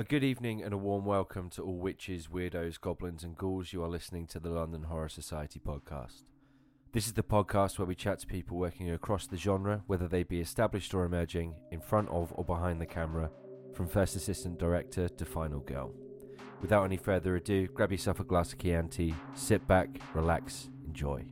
A 0.00 0.02
good 0.02 0.24
evening 0.24 0.62
and 0.62 0.72
a 0.72 0.78
warm 0.78 1.04
welcome 1.04 1.50
to 1.50 1.62
all 1.62 1.76
witches, 1.76 2.28
weirdos, 2.28 2.80
goblins, 2.80 3.22
and 3.22 3.36
ghouls. 3.36 3.74
You 3.74 3.84
are 3.84 3.88
listening 3.90 4.26
to 4.28 4.40
the 4.40 4.48
London 4.48 4.84
Horror 4.84 5.10
Society 5.10 5.60
podcast. 5.60 6.22
This 6.92 7.06
is 7.06 7.12
the 7.12 7.22
podcast 7.22 7.78
where 7.78 7.84
we 7.84 7.94
chat 7.94 8.18
to 8.20 8.26
people 8.26 8.56
working 8.56 8.92
across 8.92 9.26
the 9.26 9.36
genre, 9.36 9.82
whether 9.88 10.08
they 10.08 10.22
be 10.22 10.40
established 10.40 10.94
or 10.94 11.04
emerging, 11.04 11.54
in 11.70 11.82
front 11.82 12.08
of 12.08 12.32
or 12.34 12.46
behind 12.46 12.80
the 12.80 12.86
camera, 12.86 13.30
from 13.74 13.86
first 13.86 14.16
assistant 14.16 14.58
director 14.58 15.06
to 15.06 15.24
final 15.26 15.60
girl. 15.60 15.92
Without 16.62 16.84
any 16.84 16.96
further 16.96 17.36
ado, 17.36 17.66
grab 17.66 17.92
yourself 17.92 18.20
a 18.20 18.24
glass 18.24 18.54
of 18.54 18.58
Chianti, 18.58 19.14
sit 19.34 19.68
back, 19.68 19.90
relax, 20.14 20.70
enjoy. 20.86 21.26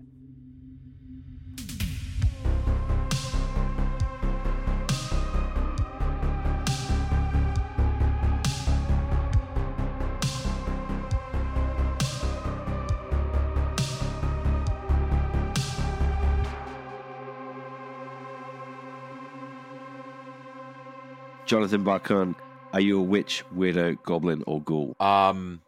Jonathan 21.49 21.83
Barkan, 21.83 22.35
are 22.75 22.81
you 22.81 22.99
a 23.01 23.03
witch, 23.03 23.43
weirdo, 23.57 23.97
goblin, 24.03 24.45
or 24.47 24.61
ghoul? 24.61 24.95
Um, 25.01 25.63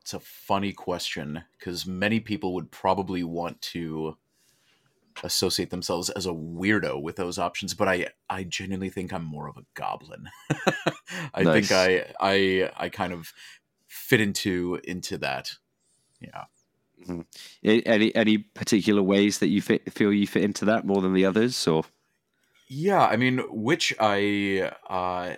it's 0.00 0.12
a 0.14 0.18
funny 0.20 0.72
question 0.72 1.44
because 1.56 1.86
many 1.86 2.18
people 2.18 2.54
would 2.54 2.72
probably 2.72 3.22
want 3.22 3.60
to 3.62 4.16
associate 5.22 5.70
themselves 5.70 6.10
as 6.10 6.26
a 6.26 6.30
weirdo 6.30 7.00
with 7.00 7.14
those 7.14 7.38
options, 7.38 7.72
but 7.72 7.86
I 7.86 8.08
I 8.28 8.42
genuinely 8.42 8.90
think 8.90 9.12
I'm 9.12 9.24
more 9.24 9.48
of 9.48 9.56
a 9.56 9.62
goblin. 9.74 10.28
I 11.32 11.44
Nice. 11.44 11.68
think 11.68 11.72
I 11.72 12.12
I 12.20 12.70
I 12.76 12.88
kind 12.88 13.12
of 13.12 13.32
fit 13.86 14.20
into 14.20 14.80
into 14.82 15.18
that. 15.18 15.52
Yeah. 16.20 16.46
A- 17.64 17.82
Any 17.82 18.12
any 18.16 18.38
particular 18.38 19.04
ways 19.04 19.38
that 19.38 19.48
you 19.48 19.62
fit, 19.62 19.92
feel 19.92 20.12
you 20.12 20.26
fit 20.26 20.42
into 20.42 20.64
that 20.64 20.84
more 20.84 21.00
than 21.00 21.14
the 21.14 21.24
others, 21.26 21.68
or 21.68 21.84
Yeah, 22.68 23.06
I 23.06 23.16
mean, 23.16 23.38
which 23.50 23.94
I 24.00 24.72
uh 24.88 25.36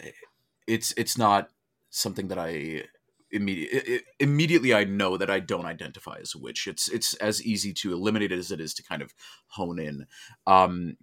it's 0.66 0.92
it's 0.96 1.18
not 1.18 1.50
something 1.90 2.28
that 2.28 2.38
I 2.38 2.84
immediately 3.30 4.00
immediately 4.20 4.74
I 4.74 4.84
know 4.84 5.16
that 5.18 5.30
I 5.30 5.40
don't 5.40 5.66
identify 5.66 6.18
as 6.20 6.34
a 6.34 6.38
witch. 6.38 6.66
It's 6.66 6.88
it's 6.88 7.14
as 7.14 7.44
easy 7.44 7.72
to 7.74 7.92
eliminate 7.92 8.32
it 8.32 8.38
as 8.38 8.50
it 8.52 8.60
is 8.60 8.74
to 8.74 8.82
kind 8.82 9.02
of 9.02 9.14
hone 9.48 9.78
in. 9.78 10.06
Um 10.46 10.96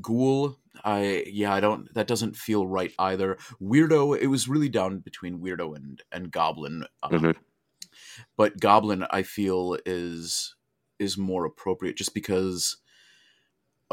Ghoul, 0.00 0.56
I 0.84 1.24
yeah, 1.28 1.54
I 1.54 1.60
don't 1.60 1.92
that 1.94 2.08
doesn't 2.08 2.36
feel 2.36 2.66
right 2.66 2.92
either. 2.98 3.36
Weirdo, 3.60 4.18
it 4.18 4.26
was 4.28 4.48
really 4.48 4.68
down 4.68 4.98
between 5.00 5.40
weirdo 5.40 5.76
and 5.76 6.02
and 6.12 6.30
goblin. 6.32 6.86
Um, 7.02 7.10
Mhm. 7.10 7.34
But 8.36 8.60
goblin 8.60 9.04
I 9.10 9.22
feel 9.22 9.78
is 9.86 10.54
is 10.98 11.18
more 11.18 11.44
appropriate 11.44 11.96
just 11.96 12.14
because 12.14 12.76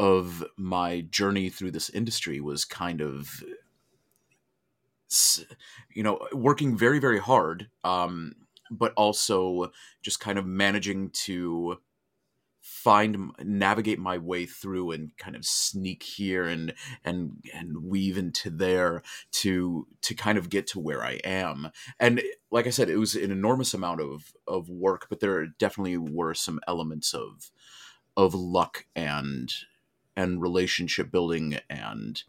of 0.02 0.44
my 0.56 1.02
journey 1.12 1.48
through 1.48 1.70
this 1.70 1.88
industry 1.90 2.40
was 2.40 2.64
kind 2.64 3.00
of 3.00 3.44
you 5.94 6.02
know 6.02 6.18
working 6.32 6.76
very 6.76 6.98
very 6.98 7.20
hard 7.20 7.68
um 7.84 8.32
but 8.68 8.92
also 8.96 9.70
just 10.02 10.18
kind 10.18 10.38
of 10.38 10.46
managing 10.46 11.08
to 11.10 11.78
find 12.60 13.30
navigate 13.44 13.98
my 13.98 14.18
way 14.18 14.44
through 14.44 14.90
and 14.90 15.16
kind 15.18 15.36
of 15.36 15.44
sneak 15.44 16.02
here 16.02 16.46
and 16.46 16.74
and 17.04 17.44
and 17.54 17.84
weave 17.84 18.18
into 18.18 18.50
there 18.50 19.02
to 19.30 19.86
to 20.00 20.14
kind 20.14 20.38
of 20.38 20.48
get 20.48 20.66
to 20.66 20.80
where 20.80 21.04
I 21.04 21.20
am. 21.24 21.70
And 22.00 22.22
like 22.50 22.66
I 22.66 22.70
said 22.70 22.88
it 22.88 22.96
was 22.96 23.14
an 23.14 23.30
enormous 23.30 23.74
amount 23.74 24.00
of 24.00 24.32
of 24.46 24.68
work 24.68 25.06
but 25.08 25.20
there 25.20 25.46
definitely 25.58 25.98
were 25.98 26.34
some 26.34 26.60
elements 26.66 27.12
of 27.12 27.50
of 28.16 28.34
luck 28.34 28.86
and 28.94 29.52
and 30.16 30.42
relationship 30.42 31.10
building 31.10 31.58
and 31.70 32.22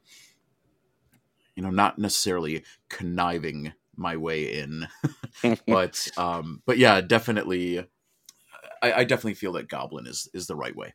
you 1.55 1.63
know 1.63 1.69
not 1.69 1.99
necessarily 1.99 2.63
conniving 2.89 3.73
my 3.95 4.17
way 4.17 4.59
in 4.59 4.87
but 5.67 6.07
um 6.17 6.61
but 6.65 6.77
yeah 6.77 6.99
definitely 7.01 7.79
I, 8.81 8.93
I 8.93 9.03
definitely 9.03 9.35
feel 9.35 9.53
that 9.53 9.69
goblin 9.69 10.07
is 10.07 10.27
is 10.33 10.47
the 10.47 10.55
right 10.55 10.75
way 10.75 10.93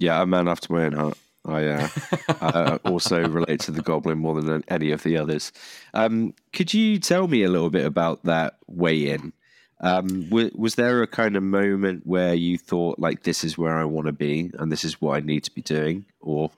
yeah, 0.00 0.22
a 0.22 0.26
man 0.26 0.48
after 0.48 0.72
my 0.72 0.86
own 0.86 0.92
heart. 0.92 1.18
I 1.44 1.66
uh, 1.66 1.88
uh, 2.40 2.78
also 2.84 3.28
relate 3.28 3.60
to 3.60 3.70
the 3.70 3.82
goblin 3.82 4.18
more 4.18 4.40
than 4.40 4.64
any 4.68 4.90
of 4.90 5.02
the 5.02 5.16
others. 5.16 5.52
Um, 5.94 6.34
could 6.52 6.74
you 6.74 6.98
tell 6.98 7.28
me 7.28 7.44
a 7.44 7.50
little 7.50 7.70
bit 7.70 7.86
about 7.86 8.24
that 8.24 8.56
way 8.66 9.10
in? 9.10 9.32
Um, 9.80 10.24
w- 10.24 10.50
was 10.54 10.74
there 10.74 11.02
a 11.02 11.06
kind 11.06 11.36
of 11.36 11.42
moment 11.42 12.06
where 12.06 12.34
you 12.34 12.58
thought 12.58 12.98
like 12.98 13.22
this 13.22 13.42
is 13.44 13.56
where 13.56 13.78
I 13.78 13.84
want 13.84 14.06
to 14.06 14.12
be 14.12 14.50
and 14.58 14.70
this 14.70 14.84
is 14.84 15.00
what 15.00 15.16
I 15.16 15.20
need 15.20 15.44
to 15.44 15.54
be 15.54 15.62
doing, 15.62 16.04
or 16.20 16.50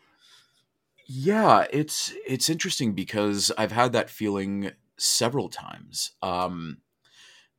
Yeah, 1.07 1.67
it's 1.71 2.13
it's 2.27 2.51
interesting 2.51 2.95
because 2.95 3.53
I've 3.57 3.73
had 3.73 3.93
that 3.93 4.11
feeling 4.11 4.73
several 4.97 5.49
times. 5.49 6.13
Um, 6.21 6.79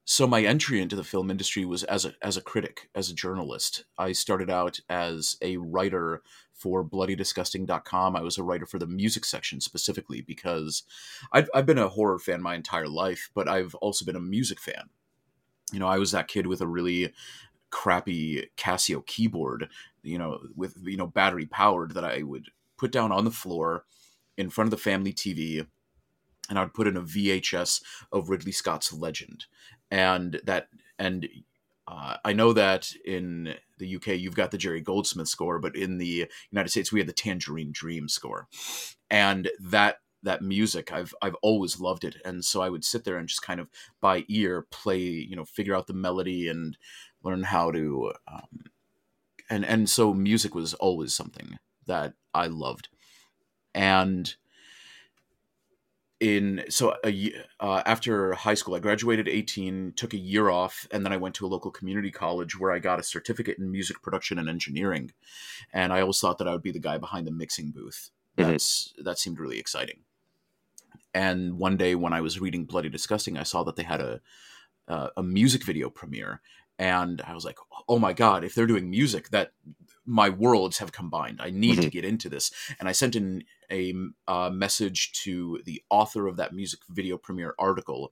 so 0.05 0.27
my 0.27 0.41
entry 0.41 0.81
into 0.81 0.97
the 0.97 1.03
film 1.03 1.31
industry 1.31 1.63
was 1.63 1.83
as 1.85 2.03
a 2.03 2.13
as 2.21 2.35
a 2.35 2.41
critic, 2.41 2.89
as 2.93 3.09
a 3.09 3.15
journalist. 3.15 3.85
I 3.97 4.11
started 4.11 4.49
out 4.49 4.81
as 4.89 5.37
a 5.41 5.57
writer 5.57 6.21
for 6.53 6.83
bloodydisgusting.com. 6.83 8.15
I 8.15 8.21
was 8.21 8.37
a 8.37 8.43
writer 8.43 8.65
for 8.65 8.79
the 8.79 8.87
music 8.87 9.23
section 9.23 9.61
specifically 9.61 10.19
because 10.19 10.83
I've 11.31 11.49
I've 11.53 11.65
been 11.65 11.77
a 11.77 11.87
horror 11.87 12.19
fan 12.19 12.41
my 12.41 12.55
entire 12.55 12.89
life, 12.89 13.29
but 13.33 13.47
I've 13.47 13.75
also 13.75 14.03
been 14.03 14.17
a 14.17 14.21
music 14.21 14.59
fan. 14.59 14.89
You 15.73 15.79
know, 15.79 15.87
I 15.87 15.97
was 15.97 16.11
that 16.11 16.27
kid 16.27 16.47
with 16.47 16.61
a 16.61 16.67
really 16.67 17.11
crappy 17.71 18.49
Casio 18.55 19.05
keyboard, 19.05 19.67
you 20.03 20.17
know, 20.17 20.39
with 20.55 20.77
you 20.83 20.95
know 20.95 21.07
battery 21.07 21.47
powered 21.47 21.95
that 21.95 22.05
I 22.05 22.21
would 22.21 22.49
put 22.77 22.91
down 22.91 23.11
on 23.11 23.25
the 23.25 23.31
floor 23.31 23.85
in 24.37 24.49
front 24.49 24.67
of 24.67 24.71
the 24.71 24.77
family 24.77 25.11
TV, 25.11 25.65
and 26.49 26.59
I 26.59 26.63
would 26.63 26.73
put 26.73 26.87
in 26.87 26.95
a 26.95 27.01
VHS 27.01 27.81
of 28.11 28.29
Ridley 28.29 28.51
Scott's 28.51 28.93
Legend, 28.93 29.45
and 29.89 30.39
that 30.43 30.67
and 30.99 31.27
uh, 31.87 32.17
I 32.23 32.33
know 32.33 32.53
that 32.53 32.91
in 33.05 33.55
the 33.79 33.95
UK 33.95 34.07
you've 34.09 34.35
got 34.35 34.51
the 34.51 34.57
Jerry 34.59 34.79
Goldsmith 34.79 35.27
score, 35.27 35.57
but 35.57 35.75
in 35.75 35.97
the 35.97 36.29
United 36.51 36.69
States 36.69 36.91
we 36.91 36.99
had 36.99 37.09
the 37.09 37.13
Tangerine 37.13 37.71
Dream 37.71 38.07
score, 38.07 38.47
and 39.09 39.49
that 39.59 39.97
that 40.23 40.41
music 40.41 40.91
I've 40.93 41.13
I've 41.21 41.35
always 41.41 41.79
loved 41.79 42.03
it, 42.03 42.17
and 42.25 42.43
so 42.43 42.61
I 42.61 42.69
would 42.69 42.85
sit 42.85 43.03
there 43.03 43.17
and 43.17 43.27
just 43.27 43.41
kind 43.43 43.59
of 43.59 43.69
by 44.01 44.25
ear 44.29 44.67
play, 44.71 44.99
you 44.99 45.35
know, 45.35 45.45
figure 45.45 45.75
out 45.75 45.87
the 45.87 45.93
melody 45.93 46.47
and 46.49 46.77
learn 47.23 47.43
how 47.43 47.71
to, 47.71 48.13
um, 48.27 48.65
and 49.49 49.65
and 49.65 49.89
so 49.89 50.13
music 50.13 50.55
was 50.55 50.73
always 50.75 51.13
something 51.13 51.57
that 51.87 52.13
I 52.33 52.47
loved, 52.47 52.89
and 53.75 54.35
in 56.19 56.63
so 56.69 56.95
a, 57.05 57.33
uh, 57.59 57.83
after 57.85 58.33
high 58.33 58.53
school, 58.53 58.75
I 58.75 58.79
graduated 58.79 59.27
18, 59.27 59.93
took 59.95 60.13
a 60.13 60.17
year 60.17 60.49
off, 60.49 60.87
and 60.91 61.05
then 61.05 61.11
I 61.11 61.17
went 61.17 61.35
to 61.35 61.45
a 61.45 61.47
local 61.49 61.71
community 61.71 62.11
college 62.11 62.57
where 62.57 62.71
I 62.71 62.79
got 62.79 62.99
a 62.99 63.03
certificate 63.03 63.57
in 63.57 63.71
music 63.71 64.01
production 64.01 64.39
and 64.39 64.47
engineering, 64.47 65.11
and 65.73 65.91
I 65.91 66.01
always 66.01 66.19
thought 66.19 66.37
that 66.37 66.47
I 66.47 66.53
would 66.53 66.61
be 66.63 66.71
the 66.71 66.79
guy 66.79 66.97
behind 66.97 67.27
the 67.27 67.31
mixing 67.31 67.71
booth. 67.71 68.11
Mhm. 68.37 68.45
That's 68.47 68.93
that 69.03 69.19
seemed 69.19 69.39
really 69.39 69.59
exciting. 69.59 70.05
And 71.13 71.59
one 71.59 71.77
day 71.77 71.95
when 71.95 72.13
I 72.13 72.21
was 72.21 72.39
reading 72.41 72.65
Bloody 72.65 72.89
Disgusting, 72.89 73.37
I 73.37 73.43
saw 73.43 73.63
that 73.63 73.75
they 73.75 73.83
had 73.83 74.01
a 74.01 74.21
uh, 74.87 75.09
a 75.15 75.23
music 75.23 75.63
video 75.63 75.89
premiere, 75.89 76.41
and 76.77 77.21
I 77.21 77.33
was 77.33 77.45
like, 77.45 77.57
"Oh 77.87 77.99
my 77.99 78.13
god! 78.13 78.43
If 78.43 78.55
they're 78.55 78.67
doing 78.67 78.89
music, 78.89 79.29
that 79.29 79.51
my 80.05 80.29
worlds 80.29 80.79
have 80.79 80.91
combined. 80.91 81.39
I 81.41 81.49
need 81.49 81.81
to 81.81 81.89
get 81.89 82.03
into 82.03 82.29
this." 82.29 82.51
And 82.79 82.89
I 82.89 82.91
sent 82.91 83.15
in 83.15 83.43
a 83.71 83.93
uh, 84.27 84.49
message 84.49 85.13
to 85.23 85.61
the 85.65 85.81
author 85.89 86.27
of 86.27 86.37
that 86.37 86.53
music 86.53 86.79
video 86.89 87.17
premiere 87.17 87.55
article, 87.57 88.11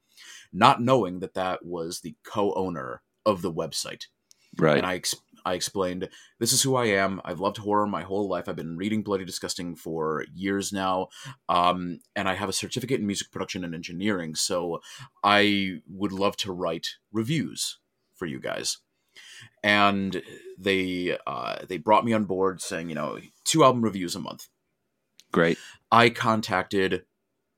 not 0.54 0.81
knowing 0.81 1.19
that 1.19 1.33
that 1.33 1.65
was 1.65 2.01
the 2.01 2.15
co-owner 2.24 3.01
of 3.25 3.42
the 3.42 3.51
website. 3.51 4.07
right? 4.57 4.77
And 4.77 4.86
I 4.86 4.95
ex- 4.95 5.15
I 5.45 5.53
explained, 5.53 6.09
this 6.39 6.53
is 6.53 6.61
who 6.61 6.75
I 6.75 6.85
am. 6.85 7.21
I've 7.25 7.39
loved 7.39 7.57
horror 7.57 7.88
my 7.88 8.03
whole 8.03 8.27
life. 8.29 8.47
I've 8.47 8.55
been 8.55 8.77
reading 8.77 9.03
Bloody 9.03 9.25
Disgusting 9.25 9.75
for 9.75 10.25
years 10.33 10.71
now. 10.71 11.07
Um, 11.49 11.99
and 12.15 12.29
I 12.29 12.35
have 12.35 12.49
a 12.49 12.53
certificate 12.53 12.99
in 12.99 13.07
music 13.07 13.31
production 13.31 13.63
and 13.63 13.73
engineering. 13.73 14.35
So 14.35 14.81
I 15.23 15.81
would 15.89 16.11
love 16.11 16.38
to 16.38 16.51
write 16.51 16.88
reviews 17.11 17.79
for 18.15 18.25
you 18.25 18.39
guys. 18.39 18.77
And 19.63 20.21
they 20.57 21.17
uh, 21.25 21.65
they 21.67 21.77
brought 21.77 22.05
me 22.05 22.13
on 22.13 22.25
board 22.25 22.61
saying, 22.61 22.89
you 22.89 22.95
know, 22.95 23.19
two 23.44 23.63
album 23.63 23.83
reviews 23.83 24.15
a 24.15 24.19
month. 24.19 24.47
Great. 25.31 25.57
I 25.91 26.09
contacted 26.09 27.03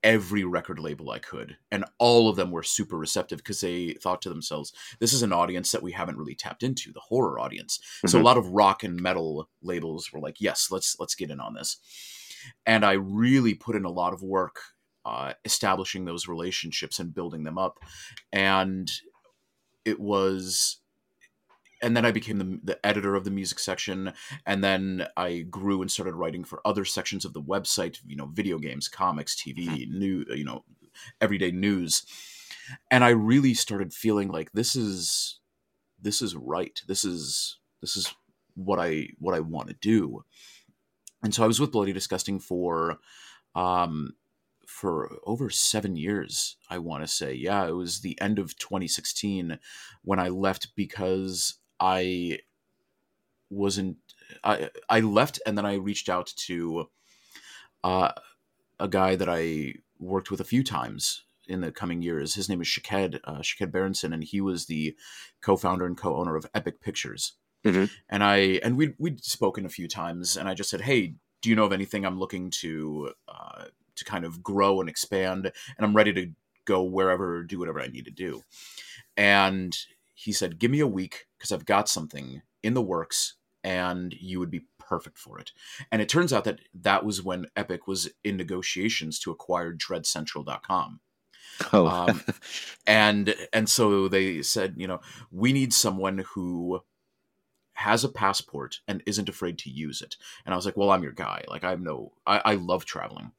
every 0.04 0.44
record 0.44 0.78
label 0.78 1.10
I 1.10 1.18
could, 1.18 1.58
and 1.72 1.84
all 1.98 2.28
of 2.28 2.36
them 2.36 2.52
were 2.52 2.62
super 2.62 2.96
receptive 2.98 3.38
because 3.38 3.60
they 3.60 3.94
thought 3.94 4.22
to 4.22 4.28
themselves, 4.28 4.72
"This 5.00 5.12
is 5.12 5.22
an 5.22 5.32
audience 5.32 5.72
that 5.72 5.82
we 5.82 5.92
haven't 5.92 6.18
really 6.18 6.36
tapped 6.36 6.62
into, 6.62 6.92
the 6.92 7.00
horror 7.00 7.40
audience." 7.40 7.80
So 8.06 8.18
a 8.18 8.20
Mhm. 8.20 8.22
lot 8.22 8.38
of 8.38 8.48
rock 8.48 8.84
and 8.84 9.00
metal 9.00 9.50
labels 9.62 10.12
were 10.12 10.20
like, 10.20 10.40
"Yes, 10.40 10.70
let's 10.70 10.98
let's 11.00 11.16
get 11.16 11.30
in 11.32 11.40
on 11.40 11.54
this." 11.54 11.78
And 12.66 12.84
I 12.84 12.92
really 12.92 13.54
put 13.54 13.76
in 13.76 13.84
a 13.84 13.90
lot 13.90 14.12
of 14.14 14.22
work 14.22 14.60
uh, 15.06 15.34
establishing 15.44 16.04
those 16.06 16.28
relationships 16.28 16.98
and 16.98 17.14
building 17.14 17.44
them 17.44 17.58
up. 17.58 17.78
And 18.32 18.90
it 19.84 20.00
was 20.00 20.78
and 21.84 21.94
then 21.94 22.06
I 22.06 22.10
became 22.10 22.38
the, 22.38 22.60
the 22.64 22.86
editor 22.86 23.14
of 23.14 23.24
the 23.24 23.30
music 23.30 23.58
section, 23.58 24.14
and 24.46 24.64
then 24.64 25.06
I 25.16 25.40
grew 25.40 25.82
and 25.82 25.90
started 25.90 26.14
writing 26.14 26.42
for 26.42 26.60
other 26.64 26.84
sections 26.84 27.24
of 27.24 27.34
the 27.34 27.42
website. 27.42 27.98
You 28.06 28.16
know, 28.16 28.26
video 28.26 28.58
games, 28.58 28.88
comics, 28.88 29.36
TV, 29.36 29.88
new, 29.90 30.24
you 30.30 30.44
know, 30.44 30.64
everyday 31.20 31.50
news, 31.50 32.04
and 32.90 33.04
I 33.04 33.10
really 33.10 33.52
started 33.52 33.92
feeling 33.92 34.28
like 34.28 34.52
this 34.52 34.74
is 34.74 35.38
this 36.00 36.22
is 36.22 36.34
right. 36.34 36.80
This 36.88 37.04
is 37.04 37.58
this 37.80 37.96
is 37.96 38.14
what 38.54 38.78
I 38.78 39.08
what 39.18 39.34
I 39.34 39.40
want 39.40 39.68
to 39.68 39.74
do. 39.74 40.24
And 41.22 41.34
so 41.34 41.44
I 41.44 41.46
was 41.46 41.60
with 41.60 41.72
Bloody 41.72 41.92
Disgusting 41.92 42.40
for 42.40 42.98
um 43.54 44.14
for 44.66 45.18
over 45.24 45.50
seven 45.50 45.96
years, 45.96 46.56
I 46.70 46.78
want 46.78 47.04
to 47.04 47.08
say. 47.08 47.34
Yeah, 47.34 47.66
it 47.66 47.72
was 47.72 48.00
the 48.00 48.20
end 48.20 48.38
of 48.38 48.56
2016 48.58 49.58
when 50.02 50.18
I 50.18 50.28
left 50.28 50.74
because 50.74 51.54
I 51.80 52.40
wasn't. 53.50 53.98
I 54.42 54.70
I 54.88 55.00
left 55.00 55.40
and 55.46 55.56
then 55.56 55.66
I 55.66 55.74
reached 55.74 56.08
out 56.08 56.32
to 56.46 56.88
uh, 57.82 58.12
a 58.80 58.88
guy 58.88 59.16
that 59.16 59.28
I 59.28 59.74
worked 59.98 60.30
with 60.30 60.40
a 60.40 60.44
few 60.44 60.64
times 60.64 61.24
in 61.46 61.60
the 61.60 61.72
coming 61.72 62.02
years. 62.02 62.34
His 62.34 62.48
name 62.48 62.60
is 62.60 62.68
Shaked 62.68 63.16
uh, 63.24 63.42
Shaked 63.42 63.72
Berenson, 63.72 64.12
and 64.12 64.24
he 64.24 64.40
was 64.40 64.66
the 64.66 64.96
co-founder 65.40 65.86
and 65.86 65.96
co-owner 65.96 66.36
of 66.36 66.46
Epic 66.54 66.80
Pictures. 66.80 67.34
Mm-hmm. 67.64 67.84
And 68.08 68.24
I 68.24 68.36
and 68.62 68.76
we 68.76 68.94
we'd 68.98 69.24
spoken 69.24 69.64
a 69.64 69.70
few 69.70 69.88
times, 69.88 70.36
and 70.36 70.48
I 70.48 70.54
just 70.54 70.70
said, 70.70 70.82
"Hey, 70.82 71.14
do 71.40 71.48
you 71.48 71.56
know 71.56 71.64
of 71.64 71.72
anything 71.72 72.04
I'm 72.04 72.18
looking 72.18 72.50
to 72.62 73.12
uh, 73.28 73.64
to 73.96 74.04
kind 74.04 74.24
of 74.24 74.42
grow 74.42 74.80
and 74.80 74.88
expand? 74.88 75.50
And 75.76 75.86
I'm 75.86 75.96
ready 75.96 76.12
to 76.14 76.30
go 76.64 76.82
wherever, 76.82 77.42
do 77.42 77.58
whatever 77.58 77.80
I 77.80 77.88
need 77.88 78.04
to 78.06 78.10
do." 78.10 78.42
And 79.16 79.76
he 80.24 80.32
said, 80.32 80.58
"Give 80.58 80.70
me 80.70 80.80
a 80.80 80.86
week 80.86 81.26
because 81.38 81.52
I've 81.52 81.64
got 81.66 81.88
something 81.88 82.42
in 82.62 82.74
the 82.74 82.82
works, 82.82 83.34
and 83.62 84.14
you 84.14 84.38
would 84.40 84.50
be 84.50 84.66
perfect 84.78 85.18
for 85.18 85.38
it." 85.38 85.52
And 85.92 86.00
it 86.02 86.08
turns 86.08 86.32
out 86.32 86.44
that 86.44 86.60
that 86.74 87.04
was 87.04 87.22
when 87.22 87.46
Epic 87.56 87.86
was 87.86 88.08
in 88.22 88.36
negotiations 88.36 89.18
to 89.20 89.30
acquire 89.30 89.72
DreadCentral.com. 89.72 91.00
Oh, 91.72 91.86
Um, 91.86 92.22
and 92.86 93.34
and 93.52 93.68
so 93.68 94.08
they 94.08 94.42
said, 94.42 94.74
you 94.76 94.86
know, 94.86 95.00
we 95.30 95.52
need 95.52 95.72
someone 95.72 96.24
who 96.34 96.80
has 97.74 98.04
a 98.04 98.08
passport 98.08 98.80
and 98.86 99.02
isn't 99.06 99.28
afraid 99.28 99.58
to 99.58 99.70
use 99.70 100.00
it. 100.00 100.16
And 100.44 100.52
I 100.52 100.56
was 100.56 100.64
like, 100.64 100.76
well, 100.76 100.90
I'm 100.90 101.02
your 101.02 101.12
guy. 101.12 101.44
Like, 101.48 101.64
I 101.64 101.70
have 101.70 101.80
no, 101.80 102.12
I, 102.26 102.40
I 102.44 102.54
love 102.54 102.84
traveling. 102.84 103.32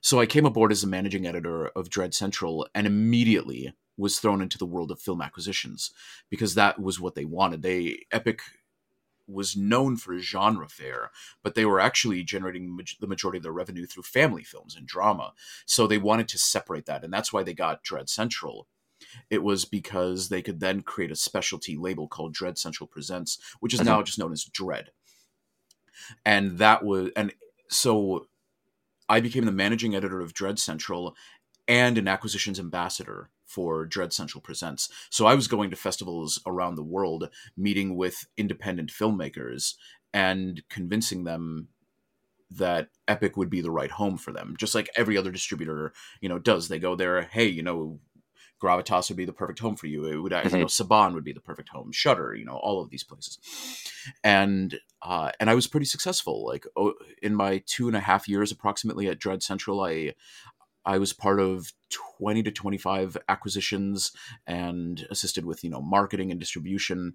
So 0.00 0.20
I 0.20 0.26
came 0.26 0.46
aboard 0.46 0.72
as 0.72 0.80
the 0.82 0.88
managing 0.88 1.26
editor 1.26 1.68
of 1.68 1.90
Dread 1.90 2.14
Central 2.14 2.66
and 2.74 2.86
immediately 2.86 3.72
was 3.98 4.18
thrown 4.18 4.40
into 4.40 4.56
the 4.56 4.64
world 4.64 4.90
of 4.90 5.00
film 5.00 5.20
acquisitions 5.20 5.90
because 6.30 6.54
that 6.54 6.80
was 6.80 6.98
what 6.98 7.14
they 7.14 7.26
wanted. 7.26 7.60
They 7.60 8.06
Epic 8.10 8.40
was 9.26 9.54
known 9.56 9.96
for 9.96 10.18
genre 10.18 10.68
fare, 10.68 11.10
but 11.42 11.54
they 11.54 11.66
were 11.66 11.80
actually 11.80 12.22
generating 12.22 12.74
maj- 12.74 12.96
the 12.98 13.06
majority 13.06 13.36
of 13.36 13.42
their 13.42 13.52
revenue 13.52 13.84
through 13.84 14.04
family 14.04 14.42
films 14.42 14.74
and 14.74 14.86
drama. 14.86 15.34
So 15.66 15.86
they 15.86 15.98
wanted 15.98 16.28
to 16.28 16.38
separate 16.38 16.86
that, 16.86 17.04
and 17.04 17.12
that's 17.12 17.30
why 17.30 17.42
they 17.42 17.52
got 17.52 17.82
Dread 17.82 18.08
Central. 18.08 18.68
It 19.28 19.42
was 19.42 19.64
because 19.66 20.28
they 20.28 20.40
could 20.40 20.60
then 20.60 20.80
create 20.80 21.10
a 21.10 21.16
specialty 21.16 21.76
label 21.76 22.08
called 22.08 22.32
Dread 22.32 22.56
Central 22.56 22.86
Presents, 22.86 23.38
which 23.60 23.74
is 23.74 23.80
Mhm. 23.80 23.86
now 23.86 24.02
just 24.02 24.18
known 24.18 24.32
as 24.32 24.44
Dread. 24.44 24.92
And 26.24 26.58
that 26.58 26.84
was, 26.84 27.10
and 27.14 27.34
so 27.68 28.28
I 29.08 29.20
became 29.20 29.44
the 29.44 29.52
managing 29.52 29.94
editor 29.94 30.20
of 30.20 30.32
Dread 30.34 30.58
Central 30.58 31.16
and 31.66 31.98
an 31.98 32.08
acquisitions 32.08 32.58
ambassador 32.58 33.30
for 33.48 33.86
Dread 33.86 34.12
Central 34.12 34.40
Presents. 34.40 34.88
So 35.10 35.26
I 35.26 35.34
was 35.34 35.48
going 35.48 35.70
to 35.70 35.76
festivals 35.76 36.40
around 36.46 36.76
the 36.76 36.84
world, 36.84 37.30
meeting 37.56 37.96
with 37.96 38.26
independent 38.36 38.90
filmmakers 38.90 39.74
and 40.12 40.62
convincing 40.68 41.24
them 41.24 41.68
that 42.50 42.88
Epic 43.06 43.36
would 43.36 43.50
be 43.50 43.60
the 43.60 43.70
right 43.70 43.90
home 43.90 44.16
for 44.16 44.32
them, 44.32 44.54
just 44.58 44.74
like 44.74 44.88
every 44.96 45.16
other 45.16 45.30
distributor, 45.30 45.92
you 46.20 46.28
know, 46.28 46.38
does. 46.38 46.68
They 46.68 46.78
go 46.78 46.94
there, 46.94 47.22
hey, 47.22 47.46
you 47.46 47.62
know, 47.62 48.00
Gravitas 48.60 49.08
would 49.08 49.16
be 49.16 49.24
the 49.24 49.32
perfect 49.32 49.60
home 49.60 49.76
for 49.76 49.86
you. 49.86 50.04
It 50.06 50.16
would, 50.16 50.32
you 50.32 50.58
know, 50.58 50.66
Saban 50.66 51.14
would 51.14 51.24
be 51.24 51.32
the 51.32 51.40
perfect 51.40 51.68
home. 51.68 51.92
Shudder, 51.92 52.34
you 52.34 52.44
know, 52.44 52.56
all 52.56 52.82
of 52.82 52.90
these 52.90 53.04
places, 53.04 53.38
and 54.24 54.80
uh, 55.00 55.30
and 55.38 55.48
I 55.48 55.54
was 55.54 55.68
pretty 55.68 55.86
successful. 55.86 56.44
Like 56.44 56.66
oh, 56.76 56.94
in 57.22 57.36
my 57.36 57.62
two 57.66 57.86
and 57.86 57.96
a 57.96 58.00
half 58.00 58.28
years, 58.28 58.50
approximately 58.50 59.06
at 59.06 59.20
Dread 59.20 59.42
Central, 59.42 59.80
I 59.80 60.14
I 60.88 60.96
was 60.96 61.12
part 61.12 61.38
of 61.38 61.72
twenty 61.90 62.42
to 62.42 62.50
twenty 62.50 62.78
five 62.78 63.16
acquisitions 63.28 64.10
and 64.46 65.06
assisted 65.10 65.44
with 65.44 65.62
you 65.62 65.68
know 65.68 65.82
marketing 65.82 66.30
and 66.30 66.40
distribution. 66.40 67.14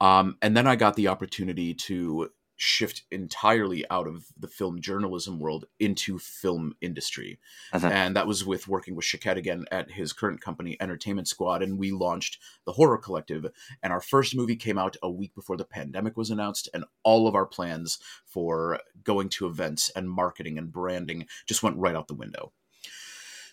Um, 0.00 0.36
and 0.42 0.56
then 0.56 0.66
I 0.66 0.76
got 0.76 0.96
the 0.96 1.08
opportunity 1.08 1.72
to 1.72 2.30
shift 2.56 3.02
entirely 3.10 3.84
out 3.90 4.08
of 4.08 4.26
the 4.38 4.48
film 4.48 4.80
journalism 4.80 5.38
world 5.38 5.66
into 5.78 6.18
film 6.18 6.74
industry. 6.80 7.38
Uh-huh. 7.72 7.86
And 7.86 8.16
that 8.16 8.26
was 8.26 8.44
with 8.44 8.66
working 8.66 8.94
with 8.94 9.04
Shaked 9.04 9.36
again 9.36 9.66
at 9.70 9.90
his 9.90 10.12
current 10.12 10.40
company, 10.40 10.76
Entertainment 10.80 11.28
Squad. 11.28 11.62
And 11.62 11.78
we 11.78 11.92
launched 11.92 12.38
the 12.64 12.72
Horror 12.72 12.98
Collective. 12.98 13.46
And 13.82 13.92
our 13.92 14.00
first 14.00 14.34
movie 14.34 14.56
came 14.56 14.78
out 14.78 14.96
a 15.02 15.10
week 15.10 15.34
before 15.34 15.56
the 15.56 15.64
pandemic 15.64 16.16
was 16.16 16.30
announced. 16.30 16.68
And 16.72 16.84
all 17.02 17.28
of 17.28 17.34
our 17.34 17.46
plans 17.46 17.98
for 18.24 18.80
going 19.04 19.28
to 19.30 19.46
events 19.46 19.90
and 19.94 20.10
marketing 20.10 20.58
and 20.58 20.72
branding 20.72 21.26
just 21.46 21.62
went 21.62 21.76
right 21.76 21.94
out 21.94 22.08
the 22.08 22.14
window. 22.14 22.52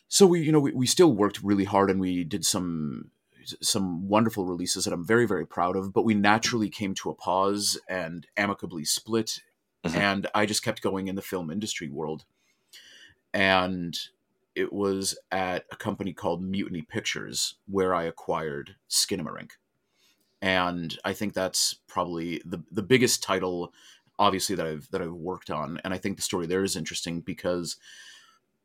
So 0.08 0.28
we, 0.28 0.42
you 0.42 0.52
know, 0.52 0.60
we, 0.60 0.72
we 0.72 0.86
still 0.86 1.12
worked 1.12 1.42
really 1.44 1.64
hard 1.64 1.90
and 1.90 2.00
we 2.00 2.24
did 2.24 2.46
some 2.46 3.10
some 3.62 4.08
wonderful 4.08 4.46
releases 4.46 4.86
that 4.86 4.94
I'm 4.94 5.06
very, 5.06 5.26
very 5.26 5.46
proud 5.46 5.76
of, 5.76 5.94
but 5.94 6.06
we 6.06 6.14
naturally 6.14 6.70
came 6.70 6.94
to 6.96 7.10
a 7.10 7.16
pause 7.16 7.80
and 7.88 8.28
amicably 8.38 8.86
split. 8.86 9.42
Mhm. 9.86 9.96
And 9.96 10.28
I 10.34 10.46
just 10.46 10.64
kept 10.64 10.82
going 10.82 11.08
in 11.08 11.16
the 11.16 11.22
film 11.22 11.50
industry 11.50 11.90
world. 11.90 12.26
And 13.34 13.98
it 14.56 14.72
was 14.72 15.18
at 15.32 15.66
a 15.72 15.76
company 15.76 16.14
called 16.14 16.44
Mutiny 16.44 16.82
Pictures 16.82 17.56
where 17.68 17.94
I 17.96 18.04
acquired 18.04 18.76
Skinamarink. 18.90 19.52
And 20.42 20.98
I 21.04 21.14
think 21.14 21.34
that's 21.34 21.74
probably 21.88 22.42
the, 22.46 22.64
the 22.72 22.84
biggest 22.84 23.24
title, 23.24 23.74
obviously, 24.20 24.56
that 24.56 24.68
I've 24.68 24.90
that 24.92 25.02
I've 25.02 25.14
worked 25.14 25.50
on. 25.50 25.80
And 25.84 25.94
I 25.94 25.98
think 25.98 26.18
the 26.18 26.22
story 26.22 26.46
there 26.46 26.64
is 26.64 26.76
interesting 26.76 27.22
because 27.22 27.78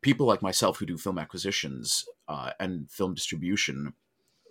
people 0.01 0.27
like 0.27 0.41
myself 0.41 0.77
who 0.77 0.85
do 0.85 0.97
film 0.97 1.17
acquisitions 1.17 2.05
uh, 2.27 2.51
and 2.59 2.89
film 2.91 3.13
distribution 3.13 3.93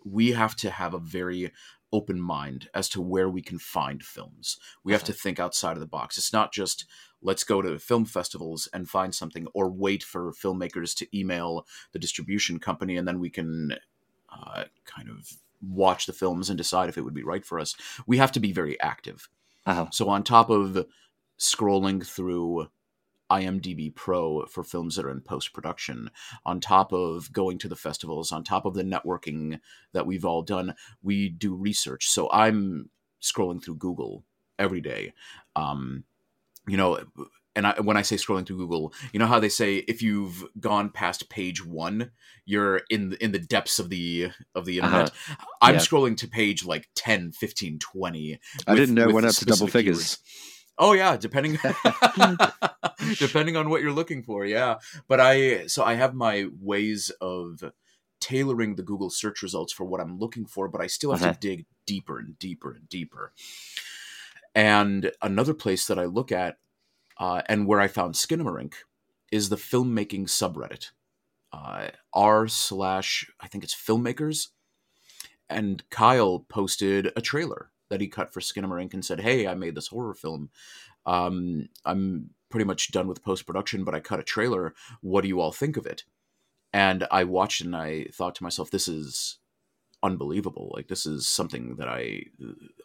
we 0.05 0.33
have 0.33 0.57
to 0.57 0.71
have 0.71 0.95
a 0.95 0.99
very 0.99 1.53
open 1.93 2.21
mind 2.21 2.69
as 2.75 2.89
to 2.91 3.01
where 3.01 3.29
we 3.29 3.41
can 3.41 3.59
find 3.59 4.03
films. 4.03 4.59
We 4.85 4.93
have 4.93 5.05
to 5.05 5.13
think 5.13 5.41
outside 5.41 5.73
of 5.73 5.81
the 5.81 5.87
box. 5.87 6.19
It's 6.19 6.33
not 6.33 6.53
just 6.53 6.85
let's 7.23 7.45
go 7.45 7.63
to 7.63 7.79
film 7.79 8.05
festivals 8.05 8.69
and 8.73 8.89
find 8.89 9.15
something 9.15 9.47
or 9.55 9.71
wait 9.71 10.03
for 10.03 10.33
filmmakers 10.33 10.95
to 10.97 11.19
email 11.19 11.67
the 11.93 11.99
distribution 11.99 12.59
company 12.59 12.97
and 12.97 13.09
then 13.09 13.19
we 13.19 13.31
can 13.31 13.75
uh, 14.31 14.65
kind 14.85 15.09
of 15.09 15.33
watch 15.63 16.07
the 16.07 16.13
films 16.13 16.51
and 16.51 16.59
decide 16.59 16.89
if 16.89 16.97
it 16.97 17.03
would 17.03 17.15
be 17.15 17.25
right 17.25 17.45
for 17.45 17.59
us. 17.59 17.75
We 18.07 18.19
have 18.19 18.33
to 18.33 18.41
be 18.41 18.53
very 18.53 18.81
active. 18.81 19.29
Uh-huh. 19.67 19.87
So 19.91 20.09
on 20.09 20.23
top 20.23 20.51
of 20.51 20.87
scrolling 21.39 22.07
through 22.07 22.69
IMDb 23.31 23.95
Pro 23.95 24.47
for 24.47 24.65
films 24.65 24.97
that 24.97 25.05
are 25.05 25.11
in 25.11 25.21
post 25.21 25.53
production, 25.53 26.11
on 26.47 26.61
top 26.61 26.93
of 26.93 27.33
going 27.33 27.59
to 27.59 27.69
the 27.69 27.77
festivals, 27.77 28.33
on 28.33 28.45
top 28.45 28.65
of 28.65 28.75
the 28.75 28.83
networking 28.83 29.61
that 29.93 30.07
we've 30.07 30.25
all 30.25 30.43
done, 30.43 30.75
we 31.03 31.29
do 31.29 31.55
research. 31.55 32.09
So 32.09 32.31
I'm 32.33 32.91
scrolling 33.23 33.63
through 33.63 33.77
Google 33.77 34.25
every 34.59 34.81
day. 34.81 35.13
Um, 35.57 36.05
you 36.67 36.77
know, 36.77 37.01
and 37.57 37.67
I, 37.67 37.81
when 37.81 37.97
I 37.97 38.03
say 38.03 38.17
scrolling 38.17 38.47
through 38.47 38.59
Google, 38.59 38.93
you 39.13 39.19
know 39.19 39.27
how 39.27 39.41
they 39.41 39.49
say 39.49 39.77
if 39.79 40.01
you've 40.03 40.45
gone 40.61 40.91
past 40.91 41.29
page 41.29 41.65
one, 41.65 42.13
you're 42.45 42.83
in 42.89 43.11
the, 43.11 43.25
in 43.25 43.33
the 43.33 43.39
depths 43.41 43.79
of 43.81 43.89
the 43.91 44.31
of 44.55 44.65
the 44.65 44.79
internet. 44.79 45.11
I'm 45.61 45.75
Yeah. 45.75 45.81
scrolling 45.81 46.17
to 46.19 46.29
page 46.29 46.65
like 46.65 46.89
10, 46.95 47.33
15, 47.33 47.79
20. 47.81 48.39
I 48.67 48.71
with- 48.73 48.79
didn't 48.81 48.95
know 48.95 49.09
it 49.09 49.13
went 49.13 49.27
up 49.27 49.35
to 49.35 49.45
double 49.45 49.67
figures. 49.67 50.17
keywords. 50.17 50.19
Oh 50.79 50.93
yeah, 50.93 51.17
depending 51.17 51.59
depending 53.19 53.57
on 53.57 53.69
what 53.71 53.83
you're 53.83 53.93
looking 53.93 54.23
for, 54.23 54.45
yeah. 54.45 54.77
But 55.09 55.21
I 55.21 55.67
so 55.67 55.85
I 55.85 55.95
have 55.95 56.15
my 56.15 56.47
ways 56.61 57.11
of 57.21 57.63
tailoring 58.21 58.75
the 58.77 58.83
Google 58.83 59.11
search 59.11 59.43
results 59.43 59.73
for 59.73 59.85
what 59.85 60.01
I'm 60.01 60.19
looking 60.19 60.47
for, 60.47 60.69
but 60.69 60.81
I 60.81 60.87
still 60.87 61.13
have 61.13 61.23
Uh-huh. 61.23 61.33
to 61.33 61.39
dig 61.41 61.67
deeper 61.87 62.19
and 62.19 62.39
deeper 62.39 62.73
and 62.73 62.89
deeper. 62.89 63.33
And 64.55 65.13
another 65.23 65.55
place 65.55 65.87
that 65.87 65.99
I 65.99 66.05
look 66.05 66.33
at 66.33 66.59
uh, 67.19 67.43
and 67.47 67.67
where 67.67 67.81
I 67.81 67.89
found 67.89 68.15
Skinamarink 68.15 68.75
is 69.31 69.49
the 69.49 69.57
filmmaking 69.57 70.25
subreddit. 70.29 70.91
Uh, 71.53 71.89
r 72.13 72.47
slash 72.49 73.31
I 73.41 73.49
think 73.49 73.65
it's 73.65 73.75
filmmakers. 73.75 74.49
And 75.49 75.83
Kyle 75.91 76.41
posted 76.41 77.11
a 77.17 77.21
trailer 77.23 77.71
that 77.91 78.01
he 78.01 78.09
cut 78.09 78.33
for 78.33 78.41
Skinamarink 78.41 78.95
and 78.95 79.05
said, 79.05 79.21
"Hey, 79.21 79.47
I 79.47 79.55
made 79.55 79.75
this 79.75 79.89
horror 79.89 80.15
film. 80.15 80.51
Um, 81.07 81.69
I'm 81.85 82.31
pretty 82.51 82.65
much 82.65 82.93
done 82.93 83.09
with 83.09 83.23
post 83.23 83.47
production, 83.47 83.85
but 83.85 83.95
I 83.95 84.01
cut 84.01 84.21
a 84.21 84.25
trailer. 84.25 84.75
What 85.01 85.23
do 85.23 85.29
you 85.29 85.41
all 85.41 85.53
think 85.53 85.77
of 85.77 85.87
it? 85.87 86.05
And 86.73 87.07
I 87.11 87.25
watched 87.25 87.63
and 87.63 87.75
I 87.75 88.07
thought 88.13 88.35
to 88.37 88.43
myself, 88.43 88.71
this 88.71 88.89
is 88.89 89.39
unbelievable. 90.03 90.71
Like 90.75 90.89
this 90.89 91.07
is 91.07 91.27
something 91.27 91.77
that 91.77 91.89
I 91.89 92.23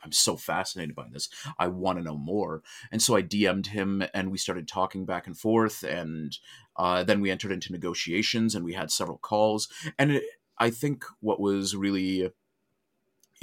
I'm 0.04 0.12
so 0.12 0.36
fascinated 0.36 0.96
by 0.96 1.06
this. 1.12 1.30
I 1.60 1.68
want 1.68 2.00
to 2.00 2.04
know 2.04 2.18
more. 2.18 2.64
And 2.92 3.02
so 3.02 3.16
I 3.16 3.22
DM'd 3.22 3.68
him 3.68 4.04
and 4.14 4.32
we 4.32 4.38
started 4.38 4.68
talking 4.68 5.06
back 5.06 5.28
and 5.28 5.38
forth 5.38 5.84
and 5.84 6.36
uh, 6.76 7.04
then 7.04 7.22
we 7.22 7.30
entered 7.30 7.52
into 7.52 7.72
negotiations 7.72 8.56
and 8.56 8.66
we 8.66 8.74
had 8.74 8.90
several 8.90 9.20
calls. 9.20 9.68
And 10.00 10.14
it, 10.14 10.24
I 10.58 10.70
think 10.70 11.06
what 11.20 11.40
was 11.40 11.76
really 11.76 12.32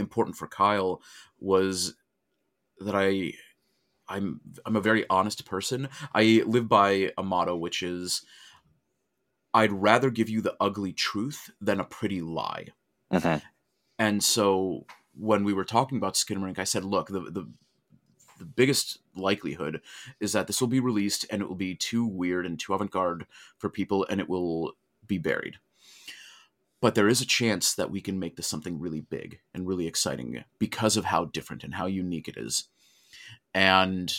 important 0.00 0.36
for 0.36 0.48
Kyle 0.48 1.02
was 1.38 1.94
that 2.78 2.94
I 2.94 3.34
I'm 4.08 4.40
I'm 4.66 4.76
a 4.76 4.80
very 4.80 5.04
honest 5.08 5.46
person. 5.46 5.88
I 6.14 6.42
live 6.46 6.68
by 6.68 7.12
a 7.16 7.22
motto 7.22 7.56
which 7.56 7.82
is 7.82 8.24
I'd 9.54 9.72
rather 9.72 10.10
give 10.10 10.28
you 10.28 10.40
the 10.40 10.56
ugly 10.60 10.92
truth 10.92 11.50
than 11.60 11.80
a 11.80 11.84
pretty 11.84 12.20
lie. 12.20 12.68
Uh-huh. 13.10 13.40
And 13.98 14.22
so 14.22 14.86
when 15.14 15.44
we 15.44 15.52
were 15.52 15.64
talking 15.64 15.98
about 15.98 16.14
Skinamarink, 16.14 16.58
I 16.58 16.64
said, 16.64 16.84
look, 16.84 17.08
the, 17.08 17.20
the 17.20 17.48
the 18.38 18.46
biggest 18.46 18.98
likelihood 19.14 19.82
is 20.18 20.32
that 20.32 20.46
this 20.46 20.60
will 20.60 20.68
be 20.68 20.80
released 20.80 21.26
and 21.30 21.42
it 21.42 21.48
will 21.48 21.54
be 21.54 21.74
too 21.74 22.06
weird 22.06 22.46
and 22.46 22.58
too 22.58 22.72
avant-garde 22.72 23.26
for 23.58 23.68
people 23.68 24.06
and 24.08 24.18
it 24.18 24.30
will 24.30 24.72
be 25.06 25.18
buried. 25.18 25.58
But 26.80 26.94
there 26.94 27.08
is 27.08 27.20
a 27.20 27.26
chance 27.26 27.74
that 27.74 27.90
we 27.90 28.00
can 28.00 28.18
make 28.18 28.36
this 28.36 28.46
something 28.46 28.78
really 28.78 29.02
big 29.02 29.40
and 29.52 29.66
really 29.66 29.86
exciting 29.86 30.44
because 30.58 30.96
of 30.96 31.06
how 31.06 31.26
different 31.26 31.62
and 31.62 31.74
how 31.74 31.86
unique 31.86 32.26
it 32.26 32.36
is. 32.36 32.68
And 33.52 34.12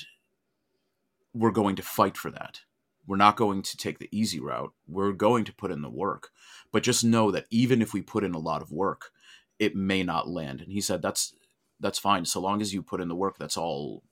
we're 1.33 1.51
going 1.51 1.75
to 1.77 1.83
fight 1.83 2.17
for 2.17 2.29
that. 2.31 2.61
We're 3.07 3.17
not 3.17 3.35
going 3.35 3.63
to 3.63 3.77
take 3.77 3.97
the 3.97 4.09
easy 4.11 4.39
route. 4.39 4.73
We're 4.87 5.11
going 5.11 5.43
to 5.45 5.53
put 5.53 5.71
in 5.71 5.81
the 5.81 5.89
work. 5.89 6.29
But 6.71 6.83
just 6.83 7.03
know 7.03 7.31
that 7.31 7.47
even 7.49 7.81
if 7.81 7.93
we 7.93 8.01
put 8.01 8.23
in 8.23 8.35
a 8.35 8.39
lot 8.39 8.61
of 8.61 8.71
work, 8.71 9.11
it 9.57 9.75
may 9.75 10.03
not 10.03 10.29
land. 10.29 10.61
And 10.61 10.71
he 10.71 10.81
said, 10.81 11.01
that's, 11.01 11.33
that's 11.79 11.99
fine. 11.99 12.25
So 12.25 12.39
long 12.39 12.61
as 12.61 12.73
you 12.73 12.83
put 12.83 13.01
in 13.01 13.07
the 13.07 13.15
work, 13.15 13.37
that's 13.37 13.57
all 13.57 14.03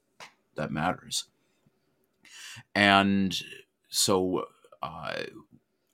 that 0.56 0.72
matters. 0.72 1.26
And 2.74 3.40
so 3.90 4.46
uh, 4.82 5.24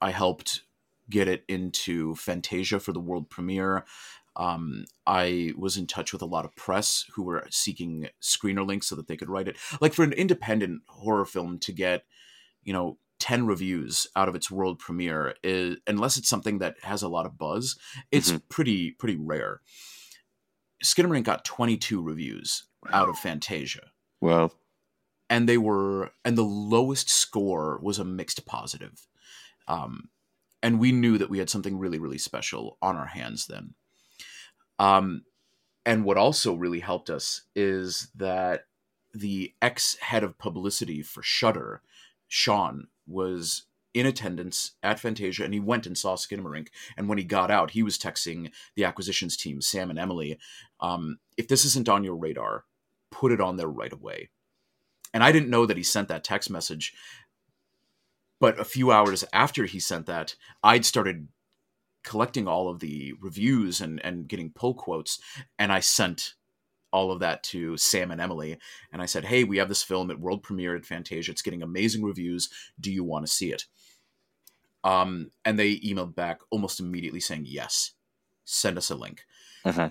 I 0.01 0.11
helped 0.11 0.61
get 1.09 1.27
it 1.27 1.43
into 1.47 2.15
Fantasia 2.15 2.79
for 2.79 2.91
the 2.93 2.99
world 2.99 3.29
premiere. 3.29 3.85
Um, 4.35 4.85
I 5.07 5.53
was 5.57 5.77
in 5.77 5.87
touch 5.87 6.11
with 6.11 6.21
a 6.21 6.25
lot 6.27 6.45
of 6.45 6.55
press 6.55 7.05
who 7.13 7.23
were 7.23 7.47
seeking 7.49 8.09
screener 8.21 8.65
links 8.67 8.87
so 8.87 8.95
that 8.95 9.07
they 9.07 9.15
could 9.17 9.29
write 9.29 9.47
it. 9.47 9.57
Like 9.79 9.93
for 9.93 10.03
an 10.03 10.13
independent 10.13 10.81
horror 10.87 11.25
film 11.25 11.57
to 11.59 11.71
get, 11.71 12.05
you 12.63 12.73
know, 12.73 12.97
10 13.19 13.47
reviews 13.47 14.07
out 14.17 14.27
of 14.27 14.35
its 14.35 14.51
world 14.51 14.77
premiere 14.77 15.35
is 15.41 15.77
unless 15.87 16.17
it's 16.17 16.27
something 16.27 16.57
that 16.59 16.75
has 16.83 17.01
a 17.01 17.07
lot 17.07 17.25
of 17.25 17.37
buzz 17.37 17.77
it's 18.11 18.31
Mhm. 18.33 18.41
pretty 18.49 18.91
pretty 18.91 19.15
rare 19.15 19.61
skinamarink 20.83 21.23
got 21.23 21.45
22 21.45 22.01
reviews 22.01 22.65
out 22.91 23.09
of 23.09 23.17
fantasia 23.17 23.91
Well, 24.21 24.53
and 25.29 25.47
they 25.49 25.57
were 25.57 26.11
and 26.23 26.37
the 26.37 26.43
lowest 26.43 27.09
score 27.09 27.79
was 27.81 27.97
a 27.99 28.05
mixed 28.05 28.45
positive 28.45 29.07
um 29.67 30.09
and 30.63 30.79
we 30.79 30.91
knew 30.91 31.17
that 31.17 31.29
we 31.29 31.39
had 31.39 31.49
something 31.49 31.77
really 31.77 31.99
really 31.99 32.17
special 32.17 32.77
on 32.81 32.95
our 32.95 33.07
hands 33.07 33.47
then 33.47 33.73
um 34.79 35.23
and 35.85 36.03
what 36.03 36.17
also 36.17 36.55
really 36.55 36.79
helped 36.79 37.09
us 37.09 37.43
is 37.55 38.09
that 38.15 38.65
the 39.13 39.53
ex 39.61 39.95
head 40.01 40.23
of 40.23 40.37
publicity 40.37 41.01
for 41.01 41.21
Shudder, 41.21 41.81
Sean, 42.27 42.87
was 43.07 43.63
in 43.93 44.05
attendance 44.05 44.71
at 44.83 44.99
Fantasia 44.99 45.45
and 45.45 45.53
he 45.53 45.59
went 45.59 45.85
and 45.85 45.97
saw 45.97 46.15
Skinamarink. 46.15 46.67
And 46.97 47.07
when 47.07 47.17
he 47.17 47.23
got 47.23 47.49
out, 47.49 47.71
he 47.71 47.83
was 47.83 47.97
texting 47.97 48.51
the 48.75 48.83
acquisitions 48.83 49.37
team, 49.37 49.61
Sam 49.61 49.89
and 49.89 49.97
Emily, 49.97 50.37
um, 50.81 51.19
if 51.37 51.47
this 51.47 51.63
isn't 51.63 51.87
on 51.87 52.03
your 52.03 52.15
radar, 52.15 52.65
put 53.11 53.31
it 53.31 53.39
on 53.39 53.55
there 53.55 53.69
right 53.69 53.93
away. 53.93 54.31
And 55.13 55.23
I 55.23 55.31
didn't 55.31 55.49
know 55.49 55.65
that 55.65 55.77
he 55.77 55.83
sent 55.83 56.09
that 56.09 56.25
text 56.25 56.49
message. 56.49 56.93
But 58.45 58.59
a 58.59 58.63
few 58.63 58.91
hours 58.91 59.23
after 59.33 59.65
he 59.65 59.79
sent 59.79 60.05
that, 60.05 60.35
I'd 60.63 60.85
started 60.85 61.29
collecting 62.03 62.47
all 62.47 62.69
of 62.69 62.79
the 62.79 63.13
reviews 63.19 63.81
and, 63.81 63.99
and 64.05 64.27
getting 64.27 64.51
pull 64.51 64.75
quotes. 64.75 65.19
And 65.57 65.71
I 65.71 65.79
sent 65.79 66.35
all 66.93 67.11
of 67.11 67.21
that 67.21 67.41
to 67.45 67.75
Sam 67.75 68.11
and 68.11 68.21
Emily. 68.21 68.59
And 68.93 69.01
I 69.01 69.07
said, 69.07 69.25
hey, 69.25 69.43
we 69.43 69.57
have 69.57 69.67
this 69.67 69.81
film 69.81 70.11
at 70.11 70.19
world 70.19 70.43
premiere 70.43 70.75
at 70.75 70.85
Fantasia. 70.85 71.31
It's 71.31 71.41
getting 71.41 71.63
amazing 71.63 72.03
reviews. 72.03 72.51
Do 72.79 72.91
you 72.91 73.03
want 73.03 73.25
to 73.25 73.33
see 73.33 73.51
it? 73.51 73.65
Um, 74.83 75.31
and 75.43 75.57
they 75.57 75.77
emailed 75.77 76.13
back 76.13 76.41
almost 76.51 76.79
immediately 76.79 77.21
saying, 77.21 77.45
yes, 77.47 77.93
send 78.43 78.77
us 78.77 78.91
a 78.91 78.95
link. 78.95 79.25
uh-huh. 79.65 79.89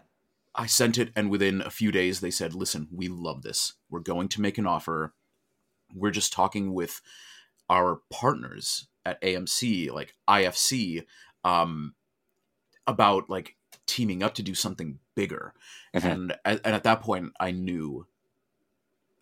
I 0.55 0.67
sent 0.67 0.97
it, 0.99 1.11
and 1.17 1.29
within 1.29 1.61
a 1.61 1.71
few 1.71 1.91
days, 1.91 2.21
they 2.21 2.31
said, 2.31 2.55
"Listen, 2.55 2.87
we 2.93 3.09
love 3.09 3.43
this. 3.43 3.73
We're 3.91 3.99
going 3.99 4.29
to 4.29 4.41
make 4.41 4.57
an 4.57 4.69
offer. 4.69 5.13
We're 5.93 6.13
just 6.13 6.33
talking 6.33 6.73
with 6.73 7.01
our 7.69 8.01
partners 8.11 8.89
at 9.05 9.21
AMC, 9.23 9.91
like 9.93 10.15
IFC, 10.29 11.05
um, 11.45 11.95
about 12.87 13.29
like 13.29 13.57
teaming 13.87 14.23
up 14.23 14.35
to 14.35 14.43
do 14.43 14.55
something 14.55 14.99
bigger." 15.15 15.55
Uh-huh. 15.95 16.09
And 16.09 16.33
at, 16.45 16.61
and 16.65 16.75
at 16.75 16.85
that 16.85 17.01
point, 17.01 17.33
I 17.41 17.51
knew 17.51 18.07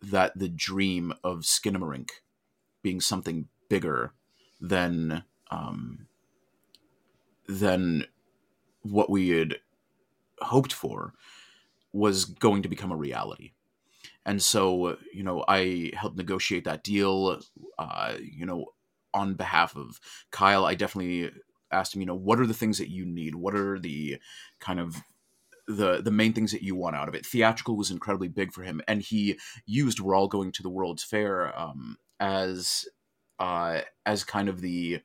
that 0.02 0.38
the 0.38 0.48
dream 0.48 1.14
of 1.22 1.40
Skinamarink 1.40 2.10
being 2.82 3.00
something 3.00 3.48
bigger 3.68 4.12
than 4.60 5.24
um, 5.50 6.06
than 7.46 8.06
what 8.82 9.10
we 9.10 9.30
had 9.30 9.56
hoped 10.40 10.72
for 10.72 11.14
was 11.92 12.24
going 12.24 12.62
to 12.62 12.68
become 12.68 12.90
a 12.90 12.96
reality. 12.96 13.52
And 14.24 14.42
so, 14.42 14.98
you 15.12 15.22
know, 15.22 15.44
I 15.48 15.90
helped 15.94 16.16
negotiate 16.16 16.64
that 16.64 16.84
deal. 16.84 17.40
Uh, 17.78 18.16
you 18.20 18.46
know, 18.46 18.66
on 19.14 19.34
behalf 19.34 19.76
of 19.76 20.00
Kyle, 20.30 20.64
I 20.64 20.74
definitely 20.74 21.30
asked 21.70 21.94
him, 21.94 22.00
you 22.00 22.06
know, 22.06 22.14
what 22.14 22.38
are 22.40 22.46
the 22.46 22.54
things 22.54 22.78
that 22.78 22.90
you 22.90 23.04
need? 23.04 23.34
What 23.34 23.54
are 23.54 23.78
the 23.78 24.18
kind 24.60 24.78
of 24.80 25.02
the 25.66 26.02
the 26.02 26.10
main 26.10 26.32
things 26.32 26.52
that 26.52 26.62
you 26.62 26.74
want 26.74 26.96
out 26.96 27.08
of 27.08 27.14
it? 27.14 27.26
Theatrical 27.26 27.76
was 27.76 27.90
incredibly 27.90 28.28
big 28.28 28.52
for 28.52 28.62
him, 28.62 28.80
and 28.88 29.02
he 29.02 29.38
used 29.66 30.00
"We're 30.00 30.14
all 30.14 30.28
going 30.28 30.52
to 30.52 30.62
the 30.62 30.70
World's 30.70 31.04
Fair" 31.04 31.58
um, 31.58 31.98
as 32.20 32.88
uh, 33.38 33.82
as 34.06 34.24
kind 34.24 34.48
of 34.48 34.60
the 34.60 35.00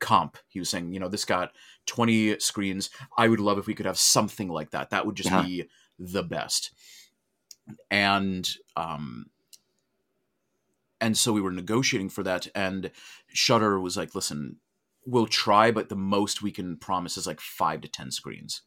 comp. 0.00 0.36
He 0.48 0.58
was 0.58 0.68
saying, 0.70 0.92
you 0.92 1.00
know, 1.00 1.08
this 1.08 1.24
got 1.24 1.52
20 1.86 2.38
screens. 2.40 2.90
I 3.16 3.28
would 3.28 3.40
love 3.40 3.58
if 3.58 3.66
we 3.66 3.74
could 3.74 3.86
have 3.86 3.98
something 3.98 4.48
like 4.48 4.70
that. 4.70 4.90
That 4.90 5.06
would 5.06 5.16
just 5.16 5.34
Yeah. 5.34 5.34
be 5.34 5.68
the 5.98 6.22
best. 6.22 6.72
And 7.90 8.48
um 8.76 9.26
and 11.00 11.16
so 11.16 11.32
we 11.32 11.40
were 11.40 11.52
negotiating 11.52 12.08
for 12.08 12.22
that 12.24 12.48
and 12.54 12.90
Shudder 13.28 13.80
was 13.80 13.96
like, 13.96 14.14
"Listen, 14.14 14.56
we'll 15.06 15.26
try, 15.26 15.70
but 15.70 15.88
the 15.88 15.96
most 15.96 16.42
we 16.42 16.50
can 16.50 16.76
promise 16.76 17.16
is 17.16 17.26
like 17.26 17.40
5 17.40 17.82
to 17.82 17.88
10 17.88 18.10
screens." 18.10 18.62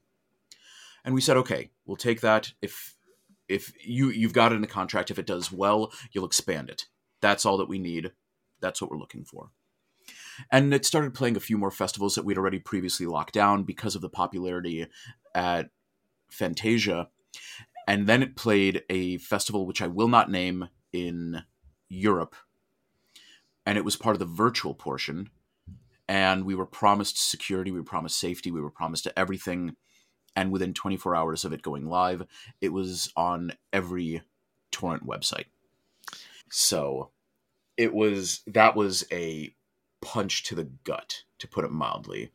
And 1.04 1.16
we 1.16 1.22
said, 1.22 1.38
"Okay, 1.38 1.72
we'll 1.86 1.98
take 1.98 2.22
that 2.22 2.54
if 2.62 2.96
if 3.48 3.74
you 3.86 4.10
you've 4.10 4.34
got 4.34 4.52
it 4.52 4.56
in 4.56 4.62
the 4.62 4.68
contract 4.68 5.12
if 5.12 5.20
it 5.20 5.26
does 5.26 5.52
well, 5.52 5.92
you'll 6.12 6.26
expand 6.26 6.70
it. 6.70 6.88
That's 7.22 7.46
all 7.46 7.58
that 7.58 7.70
we 7.70 7.80
need. 7.80 8.14
That's 8.62 8.82
what 8.82 8.92
we're 8.92 8.98
looking 8.98 9.26
for." 9.26 9.52
and 10.50 10.74
it 10.74 10.86
started 10.86 11.14
playing 11.14 11.36
a 11.36 11.42
few 11.42 11.58
more 11.58 11.72
festivals 11.72 12.16
that 12.16 12.26
we'd 12.26 12.38
already 12.38 12.60
previously 12.60 13.06
locked 13.06 13.34
down 13.34 13.64
because 13.64 13.96
of 13.96 14.02
the 14.02 14.10
popularity 14.10 14.88
at 15.36 15.70
Fantasia. 16.30 17.10
And 17.88 18.08
then 18.08 18.24
it 18.24 18.36
played 18.36 18.84
a 18.90 19.18
festival 19.18 19.66
which 19.66 19.82
I 19.82 19.88
will 19.88 20.08
not 20.08 20.32
name 20.32 20.70
in 20.94 21.44
Europe. 21.90 22.36
And 23.66 23.78
it 23.78 23.86
was 23.86 23.96
part 23.96 24.16
of 24.16 24.20
the 24.20 24.26
virtual 24.26 24.74
portion. 24.74 25.30
And 26.08 26.46
we 26.46 26.56
were 26.56 26.66
promised 26.66 27.18
security, 27.18 27.72
we 27.72 27.80
were 27.80 27.86
promised 27.86 28.20
safety, 28.20 28.52
we 28.52 28.62
were 28.62 28.70
promised 28.70 29.08
everything. 29.16 29.76
And 30.36 30.52
within 30.52 30.74
24 30.74 31.16
hours 31.16 31.46
of 31.46 31.54
it 31.54 31.62
going 31.62 31.88
live, 31.88 32.26
it 32.62 32.74
was 32.74 33.12
on 33.16 33.54
every 33.72 34.22
torrent 34.72 35.06
website. 35.06 35.46
So 36.50 37.12
it 37.78 37.94
was 37.94 38.42
that 38.48 38.76
was 38.76 39.06
a 39.12 39.54
punch 40.02 40.44
to 40.44 40.56
the 40.56 40.70
gut, 40.84 41.24
to 41.40 41.48
put 41.48 41.66
it 41.66 41.72
mildly, 41.72 42.32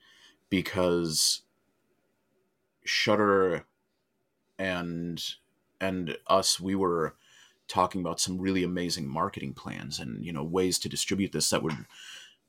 because 0.50 1.42
Shudder 2.84 3.66
and 4.58 5.22
and 5.80 6.16
us, 6.26 6.58
we 6.60 6.74
were 6.74 7.14
talking 7.68 8.00
about 8.00 8.20
some 8.20 8.38
really 8.38 8.62
amazing 8.62 9.08
marketing 9.08 9.52
plans 9.52 9.98
and 9.98 10.24
you 10.24 10.32
know 10.32 10.44
ways 10.44 10.78
to 10.78 10.88
distribute 10.88 11.32
this 11.32 11.50
that 11.50 11.62
would 11.62 11.86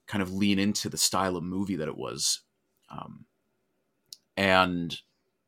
kind 0.06 0.22
of 0.22 0.34
lean 0.34 0.60
into 0.60 0.90
the 0.90 0.98
style 0.98 1.36
of 1.36 1.44
movie 1.44 1.76
that 1.76 1.88
it 1.88 1.98
was, 1.98 2.42
um, 2.90 3.26
and 4.36 5.02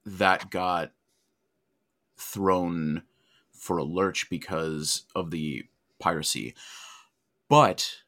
that 0.06 0.50
got 0.50 0.92
thrown 2.18 3.04
for 3.52 3.78
a 3.78 3.84
lurch 3.84 4.30
because 4.30 5.06
of 5.16 5.32
the 5.32 5.64
piracy. 6.00 6.56
But 7.48 8.04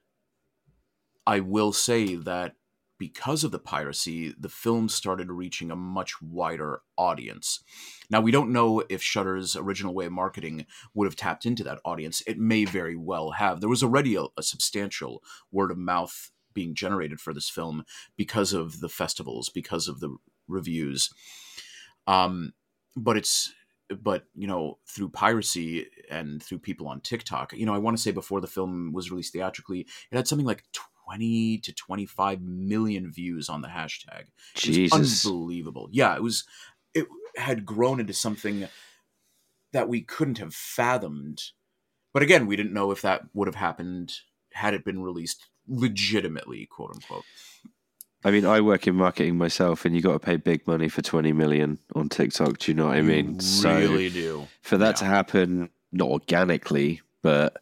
I 1.25 1.39
will 1.39 1.71
say 1.71 2.15
that 2.15 2.55
because 3.01 3.43
of 3.43 3.49
the 3.49 3.57
piracy, 3.57 4.31
the 4.39 4.47
film 4.47 4.87
started 4.87 5.31
reaching 5.31 5.71
a 5.71 5.75
much 5.75 6.21
wider 6.21 6.83
audience. 6.99 7.63
Now, 8.11 8.21
we 8.21 8.29
don't 8.29 8.53
know 8.53 8.83
if 8.89 9.01
Shudder's 9.01 9.55
original 9.55 9.95
way 9.95 10.05
of 10.05 10.11
marketing 10.11 10.67
would 10.93 11.07
have 11.07 11.15
tapped 11.15 11.47
into 11.47 11.63
that 11.63 11.79
audience. 11.83 12.21
It 12.27 12.37
may 12.37 12.63
very 12.63 12.95
well 12.95 13.31
have. 13.31 13.59
There 13.59 13.71
was 13.71 13.81
already 13.81 14.15
a, 14.15 14.25
a 14.37 14.43
substantial 14.43 15.23
word 15.51 15.71
of 15.71 15.79
mouth 15.79 16.29
being 16.53 16.75
generated 16.75 17.19
for 17.19 17.33
this 17.33 17.49
film 17.49 17.85
because 18.17 18.53
of 18.53 18.81
the 18.81 18.89
festivals, 18.89 19.49
because 19.49 19.87
of 19.87 19.99
the 19.99 20.15
reviews. 20.47 21.09
Um, 22.05 22.53
but 22.95 23.17
it's 23.17 23.51
but 24.03 24.25
you 24.35 24.47
know 24.47 24.77
through 24.87 25.09
piracy 25.09 25.87
and 26.09 26.41
through 26.43 26.59
people 26.59 26.87
on 26.87 27.01
TikTok, 27.01 27.53
you 27.53 27.65
know, 27.65 27.73
I 27.73 27.79
want 27.79 27.97
to 27.97 28.03
say 28.03 28.11
before 28.11 28.41
the 28.41 28.47
film 28.47 28.93
was 28.93 29.09
released 29.09 29.33
theatrically, 29.33 29.87
it 30.11 30.15
had 30.15 30.27
something 30.27 30.45
like 30.45 30.65
20 31.05 31.57
to 31.59 31.73
25 31.73 32.41
million 32.41 33.11
views 33.11 33.49
on 33.49 33.61
the 33.61 33.67
hashtag. 33.67 34.25
Jesus. 34.55 35.25
unbelievable. 35.25 35.89
Yeah, 35.91 36.15
it 36.15 36.23
was 36.23 36.43
it 36.93 37.07
had 37.37 37.65
grown 37.65 37.99
into 37.99 38.13
something 38.13 38.67
that 39.73 39.87
we 39.87 40.01
couldn't 40.01 40.37
have 40.39 40.53
fathomed. 40.53 41.41
But 42.13 42.23
again, 42.23 42.45
we 42.45 42.55
didn't 42.57 42.73
know 42.73 42.91
if 42.91 43.01
that 43.03 43.21
would 43.33 43.47
have 43.47 43.55
happened 43.55 44.13
had 44.53 44.73
it 44.73 44.83
been 44.83 45.01
released 45.01 45.47
legitimately, 45.67 46.65
quote 46.65 46.91
unquote. 46.95 47.23
I 48.23 48.29
mean, 48.31 48.45
I 48.45 48.61
work 48.61 48.85
in 48.85 48.95
marketing 48.95 49.37
myself, 49.37 49.83
and 49.85 49.95
you 49.95 50.01
got 50.01 50.13
to 50.13 50.19
pay 50.19 50.35
big 50.35 50.67
money 50.67 50.89
for 50.89 51.01
20 51.01 51.31
million 51.33 51.79
on 51.95 52.07
TikTok. 52.09 52.59
Do 52.59 52.71
you 52.71 52.75
know 52.75 52.87
what 52.87 52.97
I 52.97 53.01
mean? 53.01 53.39
You 53.41 53.69
really 53.69 54.09
do. 54.09 54.47
for 54.61 54.77
that 54.77 54.87
Yeah. 54.89 54.93
to 54.99 55.05
happen, 55.05 55.69
not 55.91 56.07
organically, 56.09 57.01
but 57.23 57.57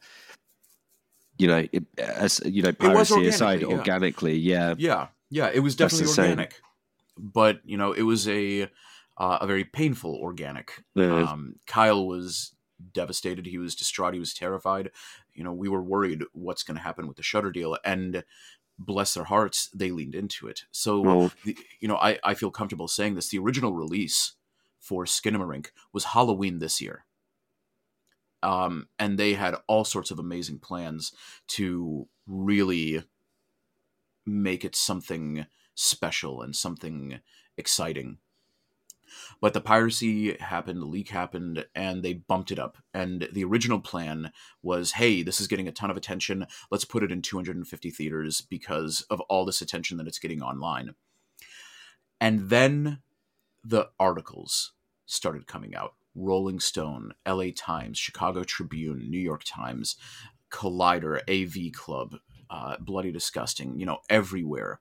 you 1.40 1.48
know, 1.48 1.68
it, 1.72 1.84
as 1.98 2.42
you 2.46 2.62
know, 2.62 2.70
was 2.70 2.76
piracy 2.78 3.28
aside, 3.28 3.64
organically, 3.64 3.74
yeah. 3.74 3.78
organically, 3.80 4.38
yeah, 4.38 4.76
Yeah, 4.78 5.08
yeah, 5.30 5.52
it 5.52 5.62
was 5.62 5.76
definitely 5.76 6.08
organic, 6.08 6.62
but 7.18 7.62
you 7.64 7.78
know, 7.78 7.94
it 7.94 8.04
was 8.04 8.28
a 8.28 8.64
uh, 9.18 9.38
a 9.42 9.48
very 9.48 9.64
painful 9.64 10.16
organic. 10.16 10.84
Yeah. 10.96 11.24
Um, 11.24 11.56
Kyle 11.66 12.06
was 12.06 12.54
devastated. 12.94 13.46
He 13.46 13.58
was 13.58 13.76
distraught. 13.76 14.14
He 14.14 14.20
was 14.20 14.34
terrified. 14.34 14.92
You 15.34 15.44
know, 15.44 15.54
we 15.54 15.70
were 15.70 15.82
worried 15.82 16.24
what's 16.34 16.64
going 16.64 16.78
to 16.78 16.84
happen 16.84 17.08
with 17.08 17.18
the 17.18 17.24
Shudder 17.24 17.52
deal, 17.52 17.78
and 17.84 18.24
bless 18.78 19.14
their 19.14 19.26
hearts, 19.26 19.70
they 19.74 19.92
leaned 19.92 20.16
into 20.16 20.48
it. 20.48 20.64
So, 20.72 21.02
Well- 21.02 21.32
the, 21.46 21.58
you 21.80 21.88
know, 21.88 21.98
I 21.98 22.20
I 22.24 22.34
feel 22.34 22.52
comfortable 22.52 22.88
saying 22.88 23.16
this. 23.16 23.30
The 23.30 23.40
original 23.40 23.74
release 23.74 24.34
for 24.80 25.06
Skinamarink 25.06 25.68
was 25.94 26.06
Halloween 26.06 26.60
this 26.60 26.82
year. 26.82 27.06
Um, 28.42 28.88
and 28.98 29.18
they 29.18 29.34
had 29.34 29.56
all 29.68 29.84
sorts 29.84 30.12
of 30.12 30.20
amazing 30.20 30.60
plans 30.60 31.12
to 31.48 32.08
really 32.28 33.04
make 34.26 34.64
it 34.64 34.76
something 34.76 35.46
special 35.76 36.42
and 36.42 36.56
something 36.56 37.20
exciting. 37.58 38.18
But 39.42 39.54
the 39.54 39.62
piracy 39.62 40.36
happened, 40.38 40.82
the 40.82 40.86
leak 40.86 41.10
happened, 41.10 41.66
and 41.74 42.04
they 42.04 42.14
bumped 42.14 42.52
it 42.52 42.60
up. 42.60 42.78
And 42.94 43.28
the 43.32 43.44
original 43.44 43.80
plan 43.80 44.32
was 44.62 44.94
hey, 44.94 45.24
this 45.24 45.42
is 45.42 45.48
getting 45.48 45.68
a 45.68 45.72
ton 45.72 45.90
of 45.90 45.98
attention. 45.98 46.46
Let's 46.70 46.86
put 46.86 47.04
it 47.04 47.12
in 47.12 47.22
250 47.22 47.90
theaters 47.90 48.42
because 48.42 49.02
of 49.10 49.20
all 49.22 49.46
this 49.46 49.62
attention 49.62 49.98
that 49.98 50.08
it's 50.08 50.20
getting 50.20 50.42
online. 50.42 50.96
And 52.22 52.50
then 52.50 53.00
the 53.64 53.90
articles 54.00 54.74
started 55.06 55.48
coming 55.48 55.76
out 55.76 55.96
Rolling 56.16 56.60
Stone, 56.60 57.14
LA 57.28 57.48
Times, 57.56 57.98
Chicago 57.98 58.44
Tribune, 58.44 59.10
New 59.10 59.20
York 59.20 59.44
Times, 59.46 59.96
Collider, 60.52 61.22
AV 61.30 61.72
Club, 61.74 62.18
uh, 62.50 62.78
Bloody 62.80 63.12
Disgusting, 63.12 63.80
you 63.80 63.86
know, 63.86 64.00
everywhere 64.10 64.80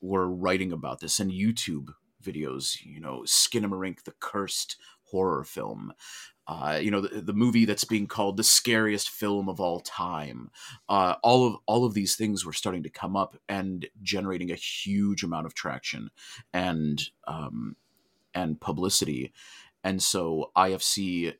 were 0.00 0.28
writing 0.28 0.72
about 0.72 1.00
this 1.00 1.20
and 1.20 1.30
YouTube 1.30 1.94
videos, 2.22 2.84
you 2.84 3.00
know, 3.00 3.22
Skinamarink, 3.24 4.02
the 4.02 4.14
cursed 4.20 4.76
horror 5.04 5.44
film. 5.44 5.92
Uh, 6.48 6.80
you 6.82 6.90
know 6.90 7.00
the, 7.00 7.20
the 7.20 7.32
movie 7.32 7.64
that's 7.64 7.84
being 7.84 8.08
called 8.08 8.36
the 8.36 8.42
scariest 8.42 9.08
film 9.08 9.48
of 9.48 9.60
all 9.60 9.78
time. 9.78 10.50
Uh, 10.88 11.14
all 11.22 11.46
of 11.46 11.56
all 11.66 11.84
of 11.84 11.94
these 11.94 12.16
things 12.16 12.44
were 12.44 12.52
starting 12.52 12.82
to 12.82 12.90
come 12.90 13.14
up 13.14 13.36
and 13.48 13.86
generating 14.02 14.50
a 14.50 14.56
huge 14.56 15.22
amount 15.22 15.46
of 15.46 15.54
traction 15.54 16.10
and 16.52 17.10
um, 17.28 17.76
and 18.34 18.60
publicity. 18.60 19.32
And 19.84 20.02
so 20.02 20.50
IFC 20.56 21.34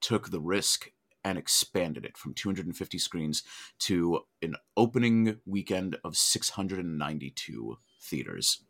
took 0.00 0.30
the 0.30 0.40
risk 0.40 0.92
and 1.24 1.36
expanded 1.36 2.04
it 2.04 2.16
from 2.16 2.34
250 2.34 2.98
screens 2.98 3.42
to 3.80 4.20
an 4.42 4.54
opening 4.76 5.38
weekend 5.44 5.96
of 6.04 6.16
692 6.16 7.78
theaters. 8.00 8.62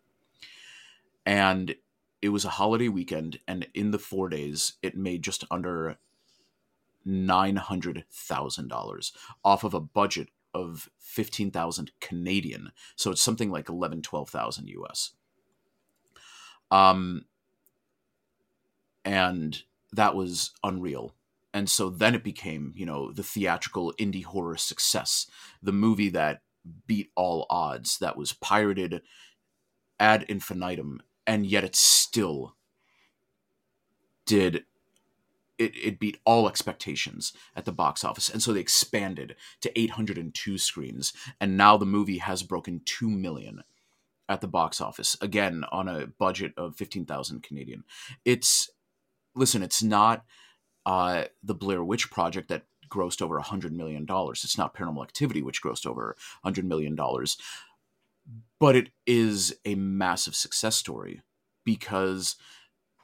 And 1.27 1.75
it 2.23 2.31
was 2.31 2.45
a 2.45 2.51
holiday 2.51 2.89
weekend, 2.89 3.41
and 3.47 3.69
in 3.75 3.91
the 3.91 3.99
four 3.99 4.29
days, 4.29 4.75
it 4.83 4.97
made 4.97 5.23
just 5.23 5.45
under 5.51 5.99
$900,000 7.07 9.13
off 9.45 9.65
of 9.65 9.75
a 9.75 9.81
budget 9.81 10.29
of 10.55 10.89
15,000 10.99 11.93
Canadian. 12.01 12.73
So 12.97 13.11
it's 13.11 13.23
something 13.23 13.51
like 13.51 13.69
11, 13.69 14.03
12,000 14.03 14.69
US. 14.69 15.13
Um, 16.71 17.27
and 19.07 19.63
that 19.93 20.15
was 20.15 20.51
unreal. 20.63 21.15
And 21.55 21.71
so 21.71 21.89
then 21.89 22.15
it 22.15 22.25
became, 22.25 22.75
you 22.77 22.85
know, 22.85 23.13
the 23.13 23.23
theatrical 23.23 23.95
indie 23.99 24.25
horror 24.25 24.59
success, 24.59 25.27
the 25.63 25.73
movie 25.73 26.11
that 26.11 26.43
beat 26.87 27.11
all 27.15 27.47
odds, 27.49 27.99
that 28.01 28.19
was 28.19 28.35
pirated 28.35 29.01
ad 29.99 30.25
infinitum, 30.25 31.01
and 31.27 31.47
yet 31.47 31.65
it 31.65 31.77
still 31.77 32.57
did 34.27 34.65
it, 35.59 35.75
it 35.75 35.99
beat 35.99 36.19
all 36.27 36.49
expectations 36.49 37.33
at 37.55 37.65
the 37.65 37.73
box 37.73 38.05
office 38.05 38.29
and 38.29 38.43
so 38.43 38.53
they 38.53 38.61
expanded 38.61 39.37
to 39.63 39.79
802 39.79 40.59
screens 40.59 41.15
and 41.41 41.57
now 41.57 41.79
the 41.79 41.87
movie 41.87 42.19
has 42.19 42.43
broken 42.43 42.83
2 42.85 43.09
million 43.09 43.63
at 44.29 44.43
the 44.43 44.49
box 44.49 44.83
office 44.83 45.17
again 45.23 45.65
on 45.73 45.89
a 45.89 46.09
budget 46.09 46.53
of 46.59 46.77
15,000 46.77 47.43
Canadian 47.43 47.85
it's 48.25 48.69
listen 49.37 49.63
it's 49.63 49.83
not 49.83 50.25
uh 50.85 51.25
the 51.43 51.55
Blair 51.55 51.85
Witch 51.85 52.11
project 52.11 52.49
that 52.49 52.65
grossed 52.89 53.21
over 53.21 53.37
100 53.37 53.73
million 53.73 54.05
dollars 54.05 54.45
it's 54.45 54.59
not 54.59 54.75
paranormal 54.75 55.03
activity 55.03 55.43
which 55.43 55.63
grossed 55.63 55.87
over 55.87 56.17
100 56.43 56.65
million 56.65 56.95
dollars 56.95 57.37
but 58.59 58.75
it 58.77 58.91
is 59.07 59.55
a 59.65 59.75
massive 59.75 60.35
success 60.35 60.77
story 60.77 61.21
because 61.65 62.37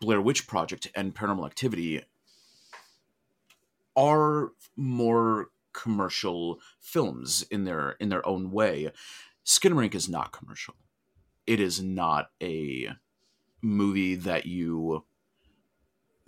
Blair 0.00 0.20
Witch 0.20 0.46
Project 0.46 0.88
and 0.94 1.14
Paranormal 1.14 1.46
Activity 1.46 2.02
are 3.96 4.52
more 4.76 5.48
commercial 5.72 6.60
films 6.80 7.42
in 7.50 7.64
their 7.64 7.92
in 8.00 8.08
their 8.08 8.26
own 8.26 8.50
way. 8.50 8.90
Skinamarink 9.44 9.94
is 9.94 10.08
not 10.08 10.32
commercial. 10.32 10.74
It 11.46 11.60
is 11.60 11.82
not 11.82 12.30
a 12.42 12.88
movie 13.60 14.14
that 14.14 14.46
you 14.46 15.04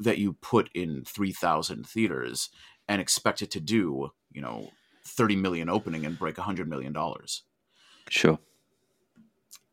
that 0.05 0.19
you 0.19 0.35
put 0.35 0.71
in 0.75 1.05
3000 1.05 1.87
theaters 1.87 2.51
and 2.89 3.01
expect 3.01 3.43
it 3.43 3.51
to 3.51 3.61
do, 3.61 4.11
you 4.31 4.41
know, 4.41 4.71
30 5.07 5.37
million 5.37 5.69
opening 5.69 6.05
and 6.07 6.19
break 6.19 6.39
100 6.39 6.69
million 6.69 6.93
dollars 6.93 7.43
sure. 8.09 8.39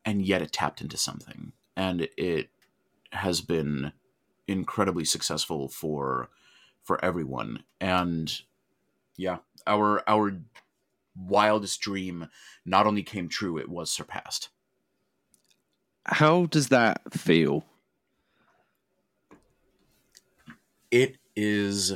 and 0.06 0.22
yet 0.26 0.42
it 0.42 0.52
tapped 0.52 0.82
into 0.82 0.98
something 0.98 1.54
and 1.76 2.08
it 2.18 2.50
has 3.14 3.42
been 3.42 3.94
incredibly 4.48 5.06
successful 5.06 5.70
for 5.70 6.30
for 6.84 7.04
everyone 7.04 7.64
and 7.80 8.42
yeah 9.18 9.38
our 9.66 10.04
our 10.08 10.38
wildest 11.16 11.80
dream 11.80 12.28
not 12.66 12.86
only 12.86 13.04
came 13.04 13.30
true 13.30 13.58
it 13.58 13.70
was 13.70 13.90
surpassed 13.92 14.50
How 16.06 16.46
does 16.48 16.70
that 16.70 17.14
feel? 17.14 17.64
It 20.92 21.18
is 21.36 21.94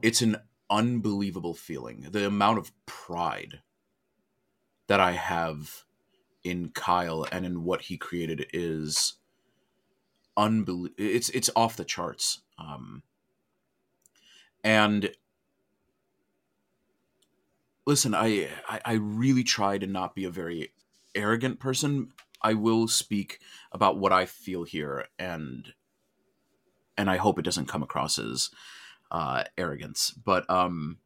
it's 0.00 0.22
an 0.22 0.36
unbelievable 0.70 1.54
feeling. 1.54 2.06
The 2.10 2.26
amount 2.26 2.58
of 2.58 2.72
pride 2.86 3.60
that 4.86 5.00
i 5.00 5.12
have 5.12 5.84
in 6.42 6.70
kyle 6.70 7.26
and 7.30 7.44
in 7.44 7.62
what 7.62 7.82
he 7.82 7.96
created 7.98 8.46
is 8.54 9.14
unbelievable 10.36 10.94
it's 10.96 11.28
it's 11.30 11.50
off 11.54 11.76
the 11.76 11.84
charts. 11.84 12.40
Um 12.58 13.02
and 14.64 15.12
listen 17.86 18.14
I, 18.14 18.48
I 18.68 18.80
i 18.84 18.92
really 18.94 19.44
try 19.44 19.78
to 19.78 19.86
not 19.86 20.14
be 20.14 20.24
a 20.24 20.30
very 20.30 20.72
arrogant 21.14 21.60
person. 21.60 22.12
I 22.40 22.54
will 22.54 22.88
speak 22.88 23.40
about 23.72 23.98
what 23.98 24.12
i 24.12 24.24
feel 24.26 24.64
here 24.64 25.06
and 25.18 25.72
and 26.98 27.08
I 27.08 27.16
hope 27.16 27.38
it 27.38 27.44
doesn't 27.44 27.68
come 27.68 27.82
across 27.82 28.18
as 28.18 28.50
uh, 29.10 29.44
arrogance. 29.56 30.10
But 30.10 30.48
um, 30.50 30.98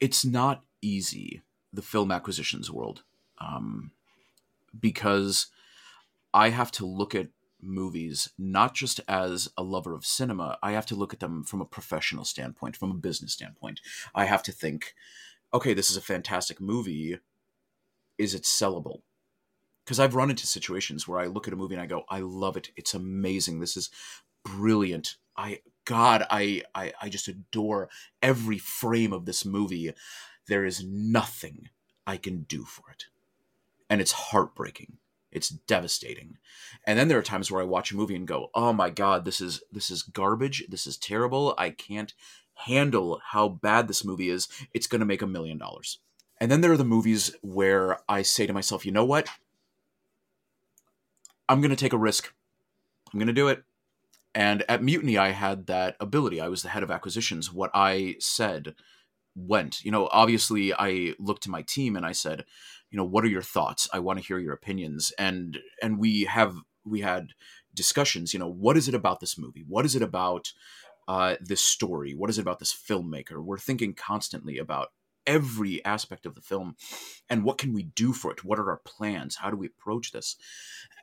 it's 0.00 0.24
not 0.24 0.64
easy 0.80 1.42
the 1.72 1.82
film 1.82 2.10
acquisitions 2.10 2.70
world 2.70 3.02
um, 3.38 3.92
because 4.78 5.48
I 6.32 6.48
have 6.48 6.72
to 6.72 6.86
look 6.86 7.14
at 7.14 7.28
movies 7.60 8.30
not 8.38 8.74
just 8.74 9.00
as 9.08 9.48
a 9.56 9.62
lover 9.62 9.94
of 9.94 10.06
cinema. 10.06 10.58
I 10.62 10.72
have 10.72 10.86
to 10.86 10.94
look 10.94 11.12
at 11.12 11.20
them 11.20 11.44
from 11.44 11.60
a 11.60 11.66
professional 11.66 12.24
standpoint, 12.24 12.76
from 12.76 12.90
a 12.90 12.94
business 12.94 13.32
standpoint. 13.32 13.80
I 14.14 14.24
have 14.24 14.42
to 14.44 14.52
think, 14.52 14.94
okay, 15.52 15.74
this 15.74 15.90
is 15.90 15.96
a 15.96 16.02
fantastic 16.02 16.60
movie. 16.60 17.18
Is 18.16 18.34
it 18.34 18.42
sellable? 18.44 19.02
Because 19.88 19.98
i've 19.98 20.14
run 20.14 20.28
into 20.28 20.46
situations 20.46 21.08
where 21.08 21.18
i 21.18 21.24
look 21.24 21.48
at 21.48 21.54
a 21.54 21.56
movie 21.56 21.74
and 21.74 21.80
i 21.80 21.86
go 21.86 22.04
i 22.10 22.20
love 22.20 22.58
it 22.58 22.68
it's 22.76 22.92
amazing 22.92 23.58
this 23.58 23.74
is 23.74 23.88
brilliant 24.44 25.16
i 25.34 25.60
god 25.86 26.26
i 26.28 26.62
i, 26.74 26.92
I 27.00 27.08
just 27.08 27.26
adore 27.26 27.88
every 28.20 28.58
frame 28.58 29.14
of 29.14 29.24
this 29.24 29.46
movie 29.46 29.94
there 30.46 30.66
is 30.66 30.84
nothing 30.84 31.70
i 32.06 32.18
can 32.18 32.42
do 32.42 32.64
for 32.64 32.90
it 32.90 33.06
and 33.88 34.02
it's 34.02 34.12
heartbreaking 34.12 34.98
it's 35.30 35.50
devastating. 35.50 36.38
And 36.84 36.98
then 36.98 37.08
there 37.08 37.18
are 37.18 37.22
times 37.22 37.50
where 37.50 37.60
I 37.60 37.66
watch 37.66 37.92
a 37.92 37.96
movie 37.96 38.16
and 38.16 38.26
go, 38.26 38.48
"Oh 38.54 38.72
my 38.72 38.88
god, 38.88 39.26
this 39.26 39.42
is 39.42 39.62
this 39.70 39.90
is 39.90 40.02
garbage. 40.02 40.64
This 40.70 40.86
is 40.86 40.96
terrible. 40.96 41.54
I 41.58 41.68
can't 41.68 42.14
handle 42.54 43.20
how 43.22 43.50
bad 43.50 43.88
this 43.88 44.06
movie 44.06 44.30
is. 44.30 44.48
It's 44.72 44.86
going 44.86 45.00
to 45.00 45.06
make 45.06 45.20
a 45.20 45.26
million 45.26 45.58
dollars." 45.58 45.98
And 46.40 46.50
then 46.50 46.62
there 46.62 46.72
are 46.72 46.78
the 46.78 46.84
movies 46.84 47.36
where 47.42 47.98
I 48.08 48.22
say 48.22 48.46
to 48.46 48.54
myself, 48.54 48.86
"You 48.86 48.92
know 48.92 49.04
what? 49.04 49.28
I'm 51.48 51.60
going 51.60 51.70
to 51.70 51.76
take 51.76 51.92
a 51.92 51.98
risk. 51.98 52.32
I'm 53.12 53.18
going 53.18 53.28
to 53.28 53.32
do 53.32 53.48
it." 53.48 53.64
And 54.34 54.62
at 54.68 54.82
Mutiny, 54.82 55.16
I 55.18 55.30
had 55.30 55.66
that 55.66 55.96
ability. 56.00 56.40
I 56.40 56.48
was 56.48 56.62
the 56.62 56.68
head 56.68 56.82
of 56.82 56.90
acquisitions. 56.90 57.52
What 57.52 57.70
I 57.74 58.16
said 58.18 58.74
went. 59.34 59.82
You 59.84 59.90
know, 59.90 60.08
obviously, 60.12 60.74
I 60.74 61.14
looked 61.18 61.44
to 61.44 61.50
my 61.50 61.62
team 61.62 61.96
and 61.96 62.04
I 62.04 62.12
said, 62.12 62.44
you 62.90 62.96
know 62.96 63.04
what 63.04 63.24
are 63.24 63.28
your 63.28 63.42
thoughts 63.42 63.88
i 63.92 63.98
want 63.98 64.18
to 64.18 64.24
hear 64.24 64.38
your 64.38 64.54
opinions 64.54 65.12
and 65.18 65.58
and 65.82 65.98
we 65.98 66.24
have 66.24 66.56
we 66.84 67.00
had 67.00 67.32
discussions 67.74 68.32
you 68.32 68.40
know 68.40 68.48
what 68.48 68.76
is 68.76 68.88
it 68.88 68.94
about 68.94 69.20
this 69.20 69.38
movie 69.38 69.64
what 69.66 69.84
is 69.84 69.94
it 69.94 70.02
about 70.02 70.52
uh, 71.06 71.36
this 71.40 71.62
story 71.62 72.14
what 72.14 72.28
is 72.28 72.36
it 72.36 72.42
about 72.42 72.58
this 72.58 72.74
filmmaker 72.74 73.42
we're 73.42 73.56
thinking 73.56 73.94
constantly 73.94 74.58
about 74.58 74.88
every 75.26 75.82
aspect 75.84 76.26
of 76.26 76.34
the 76.34 76.40
film 76.42 76.76
and 77.30 77.44
what 77.44 77.56
can 77.56 77.72
we 77.72 77.82
do 77.82 78.12
for 78.12 78.30
it 78.30 78.44
what 78.44 78.58
are 78.58 78.70
our 78.70 78.80
plans 78.84 79.36
how 79.36 79.50
do 79.50 79.56
we 79.56 79.66
approach 79.66 80.12
this 80.12 80.36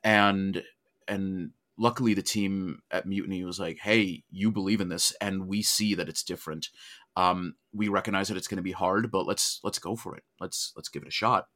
and 0.06 0.64
and 1.10 1.52
luckily 1.78 2.14
the 2.14 2.22
team 2.22 2.80
at 2.92 3.06
mutiny 3.06 3.44
was 3.44 3.60
like 3.60 3.80
hey 3.80 4.24
you 4.32 4.50
believe 4.50 4.80
in 4.80 4.88
this 4.88 5.14
and 5.20 5.48
we 5.48 5.62
see 5.62 5.96
that 5.96 6.08
it's 6.08 6.24
different. 6.24 6.70
Um, 7.18 7.56
we 7.74 7.88
recognize 7.88 8.28
that 8.28 8.38
it's 8.38 8.48
going 8.48 8.58
to 8.58 8.64
be 8.64 8.72
hard 8.72 9.12
but 9.12 9.26
let's 9.26 9.60
let's 9.64 9.80
go 9.80 9.98
for 9.98 10.16
it. 10.16 10.24
Let's 10.40 10.72
let's 10.78 10.90
give 10.90 11.02
it 11.02 11.10
a 11.10 11.12
shot. 11.12 11.48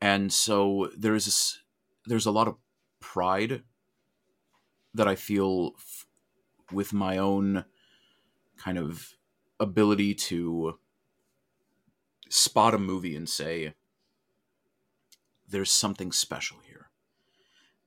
And 0.00 0.32
so 0.32 0.90
there's 0.96 1.26
this 1.26 1.60
there's 2.06 2.26
a 2.26 2.32
lot 2.32 2.48
of 2.48 2.56
pride 2.98 3.62
that 4.94 5.06
I 5.06 5.14
feel 5.14 5.72
f- 5.76 6.06
with 6.72 6.92
my 6.92 7.18
own 7.18 7.64
kind 8.56 8.78
of 8.78 9.12
ability 9.60 10.14
to 10.14 10.78
spot 12.28 12.74
a 12.74 12.78
movie 12.78 13.14
and 13.14 13.28
say 13.28 13.74
there's 15.48 15.70
something 15.70 16.12
special 16.12 16.58
here 16.66 16.85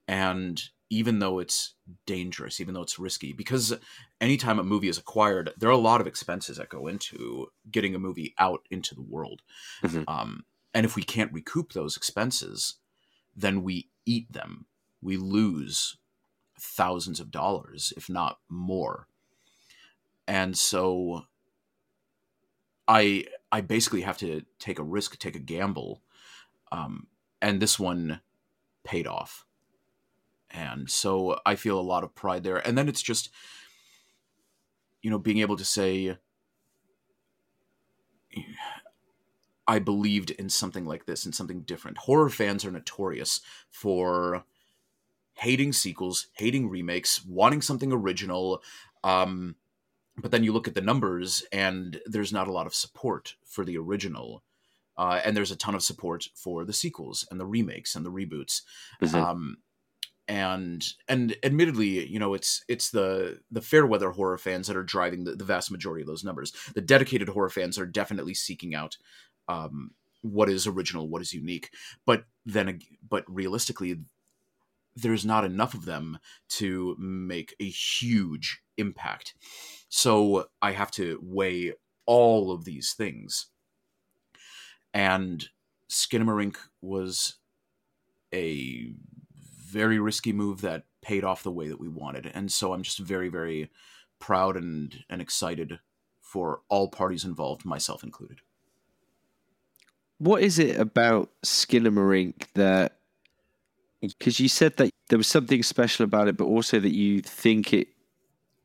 and 0.10 0.70
even 0.90 1.20
though 1.20 1.40
it's 1.40 1.76
dangerous 2.06 2.60
even 2.60 2.74
though 2.74 2.82
it's 2.82 3.00
risky 3.00 3.32
because 3.32 3.74
anytime 4.20 4.60
a 4.60 4.64
movie 4.64 4.90
is 4.90 4.98
acquired 4.98 5.52
there 5.58 5.70
are 5.70 5.74
a 5.74 5.78
lot 5.78 6.02
of 6.02 6.08
expenses 6.08 6.58
that 6.58 6.70
go 6.70 6.88
into 6.88 7.48
getting 7.72 7.94
a 7.94 8.00
movie 8.00 8.34
out 8.40 8.62
into 8.72 8.96
the 8.96 9.02
world 9.02 9.42
mm-hmm. 9.84 10.04
um, 10.08 10.44
and 10.74 10.86
if 10.86 10.96
we 10.96 11.04
can't 11.04 11.34
recoup 11.34 11.74
those 11.74 11.98
expenses, 11.98 12.76
then 13.36 13.64
we 13.64 13.90
eat 14.06 14.32
them. 14.32 14.66
We 15.02 15.18
lose 15.18 15.98
thousands 16.60 17.20
of 17.20 17.32
dollars, 17.32 17.94
if 17.98 18.10
not 18.10 18.40
more. 18.50 19.08
And 20.28 20.58
so 20.58 21.24
I 22.88 23.26
I 23.52 23.62
basically 23.62 24.02
have 24.02 24.18
to 24.20 24.44
take 24.60 24.78
a 24.78 24.84
risk, 24.84 25.18
take 25.18 25.36
a 25.36 25.40
gamble. 25.40 26.04
Um, 26.72 27.08
and 27.42 27.60
this 27.60 27.80
one 27.80 28.22
paid 28.84 29.08
off. 29.08 29.46
And 30.52 30.90
so 30.90 31.40
I 31.46 31.56
feel 31.56 31.80
a 31.80 31.82
lot 31.82 32.04
of 32.04 32.16
pride 32.16 32.44
there. 32.44 32.58
And 32.58 32.78
then 32.78 32.90
it's 32.90 33.02
just, 33.02 33.30
you 35.02 35.10
know, 35.10 35.20
being 35.20 35.40
able 35.40 35.58
to 35.58 35.66
say, 35.66 36.18
I 39.68 39.80
believed 39.80 40.32
in 40.32 40.50
something 40.50 40.86
like 40.86 41.06
this 41.06 41.26
and 41.26 41.36
something 41.36 41.62
different. 41.62 42.00
Horror 42.00 42.30
fans 42.30 42.66
are 42.66 42.72
notorious 42.72 43.42
for 43.70 44.44
hating 45.36 45.74
sequels, 45.74 46.28
hating 46.34 46.70
remakes, 46.70 47.24
wanting 47.24 47.62
something 47.62 47.92
original. 47.94 48.64
Um, 49.04 49.56
but 50.18 50.32
then 50.32 50.44
you 50.44 50.52
look 50.52 50.68
at 50.68 50.76
the 50.76 50.82
numbers, 50.82 51.46
and 51.52 52.02
there's 52.06 52.34
not 52.34 52.48
a 52.48 52.52
lot 52.52 52.68
of 52.68 52.76
support 52.76 53.36
for 53.46 53.64
the 53.64 53.78
original. 53.78 54.44
Uh, 54.98 55.22
and 55.24 55.38
there's 55.38 55.52
a 55.52 55.56
ton 55.56 55.76
of 55.76 55.84
support 55.84 56.28
for 56.36 56.66
the 56.66 56.74
sequels 56.74 57.26
and 57.32 57.40
the 57.40 57.46
remakes 57.46 57.96
and 57.96 58.06
the 58.06 58.12
reboots. 58.12 58.64
Mm-hmm. 59.02 59.16
Um, 59.16 59.58
and 60.30 60.86
and 61.08 61.36
admittedly, 61.44 62.08
you 62.08 62.20
know, 62.20 62.36
it's 62.36 62.64
it's 62.68 62.92
the 62.92 63.40
the 63.52 63.62
fair 63.62 63.86
weather 63.86 64.12
horror 64.12 64.38
fans 64.38 64.68
that 64.68 64.78
are 64.78 64.84
driving 64.84 65.24
the, 65.24 65.36
the 65.36 65.44
vast 65.44 65.72
majority 65.72 66.04
of 66.04 66.08
those 66.08 66.24
numbers. 66.24 66.54
The 66.76 66.82
dedicated 66.82 67.30
horror 67.30 67.50
fans 67.50 67.80
are 67.80 67.88
definitely 67.88 68.36
seeking 68.36 68.76
out 68.76 68.96
um, 69.48 69.92
what 70.22 70.48
is 70.48 70.68
original, 70.68 71.10
what 71.10 71.24
is 71.24 71.34
unique. 71.34 71.72
But 72.06 72.26
then, 72.46 72.80
but 73.10 73.26
realistically, 73.28 74.02
there's 74.96 75.26
not 75.26 75.46
enough 75.46 75.74
of 75.74 75.86
them 75.86 76.20
to 76.50 76.96
make 77.00 77.56
a 77.60 77.68
huge 77.68 78.62
impact. 78.78 79.34
So 79.90 80.50
I 80.62 80.74
have 80.74 80.92
to 80.92 81.20
weigh 81.24 81.74
all 82.06 82.52
of 82.52 82.66
these 82.66 82.94
things. 82.94 83.48
And 84.94 85.50
Skinamarink 85.90 86.58
was 86.82 87.38
a 88.32 88.94
very 89.70 90.00
risky 90.00 90.34
move 90.34 90.62
that 90.62 90.86
paid 91.02 91.24
off 91.24 91.44
the 91.44 91.52
way 91.52 91.68
that 91.68 91.80
we 91.80 91.88
wanted. 91.88 92.32
And 92.34 92.52
so 92.52 92.74
I'm 92.74 92.84
just 92.84 93.00
very, 93.00 93.30
very 93.30 93.70
proud 94.20 94.58
and, 94.58 95.04
and 95.10 95.22
excited 95.22 95.80
for 96.22 96.62
all 96.70 96.90
parties 96.90 97.24
involved, 97.24 97.66
myself 97.66 98.04
included 98.04 98.42
what 100.20 100.44
is 100.44 100.60
it 100.60 100.80
about 100.80 101.32
Skinamarink 101.44 102.44
that? 102.54 102.98
Because 104.02 104.40
you 104.40 104.48
said 104.48 104.78
that 104.78 104.92
there 105.10 105.18
was 105.18 105.28
something 105.28 105.64
special 105.64 106.04
about 106.06 106.28
it, 106.28 106.38
but 106.38 106.46
also 106.46 106.80
that 106.80 106.94
you 106.94 107.22
think 107.22 107.74
it 107.74 107.88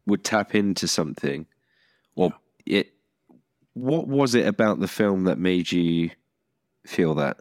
would 0.06 0.22
tap 0.22 0.54
into 0.54 0.86
something, 0.86 1.46
or 2.14 2.34
yeah. 2.66 2.80
it. 2.80 2.90
What 3.72 4.06
was 4.06 4.36
it 4.36 4.46
about 4.46 4.78
the 4.78 4.86
film 4.86 5.24
that 5.24 5.38
made 5.38 5.72
you 5.72 6.10
feel 6.86 7.16
that? 7.16 7.38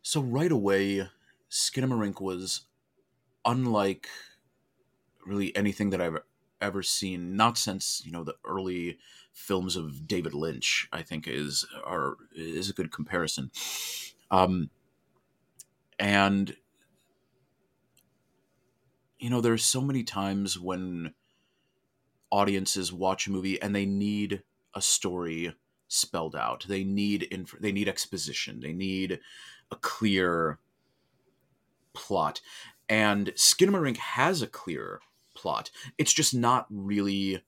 So 0.00 0.22
right 0.22 0.50
away, 0.50 1.06
Skinamarink 1.50 2.20
was 2.20 2.62
unlike 3.44 4.08
really 5.26 5.54
anything 5.56 5.90
that 5.90 6.00
I've 6.00 6.18
ever 6.60 6.82
seen. 6.82 7.36
Not 7.36 7.58
since 7.58 8.02
you 8.04 8.12
know 8.12 8.24
the 8.24 8.36
early 8.44 8.98
films 9.32 9.76
of 9.76 10.06
David 10.06 10.34
Lynch, 10.34 10.88
I 10.92 11.02
think 11.02 11.26
is 11.26 11.66
are 11.84 12.16
is 12.34 12.70
a 12.70 12.74
good 12.74 12.92
comparison. 12.92 13.50
Um, 14.30 14.70
and 15.98 16.54
you 19.18 19.30
know, 19.30 19.40
there's 19.40 19.64
so 19.64 19.80
many 19.80 20.04
times 20.04 20.58
when 20.58 21.14
audiences 22.30 22.92
watch 22.92 23.26
a 23.26 23.32
movie 23.32 23.60
and 23.60 23.74
they 23.74 23.86
need 23.86 24.42
a 24.74 24.82
story 24.82 25.54
spelled 25.88 26.36
out. 26.36 26.66
They 26.68 26.84
need 26.84 27.24
inf- 27.24 27.58
they 27.58 27.72
need 27.72 27.88
exposition. 27.88 28.60
They 28.60 28.72
need 28.72 29.20
a 29.70 29.76
clear 29.76 30.58
plot. 31.98 32.40
And 32.88 33.28
Skinamarink 33.34 33.98
has 33.98 34.40
a 34.40 34.46
clear 34.46 35.00
plot. 35.34 35.70
It's 35.98 36.12
just 36.12 36.34
not 36.34 36.66
really 36.70 37.42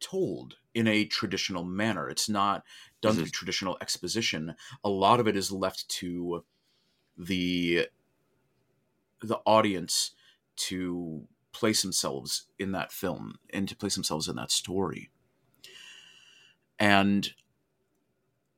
told 0.00 0.56
in 0.74 0.86
a 0.86 1.04
traditional 1.04 1.64
manner. 1.64 2.08
It's 2.10 2.28
not 2.28 2.64
done 3.00 3.12
mm-hmm. 3.12 3.22
through 3.22 3.30
traditional 3.30 3.78
exposition. 3.80 4.56
A 4.82 4.88
lot 4.88 5.20
of 5.20 5.28
it 5.28 5.36
is 5.36 5.50
left 5.50 5.88
to 6.00 6.44
the 7.16 7.86
the 9.22 9.38
audience 9.46 10.10
to 10.56 11.26
place 11.52 11.80
themselves 11.82 12.46
in 12.58 12.72
that 12.72 12.92
film 12.92 13.36
and 13.50 13.68
to 13.68 13.76
place 13.76 13.94
themselves 13.94 14.28
in 14.28 14.36
that 14.36 14.50
story. 14.50 15.10
And 16.78 17.32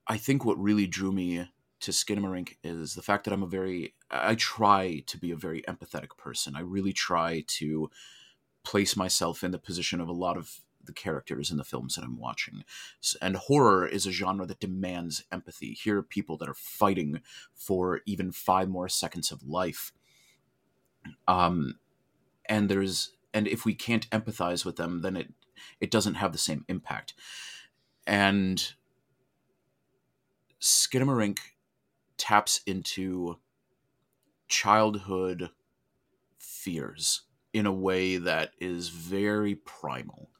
I 0.08 0.16
think 0.16 0.44
what 0.44 0.58
really 0.58 0.86
drew 0.86 1.12
me 1.12 1.48
to 1.80 1.90
Skinamarink 1.90 2.56
is 2.64 2.94
the 2.94 3.02
fact 3.02 3.24
that 3.24 3.34
I'm 3.34 3.42
a 3.42 3.46
very 3.48 3.94
I 4.10 4.34
try 4.34 5.02
to 5.06 5.18
be 5.18 5.30
a 5.30 5.36
very 5.36 5.62
empathetic 5.62 6.16
person. 6.16 6.56
I 6.56 6.60
really 6.60 6.92
try 6.92 7.44
to 7.58 7.90
place 8.64 8.96
myself 8.96 9.44
in 9.44 9.50
the 9.50 9.58
position 9.58 10.00
of 10.00 10.08
a 10.08 10.12
lot 10.12 10.36
of 10.36 10.60
the 10.84 10.92
characters 10.92 11.50
in 11.50 11.56
the 11.56 11.64
films 11.64 11.94
that 11.94 12.04
I'm 12.04 12.18
watching. 12.18 12.64
And 13.20 13.36
horror 13.36 13.86
is 13.86 14.06
a 14.06 14.12
genre 14.12 14.46
that 14.46 14.60
demands 14.60 15.24
empathy. 15.30 15.72
Here 15.72 15.98
are 15.98 16.02
people 16.02 16.36
that 16.38 16.48
are 16.48 16.54
fighting 16.54 17.20
for 17.54 18.00
even 18.06 18.32
five 18.32 18.68
more 18.68 18.88
seconds 18.88 19.30
of 19.30 19.42
life. 19.42 19.92
Um, 21.28 21.78
and 22.48 22.68
there's 22.68 23.12
and 23.34 23.46
if 23.46 23.64
we 23.64 23.74
can't 23.74 24.08
empathize 24.10 24.64
with 24.64 24.76
them, 24.76 25.02
then 25.02 25.16
it 25.16 25.32
it 25.80 25.90
doesn't 25.90 26.14
have 26.14 26.32
the 26.32 26.38
same 26.38 26.64
impact. 26.68 27.14
And 28.06 28.72
Skinamarink 30.60 31.38
taps 32.16 32.60
into 32.66 33.38
childhood 34.48 35.50
fears 36.38 37.22
in 37.52 37.66
a 37.66 37.72
way 37.72 38.16
that 38.18 38.52
is 38.60 38.88
very 38.88 39.54
primal. 39.54 40.30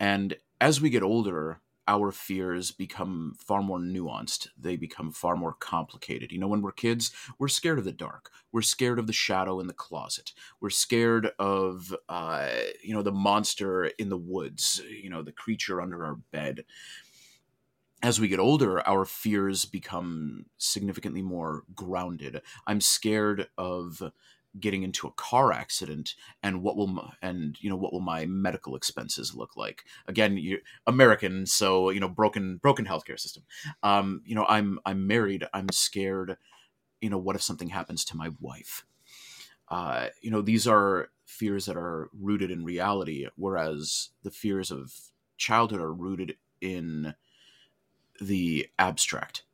And 0.00 0.36
as 0.60 0.80
we 0.80 0.90
get 0.90 1.02
older, 1.02 1.60
our 1.88 2.12
fears 2.12 2.70
become 2.70 3.34
far 3.38 3.62
more 3.62 3.78
nuanced. 3.78 4.48
They 4.56 4.76
become 4.76 5.10
far 5.10 5.36
more 5.36 5.52
complicated. 5.52 6.30
You 6.30 6.38
know, 6.38 6.46
when 6.48 6.62
we're 6.62 6.72
kids, 6.72 7.12
we're 7.38 7.48
scared 7.48 7.78
of 7.78 7.84
the 7.84 7.92
dark. 7.92 8.30
We're 8.52 8.62
scared 8.62 8.98
of 8.98 9.06
the 9.06 9.12
shadow 9.12 9.58
in 9.58 9.66
the 9.66 9.72
closet. 9.74 10.32
We're 10.60 10.70
scared 10.70 11.30
of, 11.38 11.94
uh, 12.08 12.50
you 12.82 12.94
know, 12.94 13.02
the 13.02 13.12
monster 13.12 13.86
in 13.86 14.08
the 14.08 14.16
woods, 14.16 14.80
you 14.88 15.10
know, 15.10 15.22
the 15.22 15.32
creature 15.32 15.80
under 15.80 16.04
our 16.04 16.14
bed. 16.14 16.64
As 18.02 18.18
we 18.18 18.26
get 18.26 18.40
older, 18.40 18.86
our 18.86 19.04
fears 19.04 19.64
become 19.64 20.46
significantly 20.58 21.22
more 21.22 21.62
grounded. 21.74 22.42
I'm 22.66 22.80
scared 22.80 23.48
of 23.56 24.02
getting 24.58 24.82
into 24.82 25.06
a 25.06 25.12
car 25.12 25.52
accident 25.52 26.14
and 26.42 26.62
what 26.62 26.76
will 26.76 26.88
my, 26.88 27.12
and 27.22 27.56
you 27.60 27.70
know 27.70 27.76
what 27.76 27.92
will 27.92 28.00
my 28.00 28.26
medical 28.26 28.74
expenses 28.74 29.34
look 29.34 29.56
like. 29.56 29.84
Again 30.06 30.36
you're 30.36 30.58
american 30.86 31.46
so 31.46 31.88
you 31.90 32.00
know 32.00 32.08
broken 32.08 32.56
broken 32.58 32.84
healthcare 32.84 33.18
system. 33.18 33.44
Um 33.82 34.20
you 34.26 34.34
know 34.34 34.44
i'm 34.48 34.78
i'm 34.84 35.06
married. 35.06 35.46
I'm 35.54 35.68
scared 35.70 36.36
you 37.00 37.10
know 37.10 37.18
what 37.18 37.36
if 37.36 37.42
something 37.42 37.70
happens 37.70 38.04
to 38.06 38.16
my 38.16 38.30
wife? 38.40 38.84
Uh 39.68 40.08
you 40.22 40.30
know 40.30 40.42
these 40.42 40.66
are 40.66 41.10
fears 41.26 41.66
that 41.66 41.76
are 41.76 42.10
rooted 42.12 42.50
in 42.50 42.64
reality 42.64 43.28
whereas 43.36 44.10
the 44.22 44.30
fears 44.30 44.70
of 44.70 44.92
childhood 45.38 45.80
are 45.80 45.92
rooted 45.94 46.36
in 46.60 47.14
the 48.20 48.68
abstract 48.78 49.44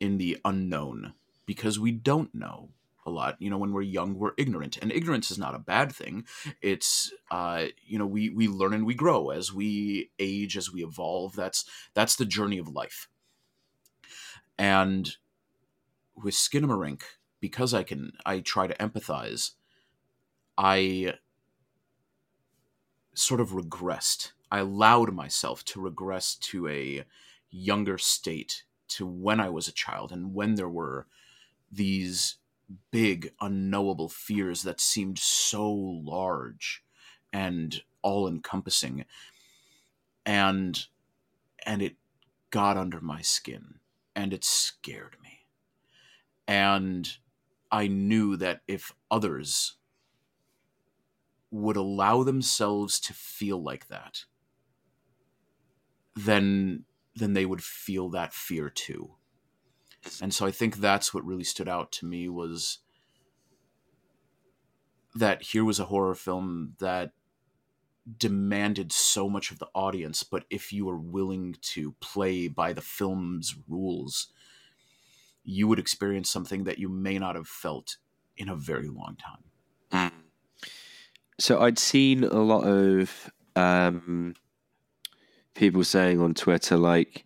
in 0.00 0.18
the 0.18 0.38
unknown 0.44 1.14
because 1.46 1.78
we 1.78 1.90
don't 1.90 2.34
know 2.34 2.70
a 3.04 3.10
lot. 3.10 3.36
You 3.40 3.50
know 3.50 3.58
when 3.58 3.72
we're 3.72 3.82
young 3.82 4.18
we're 4.18 4.32
ignorant 4.36 4.78
and 4.78 4.92
ignorance 4.92 5.30
is 5.30 5.38
not 5.38 5.54
a 5.54 5.58
bad 5.60 5.92
thing. 5.92 6.24
It's 6.60 7.12
uh 7.30 7.66
you 7.84 7.98
know 7.98 8.06
we 8.06 8.30
we 8.30 8.48
learn 8.48 8.74
and 8.74 8.86
we 8.86 8.94
grow. 8.94 9.30
As 9.30 9.52
we 9.52 10.10
age 10.18 10.56
as 10.56 10.72
we 10.72 10.84
evolve 10.84 11.34
that's 11.34 11.64
that's 11.94 12.16
the 12.16 12.24
journey 12.24 12.58
of 12.58 12.68
life. 12.68 13.08
And 14.58 15.16
with 16.14 16.34
skinamarink 16.34 17.02
because 17.40 17.72
i 17.72 17.82
can 17.82 18.12
i 18.26 18.38
try 18.38 18.66
to 18.66 18.74
empathize 18.74 19.52
i 20.58 21.14
sort 23.14 23.40
of 23.40 23.50
regressed. 23.50 24.32
I 24.50 24.58
allowed 24.58 25.12
myself 25.12 25.64
to 25.66 25.80
regress 25.80 26.34
to 26.36 26.68
a 26.68 27.04
younger 27.52 27.98
state 27.98 28.64
to 28.88 29.06
when 29.06 29.40
i 29.40 29.48
was 29.48 29.68
a 29.68 29.72
child 29.72 30.12
and 30.12 30.34
when 30.34 30.56
there 30.56 30.68
were 30.68 31.06
these 31.70 32.36
big 32.90 33.32
unknowable 33.40 34.08
fears 34.08 34.62
that 34.62 34.80
seemed 34.80 35.18
so 35.18 35.70
large 35.70 36.84
and 37.32 37.82
all 38.02 38.28
encompassing 38.28 39.04
and 40.26 40.86
and 41.64 41.82
it 41.82 41.96
got 42.50 42.76
under 42.76 43.00
my 43.00 43.22
skin 43.22 43.78
and 44.14 44.32
it 44.32 44.44
scared 44.44 45.16
me. 45.22 45.46
And 46.46 47.16
i 47.70 47.86
knew 47.86 48.36
that 48.36 48.62
if 48.68 48.94
others 49.10 49.76
would 51.50 51.76
allow 51.76 52.22
themselves 52.22 52.98
to 53.00 53.14
feel 53.14 53.62
like 53.62 53.88
that 53.88 54.24
then 56.14 56.84
then 57.14 57.32
they 57.32 57.46
would 57.46 57.62
feel 57.62 58.08
that 58.10 58.32
fear 58.32 58.70
too. 58.70 59.14
And 60.20 60.34
so 60.34 60.46
i 60.46 60.50
think 60.50 60.76
that's 60.76 61.14
what 61.14 61.24
really 61.24 61.44
stood 61.44 61.68
out 61.68 61.92
to 61.92 62.06
me 62.06 62.28
was 62.28 62.78
that 65.14 65.42
here 65.42 65.64
was 65.64 65.78
a 65.78 65.86
horror 65.86 66.14
film 66.14 66.74
that 66.80 67.12
demanded 68.18 68.90
so 68.92 69.28
much 69.28 69.52
of 69.52 69.60
the 69.60 69.68
audience 69.74 70.24
but 70.24 70.44
if 70.50 70.72
you 70.72 70.86
were 70.86 70.98
willing 70.98 71.54
to 71.60 71.92
play 72.00 72.48
by 72.48 72.72
the 72.72 72.80
film's 72.80 73.56
rules 73.68 74.32
you 75.44 75.68
would 75.68 75.78
experience 75.78 76.30
something 76.30 76.64
that 76.64 76.78
you 76.78 76.88
may 76.88 77.18
not 77.18 77.36
have 77.36 77.48
felt 77.48 77.96
in 78.36 78.48
a 78.48 78.56
very 78.56 78.88
long 78.88 79.16
time. 79.16 79.44
So 81.38 81.60
i'd 81.60 81.78
seen 81.78 82.24
a 82.24 82.40
lot 82.40 82.64
of 82.64 83.30
um, 83.56 84.34
people 85.54 85.84
saying 85.84 86.20
on 86.20 86.34
twitter 86.34 86.76
like 86.76 87.24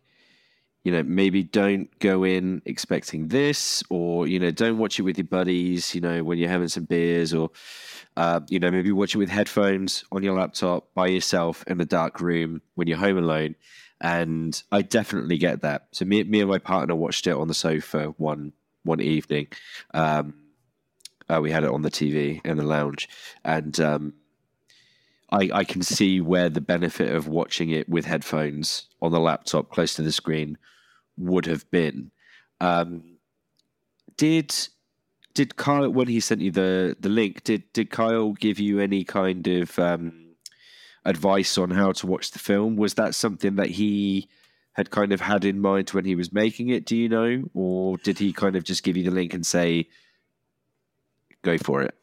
you 0.87 0.93
know, 0.93 1.03
maybe 1.03 1.43
don't 1.43 1.99
go 1.99 2.23
in 2.23 2.63
expecting 2.65 3.27
this, 3.27 3.83
or 3.91 4.29
you 4.29 4.39
know, 4.39 4.53
don't 4.53 4.79
watch 4.79 5.01
it 5.01 5.03
with 5.03 5.19
your 5.19 5.27
buddies. 5.27 5.97
You 5.97 6.01
know, 6.01 6.23
when 6.23 6.39
you're 6.39 6.49
having 6.49 6.69
some 6.69 6.85
beers, 6.85 7.35
or 7.35 7.51
uh, 8.17 8.39
you 8.49 8.61
know, 8.61 8.71
maybe 8.71 8.93
watch 8.93 9.13
it 9.13 9.19
with 9.19 9.29
headphones 9.29 10.05
on 10.13 10.23
your 10.23 10.39
laptop 10.39 10.95
by 10.95 11.09
yourself 11.09 11.65
in 11.67 11.81
a 11.81 11.85
dark 11.85 12.21
room 12.21 12.63
when 12.77 12.87
you're 12.87 12.99
home 12.99 13.19
alone. 13.19 13.57
And 14.01 14.63
I 14.71 14.83
definitely 14.83 15.39
get 15.39 15.63
that. 15.63 15.89
So 15.91 16.05
me, 16.05 16.23
me 16.23 16.41
and 16.41 16.49
my 16.49 16.59
partner 16.59 16.95
watched 16.95 17.27
it 17.27 17.35
on 17.35 17.49
the 17.49 17.55
sofa 17.55 18.15
one 18.17 18.53
one 18.85 19.01
evening. 19.01 19.49
Um, 19.93 20.35
uh, 21.29 21.41
we 21.43 21.51
had 21.51 21.65
it 21.65 21.71
on 21.71 21.83
the 21.83 21.91
TV 21.91 22.41
in 22.47 22.59
the 22.59 22.65
lounge, 22.65 23.09
and 23.45 23.81
um, 23.81 24.15
I, 25.31 25.51
I 25.53 25.65
can 25.65 25.83
see 25.83 26.21
where 26.21 26.49
the 26.49 26.61
benefit 26.61 27.13
of 27.13 27.27
watching 27.27 27.71
it 27.71 27.89
with 27.89 28.05
headphones 28.05 28.89
on 29.03 29.13
the 29.13 29.21
laptop 29.21 29.71
close 29.71 29.95
to 29.95 30.03
the 30.03 30.13
screen 30.13 30.57
would 31.17 31.47
have 31.47 31.69
been. 31.71 32.13
Um, 32.61 33.19
did 34.17 34.55
did 35.35 35.57
Kyle 35.57 35.91
when 35.91 36.09
he 36.09 36.21
sent 36.21 36.41
you 36.41 36.51
the 36.51 36.97
the 36.99 37.09
link? 37.09 37.45
Did 37.45 37.71
did 37.73 37.91
Kyle 37.91 38.33
give 38.33 38.59
you 38.59 38.81
any 38.81 39.05
kind 39.05 39.47
of 39.47 39.79
um, 39.79 40.35
advice 41.05 41.59
on 41.59 41.71
how 41.71 41.93
to 41.93 42.07
watch 42.07 42.31
the 42.31 42.39
film? 42.39 42.77
Was 42.77 42.95
that 42.95 43.15
something 43.15 43.57
that 43.57 43.71
he 43.71 44.29
had 44.73 44.91
kind 44.91 45.13
of 45.13 45.21
had 45.21 45.45
in 45.45 45.61
mind 45.61 45.91
when 45.91 46.05
he 46.05 46.15
was 46.15 46.33
making 46.33 46.69
it? 46.69 46.85
Do 46.85 46.97
you 46.97 47.09
know, 47.09 47.45
or 47.53 47.97
did 47.99 48.19
he 48.19 48.33
kind 48.33 48.57
of 48.57 48.65
just 48.65 48.83
give 48.83 48.97
you 48.97 49.05
the 49.05 49.11
link 49.11 49.35
and 49.35 49.45
say, 49.45 49.89
"Go 51.43 51.59
for 51.59 51.83
it"? 51.83 51.95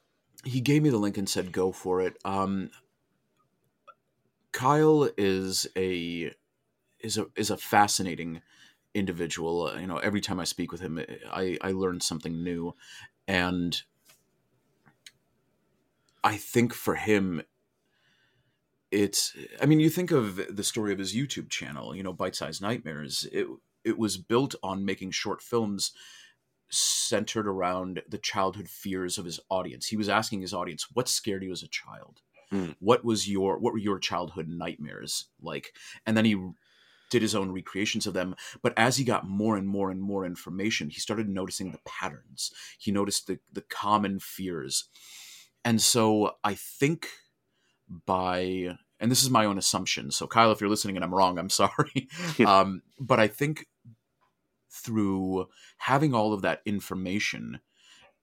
He 0.44 0.60
gave 0.60 0.84
me 0.84 0.90
the 0.90 0.98
link 0.98 1.18
and 1.18 1.30
said, 1.30 1.52
"Go 1.52 1.72
for 1.72 2.02
it." 2.02 2.18
Um, 2.26 2.70
Kyle 4.54 5.10
is 5.18 5.68
a 5.76 6.32
is 7.00 7.18
a 7.18 7.26
is 7.36 7.50
a 7.50 7.58
fascinating 7.58 8.42
individual. 8.94 9.68
Uh, 9.68 9.80
you 9.80 9.88
know, 9.88 9.98
every 9.98 10.22
time 10.22 10.40
I 10.40 10.46
speak 10.46 10.72
with 10.72 10.80
him, 10.80 11.04
I 11.32 11.58
I 11.62 11.72
learn 11.72 12.00
something 12.00 12.44
new, 12.44 12.76
and 13.28 13.82
I 16.24 16.38
think 16.38 16.74
for 16.74 16.96
him, 16.96 17.42
it's. 18.92 19.36
I 19.62 19.66
mean, 19.66 19.80
you 19.80 19.90
think 19.90 20.12
of 20.12 20.56
the 20.56 20.64
story 20.64 20.94
of 20.94 21.00
his 21.00 21.16
YouTube 21.16 21.50
channel. 21.50 21.96
You 21.96 22.04
know, 22.04 22.14
Bite 22.14 22.36
Size 22.36 22.62
Nightmares. 22.62 23.28
It 23.32 23.48
it 23.84 23.98
was 23.98 24.18
built 24.18 24.56
on 24.64 24.86
making 24.86 25.12
short 25.12 25.42
films 25.42 25.92
centered 26.70 27.48
around 27.48 28.02
the 28.08 28.18
childhood 28.18 28.70
fears 28.70 29.18
of 29.18 29.26
his 29.26 29.40
audience. 29.50 29.88
He 29.88 29.98
was 29.98 30.10
asking 30.10 30.42
his 30.42 30.54
audience, 30.54 30.88
"What 30.94 31.10
scared 31.10 31.44
you 31.44 31.52
as 31.52 31.64
a 31.64 31.68
child?" 31.68 32.22
Mm. 32.54 32.76
What 32.80 33.04
was 33.04 33.28
your 33.28 33.58
what 33.58 33.74
were 33.74 33.80
your 33.80 34.00
childhood 34.00 34.48
nightmares 34.48 35.26
like? 35.42 35.74
And 36.06 36.16
then 36.16 36.26
he 36.26 36.38
did 37.14 37.22
his 37.22 37.36
own 37.36 37.52
recreations 37.52 38.08
of 38.08 38.16
them. 38.16 38.36
But 38.64 38.74
as 38.76 38.98
he 38.98 39.04
got 39.04 39.28
more 39.28 39.56
and 39.56 39.68
more 39.68 39.92
and 39.92 40.02
more 40.02 40.26
information, 40.26 40.90
he 40.90 41.00
started 41.00 41.30
noticing 41.30 41.72
the 41.72 41.80
patterns. 41.86 42.52
He 42.80 42.92
noticed 42.92 43.28
the, 43.28 43.38
the 43.52 43.62
common 43.62 44.20
fears. 44.20 44.86
And 45.64 45.80
so 45.80 46.38
I 46.44 46.56
think 46.56 47.08
by, 48.08 48.76
and 49.00 49.12
this 49.12 49.22
is 49.22 49.30
my 49.30 49.46
own 49.46 49.60
assumption. 49.60 50.10
So, 50.10 50.26
Kyle, 50.26 50.52
if 50.52 50.60
you're 50.60 50.72
listening 50.72 50.96
and 50.96 51.06
I'm 51.06 51.14
wrong, 51.14 51.38
I'm 51.38 51.50
sorry. 51.52 52.10
um, 52.46 52.82
but 53.00 53.20
I 53.20 53.28
think 53.28 53.68
through 54.72 55.48
having 55.78 56.16
all 56.16 56.34
of 56.34 56.42
that 56.42 56.62
information 56.66 57.60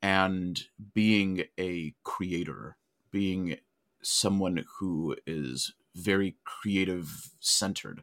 and 0.03 0.61
being 0.95 1.45
a 1.61 1.95
creator, 2.03 2.77
being 3.12 3.57
someone 4.02 4.64
who 4.78 5.16
is 5.26 5.72
very 5.94 6.36
creative 6.44 7.30
centered, 7.40 8.02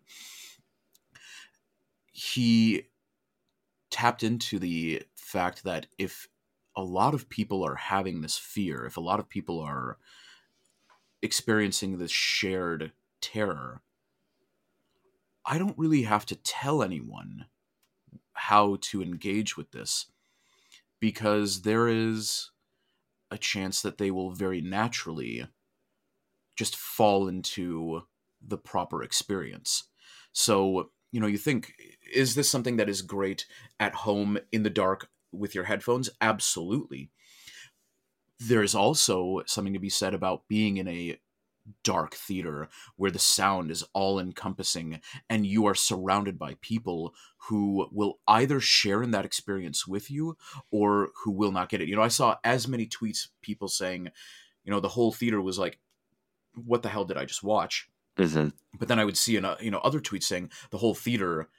he 2.11 2.83
tapped 3.89 4.23
into 4.23 4.59
the 4.59 5.03
fact 5.15 5.63
that 5.63 5.87
if 5.97 6.27
a 6.75 6.83
lot 6.83 7.13
of 7.13 7.29
people 7.29 7.63
are 7.63 7.75
having 7.75 8.21
this 8.21 8.37
fear, 8.37 8.85
if 8.85 8.97
a 8.97 9.01
lot 9.01 9.19
of 9.19 9.29
people 9.29 9.59
are 9.59 9.97
experiencing 11.21 11.97
this 11.97 12.11
shared 12.11 12.91
terror, 13.21 13.81
I 15.45 15.57
don't 15.57 15.77
really 15.77 16.03
have 16.03 16.25
to 16.27 16.35
tell 16.35 16.83
anyone 16.83 17.45
how 18.33 18.77
to 18.81 19.01
engage 19.01 19.57
with 19.57 19.71
this 19.71 20.07
because 20.99 21.61
there 21.61 21.87
is 21.87 22.51
a 23.31 23.37
chance 23.37 23.81
that 23.81 23.97
they 23.97 24.11
will 24.11 24.31
very 24.31 24.61
naturally 24.61 25.47
just 26.57 26.75
fall 26.75 27.27
into 27.27 28.01
the 28.45 28.57
proper 28.57 29.03
experience. 29.03 29.83
So, 30.31 30.91
you 31.11 31.19
know, 31.19 31.27
you 31.27 31.37
think, 31.37 31.73
is 32.13 32.35
this 32.35 32.49
something 32.49 32.77
that 32.77 32.89
is 32.89 33.01
great 33.01 33.45
at 33.79 33.93
home 33.93 34.37
in 34.51 34.63
the 34.63 34.69
dark 34.69 35.09
with 35.31 35.55
your 35.55 35.65
headphones? 35.65 36.09
Absolutely. 36.19 37.11
There's 38.39 38.75
also 38.75 39.41
something 39.45 39.73
to 39.73 39.79
be 39.79 39.89
said 39.89 40.13
about 40.13 40.47
being 40.47 40.77
in 40.77 40.87
a 40.87 41.19
dark 41.83 42.15
theater 42.15 42.69
where 42.95 43.11
the 43.11 43.19
sound 43.19 43.71
is 43.71 43.83
all 43.93 44.19
encompassing 44.19 45.01
and 45.29 45.45
you 45.45 45.65
are 45.65 45.75
surrounded 45.75 46.39
by 46.39 46.55
people 46.61 47.13
who 47.49 47.87
will 47.91 48.19
either 48.27 48.59
share 48.59 49.03
in 49.03 49.11
that 49.11 49.25
experience 49.25 49.85
with 49.85 50.09
you 50.09 50.37
or 50.71 51.09
who 51.23 51.31
will 51.31 51.51
not 51.51 51.69
get 51.69 51.81
it. 51.81 51.89
You 51.89 51.95
know, 51.95 52.01
I 52.01 52.07
saw 52.07 52.37
as 52.43 52.67
many 52.67 52.87
tweets 52.87 53.27
people 53.41 53.67
saying, 53.67 54.09
you 54.63 54.71
know, 54.71 54.79
the 54.79 54.87
whole 54.87 55.11
theater 55.11 55.41
was 55.41 55.59
like, 55.59 55.79
what 56.65 56.83
the 56.83 56.89
hell 56.89 57.05
did 57.05 57.17
I 57.17 57.25
just 57.25 57.43
watch? 57.43 57.89
Mm-hmm. 58.17 58.49
But 58.77 58.87
then 58.87 58.99
I 58.99 59.05
would 59.05 59.17
see, 59.17 59.35
a, 59.35 59.57
you 59.59 59.71
know, 59.71 59.79
other 59.79 59.99
tweets 59.99 60.23
saying 60.23 60.49
the 60.71 60.79
whole 60.79 60.95
theater 60.95 61.49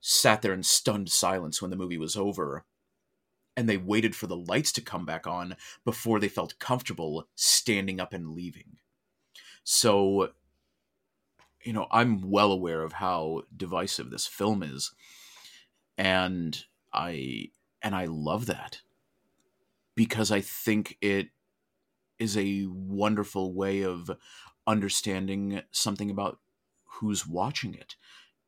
sat 0.00 0.42
there 0.42 0.52
in 0.52 0.62
stunned 0.62 1.10
silence 1.10 1.60
when 1.60 1.70
the 1.70 1.76
movie 1.76 1.98
was 1.98 2.16
over 2.16 2.64
and 3.56 3.68
they 3.68 3.76
waited 3.76 4.14
for 4.14 4.28
the 4.28 4.36
lights 4.36 4.70
to 4.70 4.80
come 4.80 5.04
back 5.04 5.26
on 5.26 5.56
before 5.84 6.20
they 6.20 6.28
felt 6.28 6.58
comfortable 6.60 7.28
standing 7.34 8.00
up 8.00 8.12
and 8.12 8.30
leaving. 8.30 8.76
So, 9.64 10.30
you 11.64 11.72
know, 11.72 11.88
I'm 11.90 12.30
well 12.30 12.52
aware 12.52 12.82
of 12.82 12.94
how 12.94 13.42
divisive 13.54 14.10
this 14.10 14.28
film 14.28 14.62
is, 14.62 14.92
and 15.96 16.64
I 16.92 17.50
and 17.82 17.96
I 17.96 18.04
love 18.04 18.46
that 18.46 18.82
because 19.96 20.30
I 20.30 20.40
think 20.40 20.96
it 21.00 21.30
is 22.20 22.36
a 22.36 22.66
wonderful 22.66 23.52
way 23.52 23.82
of 23.82 24.10
understanding 24.68 25.62
something 25.72 26.10
about 26.10 26.38
who's 26.84 27.26
watching 27.26 27.74
it. 27.74 27.96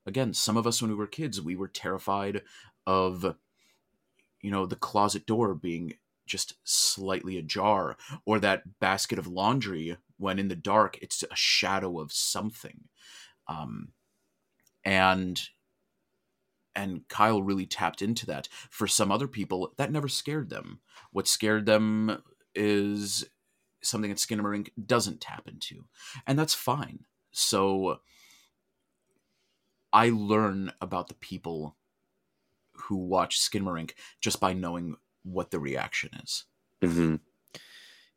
Again, 0.07 0.35
some 0.35 0.57
of 0.57 0.67
us 0.67 0.81
when 0.81 0.91
we 0.91 0.97
were 0.97 1.07
kids, 1.07 1.41
we 1.41 1.57
were 1.57 1.69
terrified 1.69 2.43
of 2.87 3.37
you 4.41 4.51
know 4.51 4.67
the 4.67 4.77
closet 4.77 5.27
door 5.27 5.55
being 5.55 5.95
just 6.27 6.55
slightly 6.63 7.37
ajar 7.37 7.97
or 8.25 8.39
that 8.39 8.79
basket 8.79 9.19
of 9.19 9.27
laundry 9.27 9.97
when 10.17 10.39
in 10.39 10.49
the 10.49 10.55
dark 10.55 10.97
it's 11.03 11.25
a 11.25 11.37
shadow 11.37 11.99
of 11.99 12.13
something. 12.13 12.85
Um, 13.49 13.89
and 14.85 15.41
and 16.77 17.09
Kyle 17.09 17.43
really 17.43 17.67
tapped 17.67 18.01
into 18.01 18.27
that. 18.27 18.49
For 18.71 18.87
some 18.87 19.11
other 19.11 19.27
people 19.27 19.73
that 19.77 19.91
never 19.91 20.09
scared 20.09 20.51
them. 20.51 20.81
What 21.13 21.27
scared 21.27 21.67
them 21.67 22.23
is 22.55 23.29
something 23.83 24.11
that 24.11 24.19
Skinamarink 24.19 24.71
doesn't 24.87 25.21
tap 25.21 25.49
into 25.49 25.85
and 26.27 26.39
that's 26.39 26.55
fine 26.55 27.05
so 27.33 28.01
I 29.93 30.11
learn 30.11 30.73
about 30.81 31.09
the 31.09 31.15
people 31.15 31.77
who 32.73 32.97
watch 32.97 33.41
Skinamarink 33.41 33.93
just 34.21 34.41
by 34.41 34.53
knowing 34.53 34.97
what 35.23 35.51
the 35.51 35.59
reaction 35.59 36.11
is. 36.23 36.45
Mm-hmm. 36.83 37.17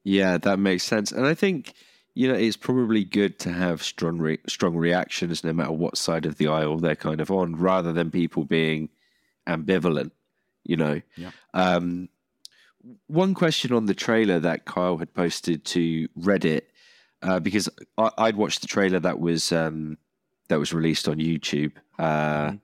Yeah, 0.04 0.38
that 0.38 0.60
makes 0.60 0.84
sense. 0.84 1.12
And 1.12 1.26
I 1.26 1.34
think 1.34 1.73
you 2.15 2.28
know 2.28 2.36
it's 2.36 2.58
probably 2.58 3.04
good 3.04 3.39
to 3.39 3.52
have 3.52 3.82
strong 3.82 4.19
re- 4.19 4.39
strong 4.47 4.76
reactions 4.76 5.43
no 5.43 5.54
matter 5.54 5.71
what 5.71 5.97
side 5.97 6.26
of 6.26 6.38
the 6.38 6.47
aisle 6.47 6.78
they're 6.78 6.95
kind 6.95 7.21
of 7.21 7.32
on, 7.32 7.56
rather 7.56 7.91
than 7.91 8.12
people 8.12 8.43
being 8.43 8.89
ambivalent. 9.47 10.12
You 10.63 10.78
know. 10.78 11.02
Yeah. 11.17 11.32
Um, 11.54 12.10
one 13.07 13.33
question 13.33 13.73
on 13.73 13.85
the 13.85 13.93
trailer 13.93 14.39
that 14.39 14.65
Kyle 14.65 14.97
had 14.97 15.13
posted 15.13 15.63
to 15.65 16.07
Reddit, 16.19 16.63
uh, 17.21 17.39
because 17.39 17.69
I, 17.97 18.25
would 18.25 18.35
watched 18.35 18.61
the 18.61 18.67
trailer 18.67 18.99
that 18.99 19.19
was 19.19 19.51
um, 19.51 19.97
that 20.49 20.59
was 20.59 20.73
released 20.73 21.07
on 21.07 21.17
YouTube. 21.17 21.73
Uh, 21.97 22.47
mm-hmm. 22.47 22.55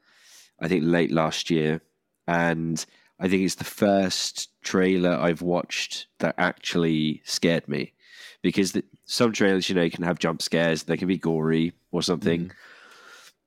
I 0.61 0.67
think 0.67 0.83
late 0.85 1.11
last 1.11 1.49
year, 1.49 1.81
and 2.27 2.83
I 3.19 3.27
think 3.27 3.43
it's 3.43 3.55
the 3.55 3.63
first 3.63 4.49
trailer 4.61 5.11
I've 5.11 5.41
watched 5.41 6.07
that 6.19 6.35
actually 6.37 7.21
scared 7.25 7.67
me 7.67 7.93
because 8.41 8.73
the, 8.73 8.83
some 9.05 9.31
trailers, 9.31 9.69
you 9.69 9.75
know, 9.75 9.81
you 9.81 9.91
can 9.91 10.03
have 10.03 10.19
jump 10.19 10.41
scares, 10.41 10.83
they 10.83 10.97
can 10.97 11.07
be 11.07 11.17
gory 11.17 11.73
or 11.91 12.01
something. 12.01 12.47
Mm. 12.47 12.51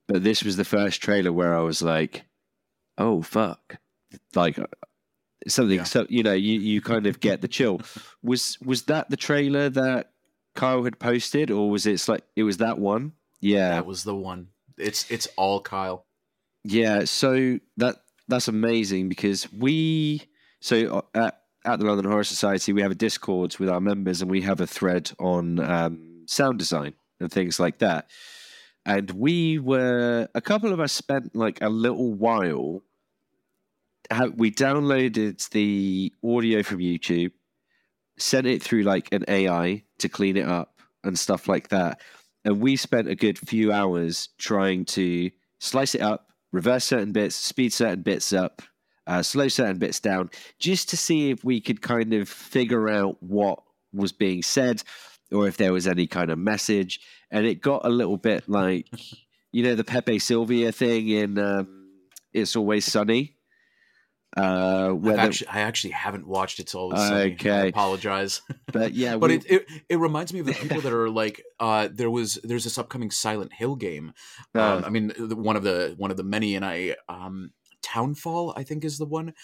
But 0.09 0.25
this 0.25 0.43
was 0.43 0.57
the 0.57 0.65
first 0.65 1.01
trailer 1.01 1.33
where 1.33 1.57
I 1.57 1.61
was 1.61 1.83
like, 1.83 2.25
oh, 2.99 3.23
fuck. 3.23 3.77
Like, 4.35 4.59
something 5.49 5.79
yeah. 5.79 5.85
so 5.85 6.07
you 6.09 6.23
know 6.23 6.33
you, 6.33 6.59
you 6.59 6.81
kind 6.81 7.07
of 7.07 7.21
get 7.21 7.41
the 7.41 7.49
chill 7.49 7.81
was 8.23 8.59
was 8.65 8.85
that 8.85 9.11
the 9.11 9.17
trailer 9.17 9.69
that 9.69 10.11
kyle 10.55 10.85
had 10.85 10.99
posted 10.99 11.51
or 11.51 11.71
was 11.71 11.87
it 11.87 12.07
like 12.09 12.25
it 12.37 12.43
was 12.43 12.59
that 12.59 12.79
one 12.79 13.13
yeah 13.41 13.71
that 13.71 13.87
was 13.87 14.05
the 14.05 14.15
one 14.15 14.49
it's 14.79 15.11
it's 15.11 15.27
all 15.37 15.61
kyle 15.61 16.07
yeah 16.65 17.05
so 17.05 17.59
that 17.77 17.97
that's 18.29 18.49
amazing 18.49 19.09
because 19.09 19.51
we 19.53 20.23
so 20.61 21.03
uh, 21.15 21.19
at, 21.19 21.41
at 21.65 21.79
the 21.79 21.85
London 21.85 22.11
Horror 22.11 22.25
Society 22.25 22.73
we 22.73 22.83
have 22.83 22.91
a 22.91 22.97
Discord 22.97 23.57
with 23.59 23.69
our 23.69 23.81
members 23.81 24.23
and 24.23 24.31
we 24.31 24.43
have 24.43 24.61
a 24.61 24.67
thread 24.67 25.11
on 25.19 25.59
um, 25.59 26.25
sound 26.27 26.59
design 26.59 26.95
and 27.21 27.31
things 27.31 27.59
like 27.59 27.79
that. 27.79 28.11
And 28.85 29.11
we 29.13 29.59
were 29.59 30.29
a 30.35 30.41
couple 30.41 30.73
of 30.73 30.81
us 30.81 30.93
spent 30.93 31.35
like 31.35 31.61
a 31.63 31.69
little 31.69 32.13
while. 32.13 32.83
We 34.35 34.51
downloaded 34.51 35.49
the 35.51 36.13
audio 36.25 36.63
from 36.63 36.79
YouTube, 36.79 37.33
sent 38.19 38.47
it 38.47 38.63
through 38.63 38.83
like 38.83 39.13
an 39.13 39.25
AI 39.29 39.85
to 39.99 40.09
clean 40.09 40.37
it 40.37 40.47
up 40.47 40.81
and 41.05 41.19
stuff 41.19 41.49
like 41.49 41.69
that. 41.69 42.01
And 42.45 42.61
we 42.61 42.77
spent 42.77 43.09
a 43.09 43.15
good 43.15 43.39
few 43.39 43.73
hours 43.73 44.29
trying 44.39 44.85
to 44.87 45.31
slice 45.61 45.95
it 45.95 46.01
up, 46.01 46.29
reverse 46.53 46.85
certain 46.85 47.13
bits, 47.13 47.37
speed 47.37 47.73
certain 47.73 48.03
bits 48.03 48.33
up, 48.33 48.63
uh, 49.07 49.23
slow 49.23 49.49
certain 49.49 49.79
bits 49.79 50.01
down, 50.01 50.31
just 50.59 50.89
to 50.91 50.97
see 50.97 51.31
if 51.31 51.45
we 51.45 51.61
could 51.61 51.83
kind 51.83 52.13
of 52.15 52.29
figure 52.29 52.89
out 52.89 53.17
what 53.23 53.61
was 53.93 54.13
being 54.13 54.43
said 54.43 54.83
or 55.31 55.47
if 55.47 55.57
there 55.57 55.73
was 55.73 55.87
any 55.87 56.07
kind 56.07 56.31
of 56.31 56.39
message. 56.39 57.01
And 57.31 57.47
it 57.47 57.61
got 57.61 57.87
a 57.87 57.91
little 57.91 58.17
bit 58.17 58.49
like, 58.49 58.87
you 59.53 59.63
know, 59.63 59.75
the 59.75 59.85
Pepe 59.85 60.19
Silvia 60.19 60.73
thing 60.73 61.09
in 61.09 61.39
um, 61.39 61.91
It's 62.33 62.57
Always 62.57 62.85
Sunny. 62.85 63.37
Uh, 64.37 64.91
whether... 64.91 65.19
actually, 65.19 65.49
I 65.49 65.61
actually 65.61 65.91
haven't 65.91 66.27
watched 66.27 66.59
It's 66.59 66.75
Always 66.75 67.01
Sunny. 67.01 67.35
Okay, 67.35 67.51
I 67.51 67.65
apologize. 67.67 68.41
But 68.73 68.95
yeah, 68.95 69.19
but 69.19 69.29
we... 69.29 69.37
it, 69.37 69.51
it, 69.51 69.67
it 69.91 69.97
reminds 69.97 70.33
me 70.33 70.41
of 70.41 70.47
the 70.47 70.55
people 70.63 70.81
that 70.81 70.93
are 70.95 71.11
like, 71.11 71.43
uh, 71.61 71.89
there 71.93 72.11
was 72.11 72.39
there's 72.43 72.65
this 72.65 72.79
upcoming 72.79 73.11
Silent 73.11 73.53
Hill 73.53 73.77
game. 73.77 74.15
Uh, 74.55 74.77
um, 74.77 74.85
I 74.87 74.89
mean, 74.89 75.11
one 75.19 75.57
of 75.57 75.63
the 75.63 75.95
one 75.99 76.11
of 76.11 76.17
the 76.17 76.23
many, 76.23 76.57
and 76.57 76.65
I 76.65 76.97
um, 77.07 77.51
Townfall, 77.83 78.55
I 78.57 78.63
think 78.63 78.85
is 78.85 78.97
the 78.97 79.05
one, 79.05 79.35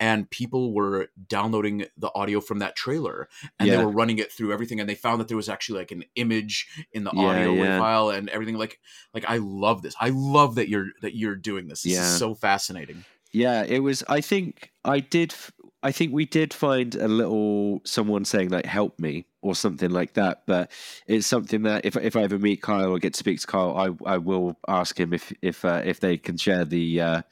and 0.00 0.30
people 0.30 0.72
were 0.72 1.08
downloading 1.28 1.86
the 1.98 2.10
audio 2.14 2.40
from 2.40 2.60
that 2.60 2.76
trailer 2.76 3.28
and 3.58 3.68
yeah. 3.68 3.76
they 3.76 3.84
were 3.84 3.90
running 3.90 4.18
it 4.18 4.32
through 4.32 4.52
everything, 4.52 4.80
and 4.80 4.88
they 4.88 4.94
found 4.94 5.20
that 5.20 5.28
there 5.28 5.36
was 5.36 5.48
actually 5.48 5.80
like 5.80 5.90
an 5.90 6.04
image 6.14 6.68
in 6.92 7.04
the 7.04 7.10
yeah, 7.12 7.22
audio 7.22 7.52
yeah. 7.52 7.78
file 7.78 8.10
and 8.10 8.28
everything. 8.30 8.56
Like, 8.56 8.80
like 9.12 9.24
I 9.28 9.38
love 9.38 9.82
this. 9.82 9.94
I 10.00 10.10
love 10.10 10.54
that 10.54 10.68
you're 10.68 10.88
that 11.02 11.14
you're 11.14 11.36
doing 11.36 11.68
this. 11.68 11.82
This 11.82 11.98
is 11.98 12.18
so 12.18 12.34
fascinating. 12.34 13.04
Yeah, 13.32 13.64
it 13.64 13.80
was. 13.80 14.02
I 14.08 14.20
think 14.20 14.72
I 14.84 15.00
did. 15.00 15.34
I 15.82 15.92
think 15.92 16.12
we 16.12 16.24
did 16.24 16.52
find 16.52 16.94
a 16.94 17.06
little 17.08 17.80
someone 17.84 18.24
saying 18.24 18.48
like 18.50 18.66
"help 18.66 18.98
me" 18.98 19.26
or 19.42 19.54
something 19.54 19.90
like 19.90 20.14
that. 20.14 20.42
But 20.46 20.70
it's 21.06 21.26
something 21.26 21.62
that 21.62 21.84
if 21.84 21.96
if 21.96 22.16
I 22.16 22.22
ever 22.22 22.38
meet 22.38 22.62
Kyle 22.62 22.90
or 22.90 22.98
get 22.98 23.14
to 23.14 23.18
speak 23.18 23.40
to 23.40 23.46
Kyle, 23.46 23.76
I 23.76 24.14
I 24.14 24.18
will 24.18 24.58
ask 24.66 24.98
him 24.98 25.12
if 25.12 25.32
if 25.42 25.64
uh, 25.64 25.82
if 25.84 26.00
they 26.00 26.16
can 26.16 26.36
share 26.38 26.64
the 26.64 27.00
uh, 27.00 27.22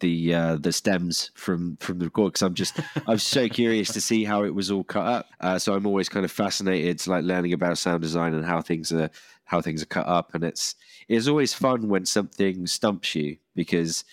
the 0.00 0.34
uh, 0.34 0.56
the 0.56 0.72
stems 0.72 1.30
from 1.34 1.76
from 1.76 1.98
the 1.98 2.06
record 2.06 2.32
because 2.32 2.42
I'm 2.42 2.54
just 2.54 2.78
I'm 3.06 3.18
so 3.18 3.48
curious 3.48 3.92
to 3.92 4.00
see 4.00 4.24
how 4.24 4.44
it 4.44 4.54
was 4.54 4.70
all 4.70 4.84
cut 4.84 5.06
up. 5.06 5.26
Uh, 5.40 5.58
so 5.58 5.74
I'm 5.74 5.86
always 5.86 6.08
kind 6.08 6.24
of 6.24 6.32
fascinated, 6.32 6.98
to, 7.00 7.10
like 7.10 7.24
learning 7.24 7.52
about 7.52 7.78
sound 7.78 8.02
design 8.02 8.34
and 8.34 8.44
how 8.44 8.62
things 8.62 8.92
are 8.92 9.10
how 9.44 9.60
things 9.60 9.82
are 9.82 9.86
cut 9.86 10.06
up. 10.06 10.34
And 10.34 10.44
it's 10.44 10.74
it's 11.08 11.28
always 11.28 11.54
fun 11.54 11.88
when 11.88 12.06
something 12.06 12.66
stumps 12.66 13.14
you 13.14 13.36
because 13.54 14.04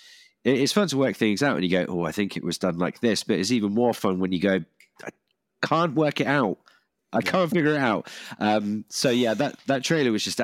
it's 0.44 0.74
fun 0.74 0.88
to 0.88 0.98
work 0.98 1.16
things 1.16 1.44
out 1.44 1.56
and 1.56 1.64
you 1.64 1.70
go, 1.70 1.86
oh, 1.90 2.06
I 2.06 2.12
think 2.12 2.38
it 2.38 2.44
was 2.44 2.58
done 2.58 2.78
like 2.78 3.00
this. 3.00 3.24
But 3.24 3.40
it's 3.40 3.52
even 3.52 3.74
more 3.74 3.94
fun 3.94 4.20
when 4.20 4.32
you 4.32 4.40
go, 4.40 4.64
I 5.04 5.10
can't 5.62 5.96
work 5.96 6.22
it 6.22 6.28
out. 6.28 6.58
I 7.12 7.22
can't 7.22 7.50
figure 7.50 7.74
it 7.74 7.78
out. 7.78 8.10
Um, 8.40 8.86
so 8.90 9.10
yeah, 9.10 9.34
that 9.34 9.56
that 9.68 9.84
trailer 9.84 10.12
was 10.12 10.24
just 10.24 10.40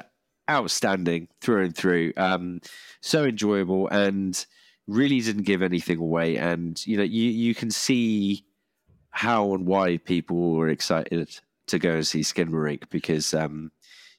outstanding 0.50 1.28
through 1.42 1.66
and 1.66 1.76
through. 1.76 2.14
Um, 2.18 2.62
so 3.02 3.24
enjoyable 3.24 3.88
and 3.88 4.46
really 4.88 5.20
didn't 5.22 5.44
give 5.44 5.62
anything 5.62 6.00
away. 6.00 6.38
And 6.38 6.86
you 6.86 6.98
know, 6.98 7.04
you 7.04 7.30
you 7.30 7.56
can 7.56 7.72
see 7.72 8.46
how 9.12 9.54
and 9.54 9.66
why 9.66 9.98
people 9.98 10.56
were 10.56 10.70
excited 10.70 11.40
to 11.68 11.80
go 11.80 11.92
and 11.92 12.08
see 12.08 12.22
Skinamarink 12.22 12.90
because 12.90 13.34
um, 13.34 13.72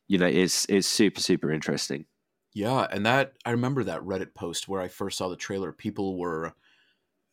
you 0.08 0.18
know, 0.18 0.26
it's 0.26 0.66
it's 0.66 0.88
super 0.88 1.20
super 1.20 1.50
interesting. 1.50 2.06
Yeah, 2.56 2.86
and 2.90 3.04
that 3.04 3.34
I 3.44 3.50
remember 3.50 3.84
that 3.84 4.00
Reddit 4.00 4.32
post 4.34 4.66
where 4.66 4.80
I 4.80 4.88
first 4.88 5.18
saw 5.18 5.28
the 5.28 5.36
trailer. 5.36 5.72
People 5.72 6.16
were 6.16 6.54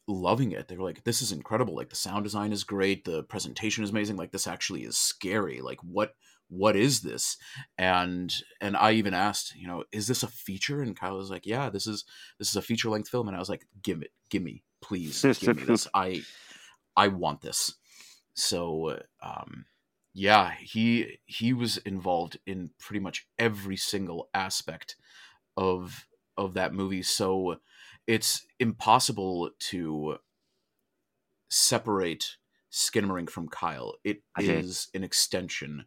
loving 0.06 0.52
it. 0.52 0.68
They 0.68 0.76
were 0.76 0.84
like, 0.84 1.06
"This 1.06 1.22
is 1.22 1.32
incredible! 1.32 1.74
Like 1.74 1.88
the 1.88 1.96
sound 1.96 2.26
design 2.26 2.52
is 2.52 2.66
great, 2.66 3.06
the 3.06 3.24
presentation 3.24 3.86
is 3.86 3.92
amazing. 3.92 4.18
Like 4.18 4.34
this 4.34 4.48
actually 4.48 4.84
is 4.84 4.98
scary. 4.98 5.62
Like 5.62 5.80
what 5.82 6.16
what 6.50 6.76
is 6.76 7.04
this?" 7.04 7.38
And 7.78 8.36
and 8.60 8.76
I 8.76 8.92
even 8.92 9.14
asked, 9.14 9.56
you 9.56 9.66
know, 9.66 9.86
is 9.94 10.08
this 10.08 10.24
a 10.24 10.28
feature? 10.28 10.82
And 10.82 10.94
Kyle 10.94 11.16
was 11.16 11.32
like, 11.32 11.46
"Yeah, 11.46 11.70
this 11.70 11.88
is 11.88 12.04
this 12.38 12.50
is 12.50 12.58
a 12.58 12.62
feature 12.62 12.90
length 12.90 13.08
film." 13.08 13.30
And 13.30 13.38
I 13.38 13.40
was 13.40 13.48
like, 13.50 13.66
"Give 13.82 14.02
it, 14.02 14.12
give 14.30 14.44
me, 14.44 14.62
please, 14.82 15.22
give 15.40 15.56
me 15.56 15.64
this. 15.64 15.88
I 15.94 16.22
I 16.98 17.08
want 17.08 17.40
this." 17.40 17.76
So, 18.34 19.00
um, 19.22 19.68
yeah, 20.14 20.52
he 20.60 21.20
he 21.26 21.54
was 21.54 21.78
involved 21.78 22.38
in 22.46 22.72
pretty 22.80 23.00
much 23.00 23.28
every 23.40 23.78
single 23.78 24.30
aspect 24.34 24.96
of 25.58 26.08
of 26.38 26.54
that 26.56 26.74
movie. 26.74 27.04
So 27.04 27.62
it's 28.08 28.46
impossible 28.60 29.52
to 29.60 30.20
separate 31.50 32.38
Skinamarink 32.72 33.30
from 33.30 33.48
Kyle. 33.48 33.96
It 34.04 34.24
Okay. 34.38 34.64
is 34.64 34.88
an 34.94 35.04
extension 35.04 35.86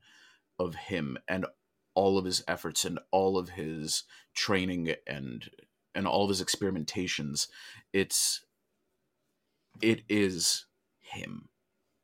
of 0.58 0.74
him 0.74 1.18
and 1.28 1.46
all 1.94 2.18
of 2.18 2.24
his 2.24 2.44
efforts 2.48 2.84
and 2.84 3.00
all 3.10 3.38
of 3.38 3.50
his 3.50 4.04
training 4.34 4.94
and 5.06 5.50
and 5.94 6.06
all 6.06 6.24
of 6.24 6.30
his 6.30 6.42
experimentations. 6.42 7.48
It's 7.92 8.44
it 9.82 10.02
is 10.08 10.66
him. 11.00 11.48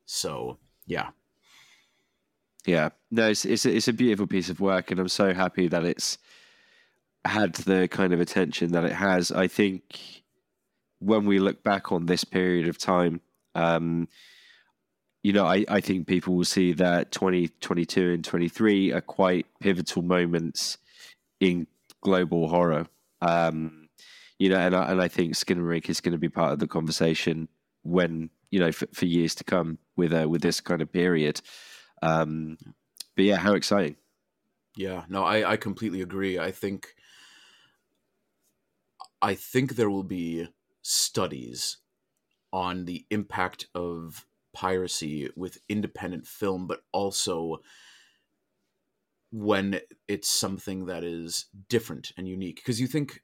So 0.07 0.59
yeah. 0.87 1.11
Yeah, 2.67 2.91
no, 3.11 3.29
it's 3.31 3.45
it's 3.45 3.67
a, 3.67 3.75
it's 3.75 3.89
a 3.89 3.93
beautiful 3.93 4.27
piece 4.27 4.49
of 4.49 4.61
work, 4.61 4.91
and 4.91 5.01
I'm 5.01 5.09
so 5.09 5.35
happy 5.35 5.69
that 5.69 5.85
it's 5.85 6.19
had 7.25 7.55
the 7.55 7.89
kind 7.89 8.13
of 8.13 8.21
attention 8.21 8.73
that 8.73 8.85
it 8.85 8.93
has. 8.93 9.33
I 9.33 9.49
think 9.49 10.23
when 11.01 11.27
we 11.27 11.39
look 11.39 11.63
back 11.63 11.91
on 11.91 12.07
this 12.07 12.25
period 12.25 12.69
of 12.69 12.79
time, 12.79 13.21
um, 13.55 14.09
you 15.23 15.33
know, 15.33 15.47
I, 15.47 15.65
I 15.69 15.81
think 15.81 16.07
people 16.07 16.37
will 16.37 16.45
see 16.45 16.73
that 16.75 17.13
2022 17.13 18.13
and 18.13 18.25
23 18.25 18.93
are 18.93 19.01
quite 19.01 19.47
pivotal 19.61 20.03
moments 20.03 20.79
in 21.41 21.67
global 22.01 22.49
horror. 22.49 22.87
Um, 23.21 23.89
you 24.39 24.49
know, 24.49 24.57
and 24.57 24.75
I, 24.75 24.91
and 24.91 25.01
I 25.01 25.09
think 25.09 25.35
Skinamarink 25.35 25.89
is 25.89 26.01
going 26.01 26.13
to 26.13 26.19
be 26.19 26.29
part 26.29 26.53
of 26.53 26.59
the 26.59 26.67
conversation 26.67 27.49
when 27.83 28.31
you 28.51 28.61
know 28.61 28.73
for, 28.73 28.87
for 28.93 29.07
years 29.07 29.35
to 29.37 29.45
come 29.45 29.79
with 29.97 30.13
uh, 30.13 30.29
with 30.29 30.43
this 30.43 30.61
kind 30.61 30.83
of 30.83 30.93
period. 30.93 31.41
Um, 32.03 32.59
but 33.17 33.25
yeah, 33.25 33.37
how 33.37 33.55
exciting! 33.55 33.97
Yeah, 34.77 35.05
no, 35.09 35.25
I, 35.25 35.53
I 35.53 35.57
completely 35.57 36.03
agree. 36.03 36.39
I 36.39 36.51
think 36.51 36.95
I 39.21 39.35
think 39.35 39.77
there 39.77 39.91
will 39.91 40.03
be 40.03 40.49
studies 40.83 41.79
on 42.53 42.85
the 42.85 43.07
impact 43.11 43.67
of 43.75 44.27
piracy 44.53 45.31
with 45.37 45.61
independent 45.69 46.27
film, 46.27 46.67
but 46.67 46.83
also 46.93 47.63
when 49.31 49.81
it's 50.09 50.29
something 50.29 50.87
that 50.87 51.05
is 51.05 51.47
different 51.69 52.13
and 52.17 52.29
unique. 52.29 52.57
Because 52.57 52.81
you 52.81 52.87
think 52.87 53.23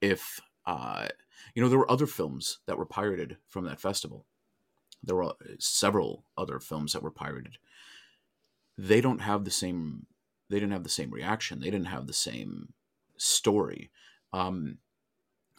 if 0.00 0.40
uh, 0.66 1.08
you 1.54 1.62
know 1.62 1.68
there 1.68 1.78
were 1.78 1.90
other 1.90 2.06
films 2.06 2.58
that 2.66 2.78
were 2.78 2.86
pirated 2.86 3.36
from 3.48 3.64
that 3.64 3.80
festival, 3.80 4.26
there 5.02 5.16
were 5.16 5.32
several 5.58 6.24
other 6.36 6.60
films 6.60 6.92
that 6.92 7.02
were 7.02 7.10
pirated. 7.10 7.58
They 8.80 9.02
don't 9.02 9.20
have 9.20 9.44
the 9.44 9.50
same. 9.50 10.06
They 10.48 10.56
didn't 10.56 10.72
have 10.72 10.84
the 10.84 10.88
same 10.88 11.10
reaction. 11.10 11.60
They 11.60 11.70
didn't 11.70 11.86
have 11.88 12.06
the 12.06 12.14
same 12.14 12.72
story. 13.18 13.90
Um, 14.32 14.78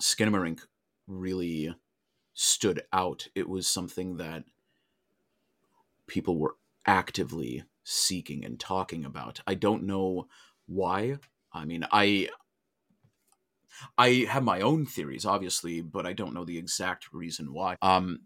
Skinamarink 0.02 0.62
really 1.06 1.76
stood 2.34 2.82
out. 2.92 3.28
It 3.36 3.48
was 3.48 3.68
something 3.68 4.18
that 4.18 4.46
people 6.08 6.40
were 6.40 6.56
actively 6.88 7.64
seeking 7.84 8.44
and 8.44 8.60
talking 8.60 9.06
about. 9.06 9.42
I 9.46 9.54
don't 9.54 9.84
know 9.84 10.28
why. 10.66 11.18
I 11.54 11.66
mean, 11.66 11.86
I 11.92 12.30
I 14.00 14.26
have 14.30 14.44
my 14.44 14.62
own 14.62 14.88
theories, 14.88 15.26
obviously, 15.28 15.82
but 15.82 16.08
I 16.08 16.14
don't 16.14 16.34
know 16.34 16.44
the 16.46 16.58
exact 16.58 17.14
reason 17.14 17.54
why. 17.54 17.78
Um, 17.84 18.22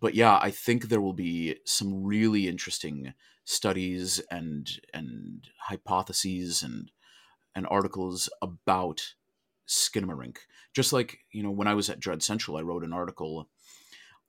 but 0.00 0.14
yeah, 0.14 0.38
I 0.40 0.50
think 0.50 0.88
there 0.88 1.02
will 1.02 1.12
be 1.12 1.56
some 1.66 2.02
really 2.02 2.48
interesting 2.48 3.12
studies 3.46 4.20
and 4.30 4.70
and 4.94 5.48
hypotheses 5.60 6.62
and 6.62 6.92
and 7.54 7.66
articles 7.68 8.28
about 8.42 9.14
Skinamarink. 9.68 10.38
Just 10.74 10.92
like 10.92 11.20
you 11.32 11.42
know, 11.42 11.50
when 11.52 11.68
I 11.68 11.74
was 11.74 11.90
at 11.90 12.00
Dread 12.00 12.22
Central, 12.22 12.56
I 12.56 12.62
wrote 12.62 12.84
an 12.84 12.92
article 12.94 13.50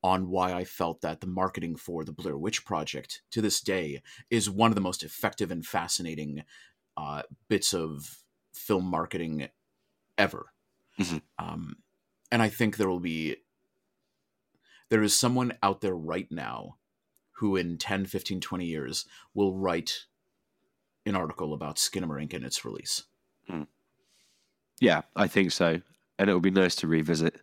on 0.03 0.29
why 0.29 0.53
I 0.53 0.63
felt 0.63 1.01
that 1.01 1.21
the 1.21 1.27
marketing 1.27 1.75
for 1.75 2.05
the 2.05 2.13
Blair 2.13 2.37
Witch 2.37 2.65
Project 2.65 3.23
to 3.31 3.41
this 3.41 3.61
day 3.61 4.01
is 4.29 4.49
one 4.49 4.71
of 4.71 4.75
the 4.75 4.81
most 4.81 5.03
effective 5.03 5.51
and 5.51 5.65
fascinating 5.65 6.43
uh, 6.95 7.23
bits 7.49 7.73
of 7.73 8.23
film 8.53 8.85
marketing 8.85 9.49
ever. 10.17 10.53
Mhm. 10.99 11.21
Um, 11.39 11.83
and 12.31 12.41
I 12.41 12.49
think 12.49 12.77
there 12.77 12.89
will 12.89 12.99
be 13.01 13.37
there 14.89 15.03
is 15.03 15.17
someone 15.17 15.57
out 15.63 15.81
there 15.81 15.95
right 15.95 16.31
now 16.31 16.76
who 17.37 17.55
in 17.55 17.77
10 17.77 18.05
15 18.05 18.41
20 18.41 18.65
years 18.65 19.05
will 19.33 19.55
write 19.55 20.05
an 21.05 21.15
article 21.15 21.53
about 21.53 21.77
skinamarink 21.77 22.33
and 22.33 22.43
its 22.43 22.65
release 22.65 23.03
Yeah, 24.79 25.01
I 25.15 25.27
think 25.27 25.51
so, 25.51 25.81
and 26.19 26.29
it 26.29 26.33
will 26.33 26.39
be 26.39 26.51
nice 26.51 26.75
to 26.77 26.87
revisit. 26.87 27.41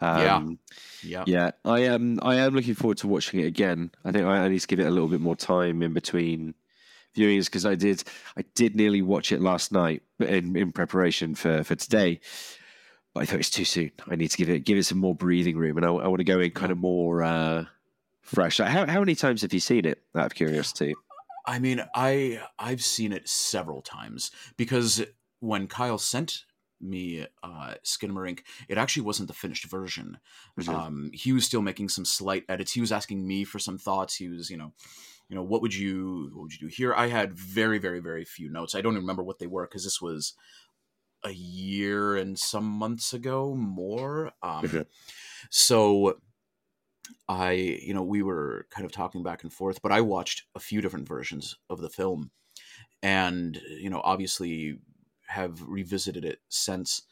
Um, 0.00 0.58
yeah 1.04 1.22
yeah. 1.26 1.50
I 1.64 1.80
am. 1.80 2.18
I 2.22 2.36
am 2.36 2.54
looking 2.54 2.74
forward 2.74 2.98
to 2.98 3.08
watching 3.08 3.40
it 3.40 3.46
again. 3.46 3.92
I 4.04 4.10
think 4.10 4.24
I, 4.24 4.38
I 4.38 4.48
need 4.48 4.60
to 4.60 4.66
give 4.66 4.80
it 4.80 4.86
a 4.86 4.90
little 4.90 5.08
bit 5.08 5.20
more 5.20 5.36
time 5.36 5.82
in 5.82 5.92
between 5.92 6.54
viewings 7.16 7.44
because 7.44 7.64
I 7.64 7.76
did. 7.76 8.02
I 8.36 8.42
did 8.54 8.74
nearly 8.74 9.02
watch 9.02 9.30
it 9.30 9.40
last 9.40 9.70
night, 9.70 10.02
but 10.18 10.28
in, 10.28 10.56
in 10.56 10.72
preparation 10.72 11.34
for 11.36 11.62
for 11.62 11.76
today. 11.76 12.20
But 13.14 13.22
I 13.22 13.26
thought 13.26 13.40
it's 13.40 13.50
too 13.50 13.64
soon. 13.64 13.92
I 14.08 14.16
need 14.16 14.28
to 14.28 14.36
give 14.36 14.48
it 14.48 14.64
give 14.64 14.78
it 14.78 14.84
some 14.84 14.98
more 14.98 15.14
breathing 15.14 15.56
room, 15.56 15.76
and 15.76 15.86
I, 15.86 15.90
I 15.90 16.08
want 16.08 16.18
to 16.18 16.24
go 16.24 16.40
in 16.40 16.50
kind 16.50 16.72
of 16.72 16.78
more 16.78 17.22
uh, 17.22 17.66
fresh. 18.22 18.58
How 18.58 18.86
how 18.86 19.00
many 19.00 19.14
times 19.14 19.42
have 19.42 19.52
you 19.52 19.60
seen 19.60 19.84
it? 19.84 20.04
Out 20.14 20.26
of 20.26 20.34
curiosity. 20.34 20.94
I 21.46 21.58
mean, 21.58 21.84
I 21.94 22.46
I've 22.58 22.82
seen 22.82 23.12
it 23.12 23.28
several 23.28 23.82
times 23.82 24.30
because 24.56 25.04
when 25.40 25.66
Kyle 25.66 25.98
sent 25.98 26.44
me 26.80 27.26
uh, 27.42 27.74
Skinamarink, 27.84 28.40
it 28.68 28.78
actually 28.78 29.02
wasn't 29.02 29.28
the 29.28 29.34
finished 29.34 29.64
version. 29.66 30.18
Mhm. 30.56 30.72
Um, 30.72 31.10
he 31.12 31.32
was 31.32 31.44
still 31.44 31.62
making 31.62 31.88
some 31.88 32.04
slight 32.04 32.44
edits. 32.48 32.72
He 32.72 32.80
was 32.80 32.92
asking 32.92 33.26
me 33.26 33.44
for 33.44 33.58
some 33.58 33.78
thoughts. 33.78 34.14
He 34.16 34.28
was, 34.28 34.50
you 34.50 34.56
know, 34.56 34.72
you 35.28 35.36
know, 35.36 35.42
what 35.44 35.62
would 35.62 35.74
you 35.74 36.30
what 36.34 36.44
would 36.44 36.52
you 36.54 36.60
do 36.68 36.74
here? 36.74 36.94
I 36.94 37.08
had 37.08 37.34
very 37.34 37.78
very 37.78 38.00
very 38.00 38.24
few 38.24 38.50
notes. 38.50 38.74
I 38.74 38.80
don't 38.80 38.94
even 38.94 39.02
remember 39.02 39.24
what 39.24 39.38
they 39.40 39.48
were 39.48 39.66
because 39.66 39.84
this 39.84 40.00
was 40.02 40.34
a 41.24 41.30
year 41.30 42.16
and 42.16 42.38
some 42.38 42.64
months 42.64 43.12
ago 43.12 43.54
more. 43.54 44.32
Um, 44.42 44.66
Mhm. 44.68 44.84
so 45.50 46.20
I, 47.28 47.52
you 47.52 47.94
know, 47.94 48.02
we 48.02 48.22
were 48.22 48.66
kind 48.70 48.84
of 48.84 48.92
talking 48.92 49.22
back 49.22 49.42
and 49.42 49.52
forth, 49.52 49.82
but 49.82 49.92
I 49.92 50.00
watched 50.00 50.44
a 50.54 50.60
few 50.60 50.80
different 50.80 51.08
versions 51.08 51.58
of 51.70 51.80
the 51.80 51.90
film 51.90 52.30
and, 53.02 53.60
you 53.68 53.90
know, 53.90 54.00
obviously 54.04 54.78
have 55.26 55.62
revisited 55.66 56.24
it 56.24 56.40
since. 56.48 57.02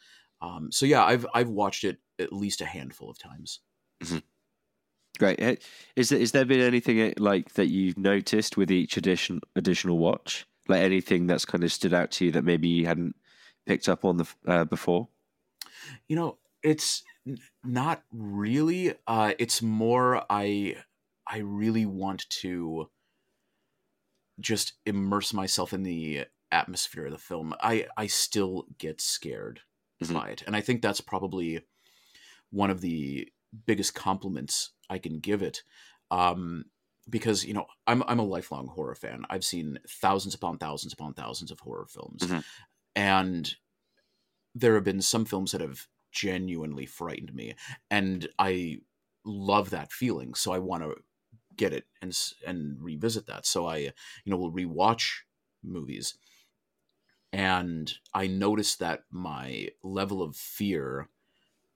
Um, 0.41 0.71
so 0.71 0.85
yeah, 0.85 1.03
I've 1.03 1.25
I've 1.33 1.49
watched 1.49 1.83
it 1.83 1.99
at 2.19 2.33
least 2.33 2.61
a 2.61 2.65
handful 2.65 3.09
of 3.09 3.17
times. 3.17 3.61
Great. 5.19 5.39
Eh, 5.39 5.55
Is 5.95 6.09
there, 6.09 6.19
is 6.19 6.31
there 6.31 6.45
been 6.45 6.61
anything 6.61 6.99
eh, 6.99 7.13
like 7.17 7.53
that 7.53 7.67
you've 7.67 7.97
noticed 7.97 8.57
with 8.57 8.71
each 8.71 8.97
addition 8.97 9.41
additional 9.55 9.97
watch? 9.97 10.47
Like 10.67 10.81
anything 10.81 11.27
that's 11.27 11.45
kind 11.45 11.63
of 11.63 11.71
stood 11.71 11.93
out 11.93 12.11
to 12.11 12.25
you 12.25 12.31
that 12.31 12.43
maybe 12.43 12.67
you 12.67 12.85
hadn't 12.85 13.15
picked 13.65 13.89
up 13.89 14.05
on 14.05 14.17
the 14.17 14.27
uh, 14.47 14.65
before? 14.65 15.09
You 16.07 16.15
know, 16.15 16.37
it's 16.63 17.03
not 17.63 18.03
really. 18.11 18.95
Uh, 19.07 19.33
it's 19.39 19.61
more 19.61 20.25
I 20.29 20.83
I 21.27 21.39
really 21.39 21.85
want 21.85 22.29
to 22.29 22.89
just 24.39 24.73
immerse 24.85 25.33
myself 25.33 25.73
in 25.73 25.83
the 25.83 26.25
atmosphere 26.51 27.05
of 27.05 27.11
the 27.11 27.17
film. 27.17 27.53
I 27.61 27.87
I 27.97 28.07
still 28.07 28.67
get 28.77 29.01
scared 29.01 29.61
Mhm. 30.01 30.13
by 30.13 30.29
it, 30.29 30.41
and 30.43 30.55
I 30.55 30.61
think 30.61 30.81
that's 30.81 31.01
probably 31.01 31.61
one 32.51 32.69
of 32.71 32.81
the 32.81 33.31
biggest 33.67 33.95
compliments 33.95 34.71
I 34.89 34.99
can 34.99 35.19
give 35.19 35.41
it. 35.43 35.63
Um, 36.11 36.65
because 37.09 37.45
you 37.45 37.53
know 37.53 37.67
I'm 37.87 38.03
I'm 38.03 38.19
a 38.19 38.23
lifelong 38.25 38.67
horror 38.67 38.95
fan. 38.95 39.25
I've 39.29 39.45
seen 39.45 39.79
thousands 39.89 40.35
upon 40.35 40.59
thousands 40.59 40.93
upon 40.93 41.13
thousands 41.15 41.51
of 41.51 41.59
horror 41.61 41.87
films, 41.87 42.27
Mhm. 42.27 42.43
and 42.95 43.55
there 44.55 44.75
have 44.75 44.83
been 44.83 45.01
some 45.01 45.25
films 45.25 45.51
that 45.51 45.61
have 45.61 45.87
genuinely 46.11 46.85
frightened 46.85 47.33
me, 47.33 47.55
and 47.89 48.27
I 48.39 48.79
love 49.25 49.69
that 49.71 49.91
feeling. 49.91 50.33
So 50.33 50.51
I 50.51 50.59
want 50.59 50.83
to 50.83 50.95
get 51.55 51.73
it 51.73 51.85
and 52.01 52.17
and 52.45 52.81
revisit 52.81 53.27
that. 53.27 53.45
So 53.45 53.67
I 53.67 53.77
you 53.77 53.91
know 54.27 54.37
will 54.37 54.51
rewatch 54.53 55.21
movies, 55.63 56.15
and 57.33 57.93
I 58.13 58.27
noticed 58.27 58.79
that 58.79 59.03
my 59.09 59.69
level 59.83 60.21
of 60.21 60.35
fear 60.35 61.09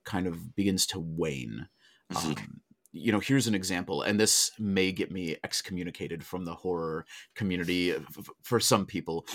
kind 0.05 0.27
of 0.27 0.55
begins 0.55 0.85
to 0.87 0.99
wane. 0.99 1.69
Mhm. 2.11 2.37
Um, 2.39 2.61
you 2.91 3.11
know, 3.11 3.19
here's 3.19 3.47
an 3.47 3.55
example, 3.55 4.01
and 4.01 4.19
this 4.19 4.51
may 4.59 4.91
get 4.91 5.11
me 5.11 5.37
excommunicated 5.43 6.25
from 6.25 6.45
the 6.45 6.55
horror 6.55 7.05
community 7.35 7.91
f- 7.93 8.29
for 8.43 8.59
some 8.59 8.85
people. 8.85 9.25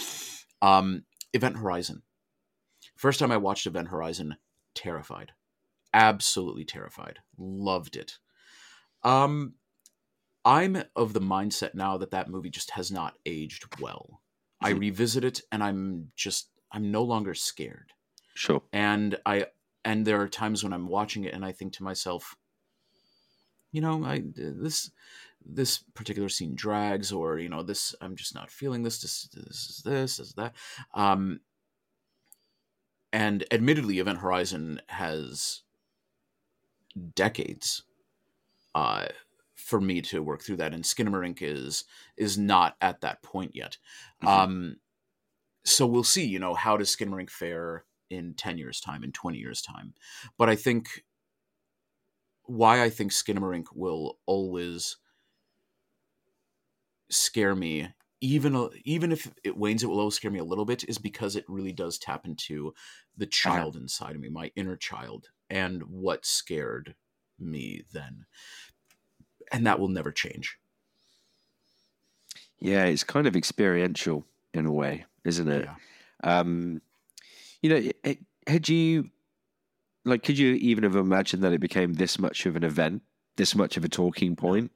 Um, 0.62 1.04
Event 1.32 1.56
Horizon. 1.58 2.02
First 2.96 3.18
time 3.18 3.32
I 3.32 3.36
watched 3.36 3.66
Event 3.66 3.88
Horizon, 3.88 4.36
terrified, 4.74 5.32
absolutely 5.94 6.64
terrified. 6.64 7.20
Loved 7.38 7.96
it. 7.96 8.18
Um, 9.02 9.56
I'm 10.44 10.82
of 10.96 11.12
the 11.12 11.20
mindset 11.20 11.74
now 11.74 11.98
that 11.98 12.10
that 12.12 12.30
movie 12.30 12.50
just 12.50 12.72
has 12.72 12.90
not 12.90 13.18
aged 13.26 13.66
well. 13.80 14.22
I 14.62 14.70
Mhm. 14.70 14.80
revisit 14.80 15.24
it, 15.24 15.40
and 15.52 15.62
I'm 15.62 16.12
just 16.16 16.50
I'm 16.72 16.90
no 16.90 17.02
longer 17.04 17.34
scared 17.34 17.92
Sure. 18.34 18.62
and 18.72 19.18
I 19.26 19.48
and 19.84 20.06
there 20.06 20.20
are 20.20 20.28
times 20.28 20.64
when 20.64 20.72
I'm 20.74 20.88
watching 20.88 21.24
it 21.24 21.34
and 21.34 21.44
I 21.44 21.52
think 21.52 21.74
to 21.74 21.84
myself, 21.84 22.36
you 23.72 23.80
know, 23.80 24.04
I 24.04 24.22
this 24.34 24.90
this 25.42 25.78
particular 25.94 26.28
scene 26.28 26.54
drags, 26.54 27.12
or 27.12 27.38
you 27.38 27.48
know, 27.48 27.62
this 27.62 27.94
I'm 28.00 28.16
just 28.16 28.34
not 28.34 28.50
feeling 28.50 28.82
this. 28.82 29.00
This, 29.00 29.28
this 29.32 29.70
is 29.70 29.82
this, 29.84 30.18
this 30.18 30.18
is 30.18 30.32
that. 30.34 30.56
Um, 30.94 31.40
and 33.12 33.44
admittedly, 33.50 33.98
Event 33.98 34.18
Horizon 34.18 34.80
has 34.88 35.62
decades 37.14 37.82
uh, 38.74 39.08
for 39.56 39.80
me 39.80 40.02
to 40.02 40.22
work 40.22 40.42
through 40.42 40.56
that, 40.56 40.74
and 40.74 40.84
Skinamarink 40.84 41.42
is 41.42 41.84
is 42.16 42.38
not 42.38 42.76
at 42.80 43.00
that 43.02 43.22
point 43.22 43.54
yet. 43.54 43.78
Mhm. 44.22 44.28
Um, 44.28 44.76
so 45.64 45.86
we'll 45.86 46.04
see. 46.04 46.26
You 46.26 46.38
know, 46.38 46.54
how 46.54 46.76
does 46.76 46.94
Skinamarink 46.94 47.30
fare 47.30 47.86
in 48.10 48.34
ten 48.34 48.58
years' 48.58 48.80
time, 48.80 49.04
in 49.04 49.12
twenty 49.12 49.38
years' 49.38 49.62
time? 49.62 49.94
But 50.38 50.50
I 50.50 50.56
think 50.56 51.04
why 52.44 52.82
I 52.82 52.90
think 52.90 53.12
Skinamarink 53.12 53.66
will 53.74 54.18
always 54.26 54.96
scare 57.10 57.54
me, 57.54 57.92
even 58.20 58.68
even 58.84 59.12
if 59.12 59.32
it 59.44 59.56
wanes, 59.56 59.82
it 59.82 59.86
will 59.86 59.98
always 59.98 60.14
scare 60.14 60.30
me 60.30 60.38
a 60.38 60.44
little 60.44 60.64
bit, 60.64 60.84
is 60.88 60.98
because 60.98 61.36
it 61.36 61.44
really 61.48 61.72
does 61.72 61.98
tap 61.98 62.26
into 62.26 62.74
the 63.16 63.26
child 63.26 63.76
inside 63.76 64.14
of 64.14 64.20
me, 64.20 64.28
my 64.28 64.50
inner 64.56 64.76
child, 64.76 65.28
and 65.48 65.82
what 65.84 66.26
scared 66.26 66.94
me 67.38 67.82
then, 67.92 68.26
and 69.52 69.66
that 69.66 69.80
will 69.80 69.88
never 69.88 70.12
change. 70.12 70.58
Yeah, 72.58 72.84
it's 72.84 73.04
kind 73.04 73.26
of 73.26 73.36
experiential 73.36 74.26
in 74.52 74.66
a 74.66 74.72
way, 74.72 75.06
isn't 75.24 75.48
it? 75.48 75.64
Yeah. 75.64 76.40
Um, 76.40 76.82
you 77.62 77.70
know, 77.70 78.14
had 78.46 78.68
you 78.68 79.10
like, 80.04 80.22
could 80.22 80.38
you 80.38 80.54
even 80.54 80.84
have 80.84 80.96
imagined 80.96 81.42
that 81.42 81.52
it 81.52 81.60
became 81.60 81.94
this 81.94 82.18
much 82.18 82.46
of 82.46 82.56
an 82.56 82.64
event, 82.64 83.02
this 83.36 83.54
much 83.54 83.76
of 83.76 83.84
a 83.84 83.88
talking 83.88 84.36
point? 84.36 84.70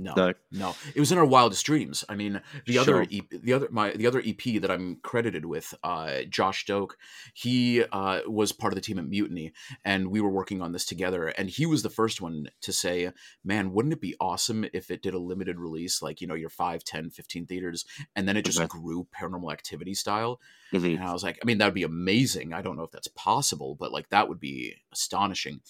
No, 0.00 0.14
No. 0.14 0.32
no, 0.52 0.76
it 0.94 1.00
was 1.00 1.10
in 1.10 1.18
our 1.18 1.24
wildest 1.24 1.66
dreams. 1.66 2.04
I 2.08 2.14
mean, 2.14 2.40
the 2.66 2.78
other, 2.78 3.04
Sure. 3.04 3.06
EP, 3.10 3.28
the 3.30 3.52
other, 3.52 3.68
my, 3.70 3.90
the 3.90 4.06
other 4.06 4.22
EP 4.24 4.60
that 4.60 4.70
I'm 4.70 4.96
credited 5.02 5.44
with, 5.44 5.74
uh, 5.82 6.22
Josh 6.28 6.64
Doak, 6.66 6.96
he 7.34 7.82
uh, 7.82 8.20
was 8.26 8.52
part 8.52 8.72
of 8.72 8.76
the 8.76 8.80
team 8.80 8.98
at 8.98 9.08
Mutiny, 9.08 9.52
and 9.84 10.08
we 10.08 10.20
were 10.20 10.30
working 10.30 10.62
on 10.62 10.72
this 10.72 10.86
together. 10.86 11.26
And 11.28 11.50
he 11.50 11.66
was 11.66 11.82
the 11.82 11.90
first 11.90 12.20
one 12.20 12.48
to 12.60 12.72
say, 12.72 13.10
"Man, 13.42 13.72
wouldn't 13.72 13.92
it 13.94 14.00
be 14.00 14.14
awesome 14.20 14.64
if 14.72 14.90
it 14.90 15.02
did 15.02 15.14
a 15.14 15.18
limited 15.18 15.58
release, 15.58 16.00
like 16.00 16.20
you 16.20 16.26
know, 16.26 16.34
your 16.34 16.48
5, 16.50 16.84
10, 16.84 17.10
15 17.10 17.46
theaters, 17.46 17.84
and 18.14 18.28
then 18.28 18.36
it 18.36 18.44
just 18.44 18.66
grew 18.68 19.06
Paranormal 19.12 19.52
Activity 19.52 19.94
style?" 19.94 20.40
Mhm. 20.72 20.94
And 20.96 21.04
I 21.04 21.12
was 21.12 21.22
like, 21.22 21.38
I 21.42 21.46
mean, 21.46 21.58
that 21.58 21.64
would 21.66 21.74
be 21.74 21.82
amazing. 21.82 22.52
I 22.52 22.62
don't 22.62 22.76
know 22.76 22.82
if 22.84 22.90
that's 22.90 23.08
possible, 23.08 23.74
but 23.74 23.90
like 23.92 24.10
that 24.10 24.28
would 24.28 24.38
be 24.40 24.76
astonishing. 24.92 25.60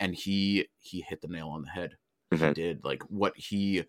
And 0.00 0.14
he 0.14 0.66
he 0.78 1.02
hit 1.02 1.20
the 1.20 1.28
nail 1.28 1.48
on 1.48 1.62
the 1.62 1.68
head 1.70 1.96
he 2.34 2.36
Mhm. 2.38 2.54
did 2.54 2.84
like 2.84 3.02
what 3.04 3.36
he 3.36 3.84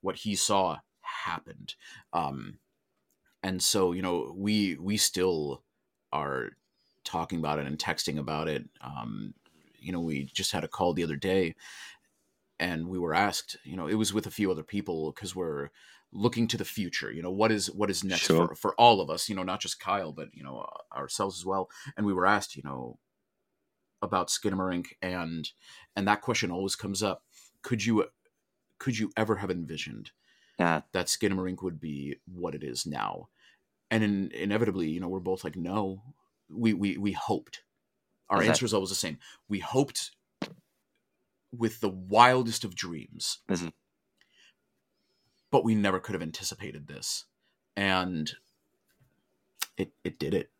what 0.00 0.16
he 0.16 0.36
saw 0.36 0.78
happened 1.02 1.74
um 2.12 2.58
and 3.42 3.62
so 3.62 3.92
you 3.92 4.02
know 4.02 4.34
we 4.36 4.76
we 4.76 4.96
still 4.96 5.64
are 6.12 6.50
talking 7.04 7.38
about 7.38 7.58
it 7.58 7.66
and 7.66 7.78
texting 7.78 8.18
about 8.18 8.48
it 8.48 8.68
um 8.82 9.34
you 9.78 9.92
know 9.92 10.00
we 10.00 10.24
just 10.24 10.52
had 10.52 10.64
a 10.64 10.68
call 10.68 10.94
the 10.94 11.04
other 11.04 11.16
day 11.16 11.54
and 12.58 12.88
we 12.88 12.98
were 12.98 13.14
asked 13.14 13.56
you 13.64 13.76
know 13.76 13.86
it 13.86 13.94
was 13.94 14.12
with 14.12 14.26
a 14.26 14.30
few 14.30 14.50
other 14.50 14.62
people 14.62 15.12
because 15.12 15.34
we're 15.34 15.70
looking 16.12 16.46
to 16.48 16.56
the 16.56 16.64
future 16.64 17.10
you 17.10 17.22
know 17.22 17.30
what 17.30 17.52
is 17.52 17.70
what 17.70 17.90
is 17.90 18.02
next 18.04 18.26
Sure. 18.26 18.48
for, 18.48 18.54
for 18.54 18.74
all 18.74 19.00
of 19.00 19.10
us 19.10 19.28
you 19.28 19.34
know 19.34 19.42
not 19.42 19.60
just 19.60 19.80
kyle 19.80 20.12
but 20.12 20.28
you 20.34 20.42
know 20.42 20.66
ourselves 20.92 21.38
as 21.38 21.46
well 21.46 21.70
and 21.96 22.04
we 22.04 22.12
were 22.12 22.26
asked 22.26 22.56
you 22.56 22.62
know 22.64 22.98
about 24.02 24.28
skinamarink 24.28 24.86
and 25.02 25.50
and 25.94 26.08
that 26.08 26.22
question 26.22 26.50
always 26.50 26.74
comes 26.74 27.02
up 27.02 27.24
could 27.62 27.84
you 27.84 28.08
could 28.78 28.98
you 28.98 29.12
ever 29.16 29.36
have 29.36 29.50
envisioned 29.50 30.12
Yeah. 30.58 30.82
that 30.92 31.06
Skinamarink 31.06 31.62
would 31.62 31.80
be 31.80 32.16
what 32.26 32.54
it 32.54 32.62
is 32.64 32.86
now? 32.86 33.28
And 33.90 34.04
in, 34.04 34.30
inevitably, 34.32 34.88
you 34.88 35.00
know, 35.00 35.08
we're 35.08 35.20
both 35.20 35.44
like, 35.44 35.56
no, 35.56 36.02
we 36.48 36.74
we 36.74 36.96
we 36.96 37.12
hoped. 37.12 37.64
Our 38.30 38.42
Is 38.42 38.48
answer 38.48 38.64
is 38.66 38.74
always 38.74 38.90
the 38.90 38.94
same. 38.96 39.18
We 39.48 39.60
hoped 39.60 40.12
with 41.52 41.80
the 41.80 41.88
wildest 41.88 42.64
of 42.64 42.74
dreams, 42.74 43.38
Mhm. 43.48 43.70
but 45.50 45.64
we 45.64 45.74
never 45.74 46.00
could 46.00 46.14
have 46.14 46.22
anticipated 46.22 46.86
this, 46.86 47.26
and 47.76 48.36
it 49.76 49.92
it 50.04 50.18
did 50.18 50.34
it. 50.34 50.50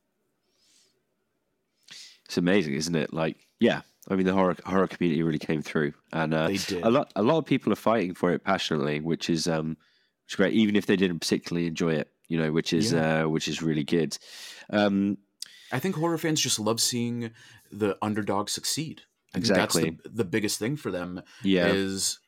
It's 2.24 2.36
amazing, 2.38 2.74
isn't 2.74 2.94
it? 2.94 3.12
Like, 3.12 3.48
yeah, 3.59 3.82
I 4.11 4.16
mean, 4.16 4.26
the 4.26 4.32
horror 4.32 4.56
horror 4.66 4.88
community 4.88 5.22
really 5.22 5.38
came 5.38 5.62
through, 5.62 5.92
and 6.12 6.34
uh, 6.34 6.48
They 6.48 6.56
did. 6.56 6.82
a 6.82 6.90
lot 6.90 7.12
a 7.14 7.22
lot 7.22 7.38
of 7.38 7.44
people 7.46 7.72
are 7.72 7.76
fighting 7.76 8.14
for 8.14 8.32
it 8.32 8.42
passionately, 8.44 9.00
which 9.00 9.30
is 9.30 9.46
um, 9.46 9.70
which 10.24 10.32
is 10.32 10.36
great, 10.36 10.52
even 10.54 10.74
if 10.76 10.86
they 10.86 10.96
didn't 10.96 11.20
particularly 11.20 11.66
enjoy 11.68 11.94
it, 11.94 12.08
you 12.28 12.36
know, 12.36 12.50
which 12.52 12.72
is 12.72 12.92
uh, 12.92 13.24
which 13.24 13.46
is 13.46 13.62
really 13.62 13.84
good. 13.84 14.18
Um, 14.70 15.18
I 15.72 15.78
think 15.78 15.94
horror 15.94 16.18
fans 16.18 16.40
just 16.40 16.58
love 16.58 16.80
seeing 16.80 17.30
the 17.70 17.96
underdog 18.02 18.48
succeed. 18.48 19.02
I 19.32 19.38
think 19.38 19.44
Exactly. 19.50 19.90
that's 19.90 20.02
the, 20.02 20.08
the 20.11 20.24
biggest 20.24 20.58
thing 20.58 20.76
for 20.76 20.90
them 20.90 21.22
yeah, 21.44 21.68
is 21.68 22.18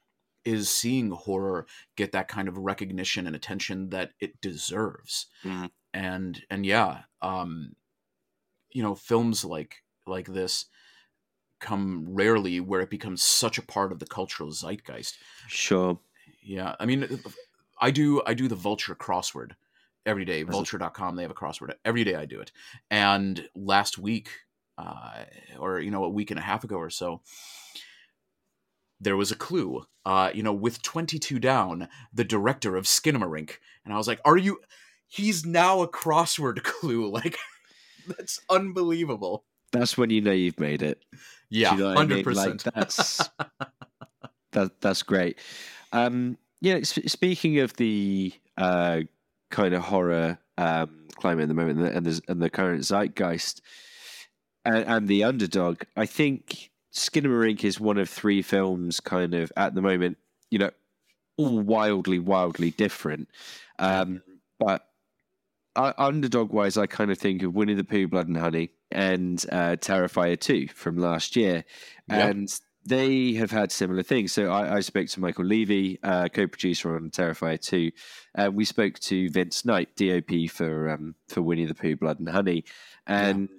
is 0.44 0.70
seeing 0.70 1.10
horror 1.10 1.66
get 1.96 2.12
that 2.12 2.28
kind 2.28 2.46
of 2.48 2.56
recognition 2.58 3.26
and 3.26 3.34
attention 3.34 3.90
that 3.90 4.12
it 4.20 4.40
deserves. 4.40 5.26
Mhm. 5.44 5.70
And 5.92 6.44
and 6.48 6.64
yeah, 6.64 7.02
um 7.20 7.74
you 8.70 8.82
know, 8.84 8.94
films 8.94 9.44
like 9.44 9.82
like 10.06 10.26
this 10.26 10.66
come 11.62 12.04
rarely 12.08 12.60
where 12.60 12.82
it 12.82 12.90
becomes 12.90 13.22
such 13.22 13.56
a 13.56 13.62
part 13.62 13.92
of 13.92 14.00
the 14.00 14.06
cultural 14.06 14.50
zeitgeist. 14.50 15.14
sure. 15.48 15.98
Yeah, 16.42 16.74
I 16.78 16.86
mean 16.86 17.22
I 17.80 17.90
do 17.90 18.20
I 18.26 18.34
do 18.34 18.48
the 18.48 18.56
Vulture 18.56 18.94
crossword 18.94 19.52
every 20.04 20.24
day. 20.26 20.42
Vulture.com 20.42 21.16
they 21.16 21.22
have 21.22 21.30
a 21.30 21.34
crossword. 21.34 21.72
Every 21.84 22.04
day 22.04 22.16
I 22.16 22.26
do 22.26 22.40
it. 22.40 22.52
And 22.90 23.48
last 23.54 23.96
week 23.96 24.28
uh 24.76 25.24
or 25.58 25.80
you 25.80 25.90
know 25.90 26.04
a 26.04 26.10
week 26.10 26.30
and 26.30 26.38
a 26.38 26.42
half 26.42 26.64
ago 26.64 26.76
or 26.76 26.90
so 26.90 27.22
there 29.00 29.16
was 29.16 29.30
a 29.30 29.36
clue. 29.36 29.84
Uh 30.04 30.30
you 30.34 30.42
know 30.42 30.52
with 30.52 30.82
22 30.82 31.38
down, 31.38 31.88
the 32.12 32.24
director 32.24 32.76
of 32.76 32.84
Skinamarink 32.84 33.52
and 33.84 33.94
I 33.94 33.96
was 33.96 34.08
like, 34.08 34.20
"Are 34.24 34.36
you 34.36 34.60
He's 35.06 35.44
now 35.46 35.82
a 35.82 35.88
crossword 35.88 36.62
clue." 36.64 37.08
Like 37.08 37.38
that's 38.08 38.40
unbelievable. 38.50 39.44
That's 39.70 39.96
when 39.96 40.10
you 40.10 40.20
know 40.20 40.32
you've 40.32 40.60
made 40.60 40.82
it. 40.82 41.02
Yeah, 41.52 41.72
you 41.72 41.78
know 41.78 41.88
what 41.88 41.98
I 41.98 42.06
mean? 42.06 42.24
100%. 42.24 42.34
Like 42.34 42.74
that's 42.74 43.28
that 44.52 44.80
that's 44.80 45.02
great. 45.02 45.38
Um, 45.92 46.38
yeah. 46.60 46.80
Speaking 46.82 47.58
of 47.58 47.76
the 47.76 48.32
uh, 48.56 49.00
kind 49.50 49.74
of 49.74 49.82
horror 49.82 50.38
um, 50.56 51.08
climate 51.16 51.42
at 51.42 51.48
the 51.48 51.54
moment, 51.54 51.78
and 51.78 51.86
the, 51.86 51.96
and 51.96 52.06
the, 52.06 52.22
and 52.28 52.42
the 52.42 52.50
current 52.50 52.82
zeitgeist, 52.82 53.60
and, 54.64 54.84
and 54.86 55.08
the 55.08 55.24
underdog, 55.24 55.82
I 55.96 56.06
think 56.06 56.70
Skinamarink 56.94 57.64
is 57.64 57.78
one 57.78 57.98
of 57.98 58.08
three 58.08 58.42
films, 58.42 59.00
kind 59.00 59.34
of 59.34 59.52
at 59.56 59.74
the 59.74 59.82
moment. 59.82 60.16
You 60.50 60.58
know, 60.58 60.70
all 61.36 61.60
wildly, 61.60 62.18
wildly 62.18 62.70
different. 62.70 63.28
Um, 63.78 64.22
but 64.58 64.86
uh, 65.76 65.92
underdog 65.98 66.52
wise, 66.52 66.76
I 66.76 66.86
kind 66.86 67.10
of 67.10 67.18
think 67.18 67.42
of 67.42 67.54
Winnie 67.54 67.74
the 67.74 67.84
Pooh, 67.84 68.08
Blood 68.08 68.28
and 68.28 68.36
Honey, 68.36 68.70
and 68.90 69.44
uh, 69.50 69.76
Terrifier 69.76 70.38
2 70.38 70.68
from 70.68 70.98
last 70.98 71.36
year. 71.36 71.64
Yep. 72.10 72.30
And 72.30 72.60
they 72.84 73.34
have 73.34 73.50
had 73.50 73.70
similar 73.70 74.02
things. 74.02 74.32
So 74.32 74.50
I, 74.50 74.76
I 74.76 74.80
spoke 74.80 75.06
to 75.08 75.20
Michael 75.20 75.44
Levy, 75.44 75.98
uh, 76.02 76.28
co 76.28 76.46
producer 76.46 76.96
on 76.96 77.10
Terrifier 77.10 77.60
2. 77.60 77.90
and 78.34 78.54
we 78.54 78.64
spoke 78.64 78.98
to 79.00 79.30
Vince 79.30 79.64
Knight, 79.64 79.96
DOP 79.96 80.50
for, 80.50 80.90
um, 80.90 81.14
for 81.28 81.42
Winnie 81.42 81.66
the 81.66 81.74
Pooh, 81.74 81.96
Blood 81.96 82.18
and 82.18 82.28
Honey. 82.28 82.64
And, 83.06 83.50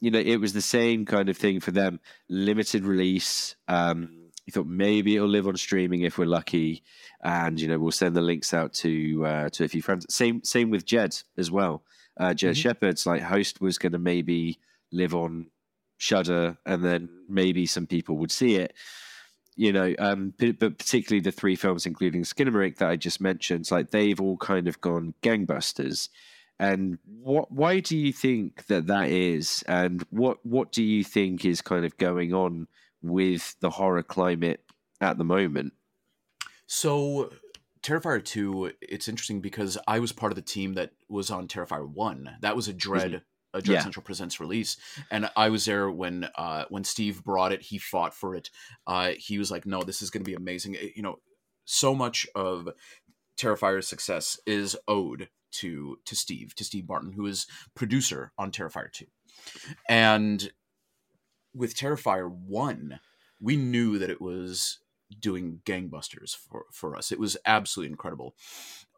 you 0.00 0.10
know, 0.10 0.18
it 0.18 0.36
was 0.36 0.52
the 0.52 0.60
same 0.60 1.04
kind 1.06 1.28
of 1.28 1.36
thing 1.36 1.60
for 1.60 1.70
them 1.70 2.00
limited 2.28 2.84
release. 2.84 3.54
Um, 3.68 4.25
you 4.46 4.52
thought 4.52 4.66
maybe 4.66 5.16
it'll 5.16 5.28
live 5.28 5.48
on 5.48 5.56
streaming 5.56 6.02
if 6.02 6.18
we're 6.18 6.24
lucky 6.24 6.82
and 7.22 7.60
you 7.60 7.66
know 7.68 7.78
we'll 7.78 7.90
send 7.92 8.14
the 8.16 8.20
links 8.22 8.54
out 8.54 8.72
to 8.74 9.26
uh, 9.26 9.48
to 9.50 9.64
a 9.64 9.68
few 9.68 9.82
friends. 9.82 10.06
Same 10.08 10.42
same 10.44 10.70
with 10.70 10.86
Jed 10.86 11.20
as 11.36 11.50
well. 11.50 11.82
uh, 12.18 12.32
Jed 12.32 12.54
Mhm. 12.54 12.62
Shepherd's 12.62 13.06
like 13.06 13.22
host 13.22 13.60
was 13.60 13.76
going 13.78 13.92
to 13.92 13.98
maybe 13.98 14.58
live 14.92 15.14
on 15.14 15.50
Shudder, 15.98 16.58
and 16.64 16.84
then 16.84 17.08
maybe 17.28 17.66
some 17.66 17.86
people 17.86 18.16
would 18.18 18.30
see 18.30 18.56
it. 18.56 18.72
You 19.58 19.72
know, 19.72 19.94
um, 19.98 20.34
p- 20.36 20.52
but 20.52 20.78
particularly 20.78 21.20
the 21.22 21.32
three 21.32 21.56
films, 21.56 21.86
including 21.86 22.22
Skinamarink 22.24 22.76
that 22.76 22.90
I 22.90 22.96
just 22.96 23.20
mentioned, 23.22 23.70
like 23.70 23.90
they've 23.90 24.20
all 24.20 24.36
kind 24.36 24.68
of 24.68 24.80
gone 24.82 25.14
gangbusters. 25.22 26.08
And 26.58 26.98
what? 27.06 27.50
Why 27.50 27.80
do 27.80 27.96
you 27.96 28.12
think 28.12 28.66
that 28.66 28.86
that 28.86 29.08
is? 29.08 29.64
And 29.66 30.04
what 30.10 30.44
what 30.44 30.72
do 30.72 30.82
you 30.82 31.02
think 31.04 31.44
is 31.44 31.60
kind 31.62 31.84
of 31.86 31.96
going 31.98 32.32
on 32.34 32.68
with 33.08 33.56
the 33.60 33.70
horror 33.70 34.02
climate 34.02 34.60
at 35.00 35.18
the 35.18 35.24
moment? 35.24 35.72
So, 36.66 37.32
Terrifier 37.82 38.24
2, 38.24 38.72
it's 38.82 39.08
interesting 39.08 39.40
because 39.40 39.78
I 39.86 40.00
was 40.00 40.12
part 40.12 40.32
of 40.32 40.36
the 40.36 40.42
team 40.42 40.74
that 40.74 40.92
was 41.08 41.30
on 41.30 41.46
Terrifier 41.48 41.88
1. 41.88 42.38
That 42.40 42.56
was 42.56 42.68
a 42.68 42.72
Dread 42.72 43.22
a 43.54 43.62
Dread 43.62 43.76
Yeah. 43.76 43.82
Central 43.82 44.02
Presents 44.04 44.38
release. 44.40 44.76
And 45.10 45.30
I 45.34 45.48
was 45.48 45.64
there 45.64 45.90
when 45.90 46.28
uh 46.34 46.64
when 46.68 46.84
Steve 46.84 47.24
brought 47.24 47.52
it, 47.52 47.62
he 47.62 47.78
fought 47.78 48.12
for 48.12 48.34
it. 48.34 48.50
Uh 48.86 49.12
he 49.16 49.38
was 49.38 49.50
like, 49.50 49.64
"No, 49.64 49.82
this 49.82 50.02
is 50.02 50.10
going 50.10 50.22
to 50.22 50.28
be 50.28 50.34
amazing." 50.34 50.74
It- 50.74 50.94
you 50.96 51.02
know, 51.02 51.20
so 51.64 51.94
much 51.94 52.26
of 52.34 52.68
Terrifier's 53.38 53.88
success 53.88 54.38
is 54.46 54.76
owed 54.88 55.30
to 55.52 55.98
to 56.04 56.14
Steve, 56.16 56.54
to 56.56 56.64
Steve 56.64 56.86
Barton, 56.86 57.12
who 57.12 57.24
is 57.24 57.46
producer 57.74 58.32
on 58.36 58.50
Terrifier 58.50 58.92
2. 58.92 59.06
And 59.88 60.50
with 61.56 61.74
Terrifier 61.74 62.30
1, 62.30 63.00
we 63.40 63.56
knew 63.56 63.98
that 63.98 64.10
it 64.10 64.20
was 64.20 64.78
doing 65.20 65.60
gangbusters 65.64 66.36
for, 66.36 66.66
for 66.72 66.96
us. 66.96 67.10
It 67.10 67.18
was 67.18 67.36
absolutely 67.46 67.92
incredible. 67.92 68.34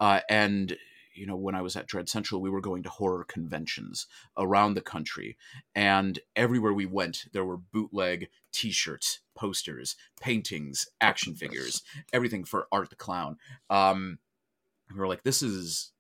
Uh, 0.01 0.21
and, 0.29 0.77
you 1.15 1.27
know, 1.27 1.37
when 1.37 1.55
I 1.55 1.63
was 1.63 1.77
at 1.77 1.87
Dread 1.87 2.09
Central, 2.09 2.41
we 2.41 2.51
were 2.51 2.61
going 2.61 2.83
to 2.85 2.89
horror 2.89 3.25
conventions 3.25 4.07
around 4.37 4.75
the 4.75 4.81
country. 4.81 5.37
And 5.75 6.19
everywhere 6.35 6.73
we 6.73 6.87
went, 6.87 7.27
there 7.33 7.45
were 7.45 7.59
bootleg 7.59 8.29
t 8.53 8.71
shirts, 8.71 9.21
posters, 9.35 9.97
paintings, 10.21 10.89
action 11.01 11.35
figures, 11.35 11.83
everything 12.13 12.45
for 12.45 12.69
Art 12.73 12.91
the 12.91 12.97
Clown. 12.97 13.37
Um, 13.71 14.19
we 14.93 14.99
were 14.99 15.09
like, 15.09 15.23
this 15.23 15.43
is 15.43 15.93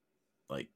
like, 0.48 0.68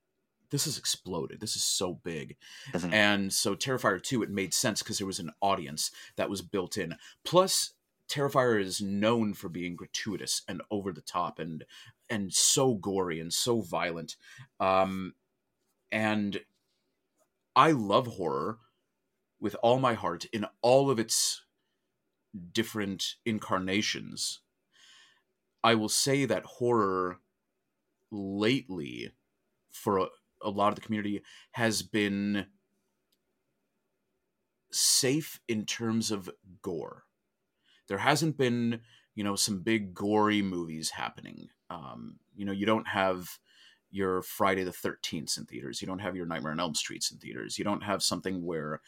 this 0.53 0.67
has 0.67 0.79
exploded. 0.79 1.41
This 1.41 1.57
is 1.57 1.65
so 1.65 1.95
big. 1.95 2.37
Mhm. 2.73 2.93
And 2.93 3.33
so 3.33 3.57
Terrifier 3.57 4.01
2, 4.01 4.23
it 4.23 4.31
made 4.31 4.55
sense 4.55 4.83
because 4.83 4.99
there 4.99 5.07
was 5.07 5.19
an 5.19 5.33
audience 5.41 5.91
that 6.17 6.31
was 6.31 6.43
built 6.43 6.77
in. 6.77 6.97
Plus, 7.25 7.73
Terrifier 8.09 8.61
is 8.61 8.81
known 8.83 9.33
for 9.33 9.49
being 9.49 9.75
gratuitous 9.75 10.43
and 10.47 10.63
over 10.71 10.93
the 10.93 11.01
top 11.01 11.39
and 11.39 11.65
and 12.11 12.33
so 12.35 12.75
gory 12.75 13.19
and 13.19 13.33
so 13.33 13.63
violent. 13.63 14.17
Um, 14.61 15.15
and 15.91 16.45
I 17.57 17.71
love 17.73 18.07
horror 18.07 18.59
with 19.41 19.57
all 19.63 19.79
my 19.79 19.95
heart 19.95 20.27
in 20.27 20.47
all 20.61 20.91
of 20.91 20.99
its 20.99 21.43
different 22.53 23.17
incarnations. 23.25 24.41
I 25.65 25.75
will 25.75 25.89
say 25.89 26.25
that 26.27 26.45
horror 26.45 27.21
lately 28.11 29.13
for 29.71 30.11
a, 30.43 30.51
lot 30.51 30.69
of 30.69 30.75
the 30.77 30.81
community 30.81 31.23
has 31.53 31.83
been 31.83 32.47
safe 34.71 35.41
in 35.49 35.65
terms 35.67 36.11
of 36.11 36.31
gore. 36.63 37.05
There 37.89 37.99
hasn't 37.99 38.37
been, 38.37 38.81
you 39.15 39.25
know, 39.25 39.37
some 39.37 39.63
big 39.63 39.95
gory 39.95 40.43
movies 40.43 40.91
happening. 40.91 41.49
Um, 41.71 42.17
you 42.35 42.45
know, 42.45 42.53
you 42.53 42.67
don't 42.67 42.89
have 42.89 43.39
your 43.91 44.23
Friday 44.23 44.65
the 44.65 44.71
13th 44.71 45.37
in 45.37 45.45
theaters. 45.45 45.83
You 45.83 45.87
don't 45.87 45.99
have 45.99 46.17
your 46.17 46.27
Nightmare 46.27 46.53
on 46.53 46.61
Elm 46.61 46.75
Streets 46.75 47.11
in 47.11 47.19
theaters. 47.19 47.59
You 47.59 47.65
don't 47.65 47.83
have 47.83 48.03
something 48.03 48.45
where 48.45 48.81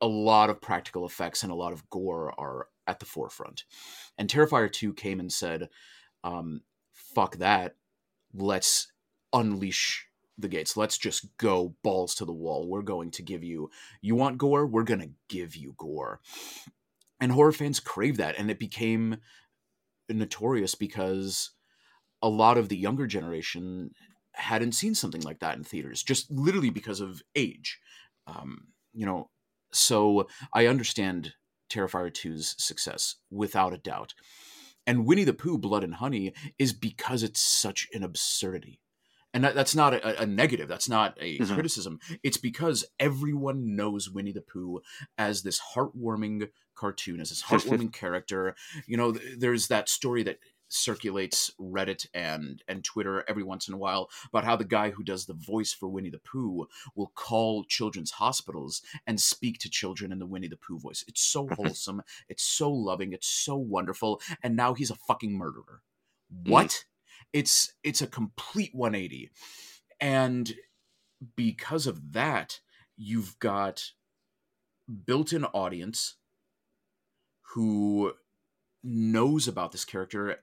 a 0.00 0.06
lot 0.06 0.50
of 0.50 0.60
practical 0.60 1.06
effects 1.06 1.42
and 1.42 1.52
a 1.52 1.56
lot 1.56 1.72
of 1.72 1.88
gore 1.90 2.32
are 2.38 2.68
at 2.86 2.98
the 2.98 3.06
forefront. 3.06 3.64
And 4.18 4.28
Terrifier 4.28 4.72
2 4.72 4.94
came 4.94 5.20
and 5.20 5.32
said, 5.32 5.68
um, 6.24 6.62
fuck 6.92 7.36
that. 7.36 7.76
Let's 8.34 8.90
unleash 9.32 10.08
the 10.42 10.48
gates. 10.48 10.76
Let's 10.76 10.98
just 10.98 11.36
go 11.38 11.74
balls 11.82 12.14
to 12.16 12.24
the 12.24 12.32
wall. 12.32 12.68
We're 12.68 12.82
going 12.82 13.10
to 13.12 13.22
give 13.22 13.42
you, 13.42 13.70
you 14.00 14.14
want 14.14 14.38
gore? 14.38 14.66
We're 14.66 14.82
going 14.82 15.00
to 15.00 15.10
give 15.28 15.56
you 15.56 15.74
gore. 15.78 16.20
And 17.20 17.32
horror 17.32 17.52
fans 17.52 17.80
crave 17.80 18.16
that. 18.18 18.38
And 18.38 18.50
it 18.50 18.58
became 18.58 19.18
notorious 20.08 20.74
because 20.74 21.50
a 22.20 22.28
lot 22.28 22.58
of 22.58 22.68
the 22.68 22.76
younger 22.76 23.06
generation 23.06 23.92
hadn't 24.34 24.72
seen 24.72 24.94
something 24.94 25.22
like 25.22 25.40
that 25.40 25.56
in 25.56 25.64
theaters, 25.64 26.02
just 26.02 26.30
literally 26.30 26.70
because 26.70 27.00
of 27.00 27.22
age. 27.34 27.78
Um, 28.26 28.68
you 28.92 29.06
know, 29.06 29.30
so 29.72 30.28
I 30.54 30.66
understand 30.66 31.34
Terrifier 31.70 32.10
2's 32.10 32.54
success 32.62 33.16
without 33.30 33.72
a 33.72 33.78
doubt. 33.78 34.14
And 34.86 35.06
Winnie 35.06 35.24
the 35.24 35.32
Pooh, 35.32 35.58
Blood 35.58 35.84
and 35.84 35.94
Honey, 35.94 36.32
is 36.58 36.72
because 36.72 37.22
it's 37.22 37.40
such 37.40 37.88
an 37.92 38.02
absurdity. 38.02 38.80
And 39.34 39.42
that, 39.44 39.54
that's 39.54 39.74
not 39.74 39.94
a, 39.94 40.22
a 40.22 40.26
negative. 40.26 40.68
That's 40.68 40.88
not 40.88 41.16
a 41.20 41.38
Mhm. 41.38 41.54
criticism. 41.54 41.98
It's 42.22 42.36
because 42.36 42.84
everyone 43.00 43.74
knows 43.74 44.10
Winnie 44.10 44.32
the 44.32 44.42
Pooh 44.42 44.82
as 45.16 45.42
this 45.42 45.60
heartwarming 45.74 46.50
cartoon, 46.74 47.20
as 47.20 47.30
this 47.30 47.42
heartwarming 47.88 47.92
character. 47.92 48.54
You 48.86 48.96
know, 48.96 49.12
th- 49.12 49.38
there's 49.38 49.68
that 49.68 49.88
story 49.88 50.22
that 50.24 50.38
circulates 50.74 51.50
Reddit 51.60 52.06
and 52.14 52.62
and 52.66 52.82
Twitter 52.82 53.24
every 53.28 53.42
once 53.42 53.68
in 53.68 53.74
a 53.74 53.78
while 53.78 54.08
about 54.28 54.44
how 54.44 54.56
the 54.56 54.64
guy 54.64 54.88
who 54.90 55.04
does 55.04 55.26
the 55.26 55.34
voice 55.34 55.70
for 55.72 55.86
Winnie 55.86 56.08
the 56.08 56.18
Pooh 56.18 56.66
will 56.94 57.12
call 57.14 57.64
children's 57.64 58.12
hospitals 58.12 58.80
and 59.06 59.20
speak 59.20 59.58
to 59.58 59.68
children 59.70 60.12
in 60.12 60.18
the 60.18 60.24
Winnie 60.26 60.48
the 60.48 60.56
Pooh 60.56 60.78
voice. 60.78 61.04
It's 61.06 61.20
so 61.22 61.46
wholesome, 61.48 62.02
it's 62.28 62.42
so 62.42 62.70
loving, 62.70 63.12
it's 63.12 63.28
so 63.28 63.54
wonderful, 63.56 64.20
and 64.42 64.56
now 64.56 64.72
he's 64.72 64.90
a 64.90 64.94
fucking 64.94 65.36
murderer. 65.36 65.82
What? 66.46 66.84
It's 67.32 67.72
it's 67.82 68.02
a 68.02 68.06
complete 68.06 68.74
180. 68.74 69.30
And 70.00 70.54
because 71.36 71.86
of 71.86 72.12
that, 72.12 72.60
you've 72.96 73.38
got 73.38 73.92
built-in 75.06 75.44
audience 75.46 76.16
who 77.54 78.12
knows 78.82 79.46
about 79.46 79.72
this 79.72 79.84
character 79.84 80.42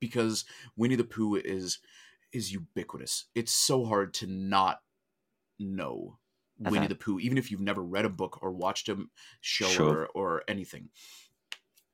because 0.00 0.44
Winnie 0.76 0.96
the 0.96 1.04
Pooh 1.04 1.36
is 1.36 1.78
is 2.32 2.52
ubiquitous. 2.52 3.26
It's 3.34 3.52
so 3.52 3.84
hard 3.84 4.12
to 4.14 4.26
not 4.26 4.82
know 5.58 6.18
Winnie 6.58 6.78
Uh-huh. 6.78 6.88
the 6.88 6.94
Pooh, 6.96 7.20
even 7.20 7.38
if 7.38 7.50
you've 7.50 7.60
never 7.60 7.82
read 7.82 8.04
a 8.04 8.10
book 8.10 8.42
or 8.42 8.52
watched 8.52 8.88
a 8.88 9.06
show 9.40 9.68
Sure. 9.68 10.02
or, 10.02 10.06
or 10.08 10.42
anything. 10.48 10.90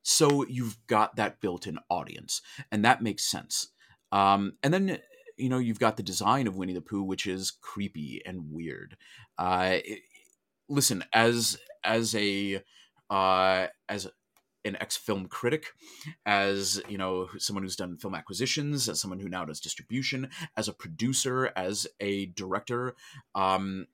So 0.03 0.45
you've 0.47 0.85
got 0.89 1.15
that 1.17 1.41
built-in 1.41 1.79
audience, 1.89 2.43
and 2.73 2.85
that 2.85 3.03
makes 3.03 3.25
sense. 3.25 3.72
Um, 4.13 4.53
and 4.63 4.73
then 4.73 4.99
you 5.37 5.49
know 5.49 5.59
you've 5.59 5.81
got 5.81 5.97
the 5.97 6.03
design 6.03 6.47
of 6.47 6.57
Winnie 6.57 6.75
the 6.75 6.81
Pooh, 6.81 7.03
which 7.03 7.27
is 7.27 7.51
creepy 7.51 8.23
and 8.25 8.53
weird. 8.53 8.97
Uh, 9.39 9.79
it- 9.85 10.03
listen, 10.69 11.05
as 11.13 11.59
as 11.85 12.15
a 12.15 12.63
uh, 13.11 13.67
as 13.89 14.09
an 14.65 14.77
ex 14.81 14.97
film 14.97 15.27
critic, 15.27 15.67
as 16.25 16.81
you 16.89 16.97
know, 16.99 17.29
someone 17.39 17.63
who's 17.65 17.77
done 17.77 17.97
film 17.97 18.15
acquisitions, 18.15 18.89
as 18.89 19.01
someone 19.01 19.19
who 19.21 19.29
now 19.29 19.45
does 19.45 19.61
distribution, 19.61 20.31
as 20.57 20.69
a 20.69 20.73
producer, 20.73 21.51
as 21.57 21.87
a 22.01 22.27
director, 22.27 22.95
um, 23.35 23.87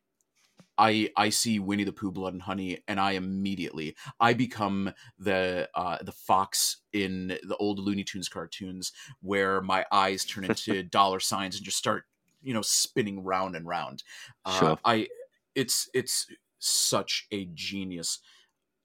I 0.79 1.11
I 1.17 1.29
see 1.31 1.59
Winnie 1.59 1.85
the 1.85 1.93
Pooh, 1.93 2.13
Blood 2.13 2.33
and 2.33 2.43
Honey, 2.43 2.83
and 2.87 3.01
I 3.01 3.13
immediately 3.13 3.97
I 4.21 4.33
become 4.33 4.93
the 5.19 5.69
uh, 5.75 5.99
the 6.03 6.13
fox 6.13 6.79
in 6.93 7.39
the 7.43 7.57
old 7.59 7.79
Looney 7.81 8.05
Tunes 8.05 8.29
cartoons, 8.29 8.93
where 9.21 9.61
my 9.61 9.85
eyes 9.93 10.25
turn 10.25 10.45
into 10.47 10.83
dollar 10.83 11.21
signs 11.21 11.57
and 11.57 11.65
just 11.65 11.77
start 11.77 12.05
you 12.43 12.55
know 12.55 12.63
spinning 12.63 13.25
round 13.25 13.57
and 13.57 13.67
round. 13.67 14.03
Uh, 14.45 14.59
Sure. 14.59 14.79
I 14.85 15.09
it's 15.55 15.91
it's 15.93 16.27
such 16.59 17.27
a 17.31 17.47
genius 17.55 18.21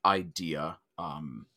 idea. 0.05 0.79
Um, 0.97 1.47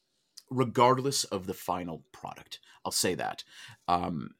regardless 0.51 1.25
of 1.25 1.47
the 1.47 1.55
final 1.55 2.05
product. 2.13 2.61
I'll 2.85 2.93
say 2.93 3.15
that. 3.17 3.43
Um, 3.89 4.31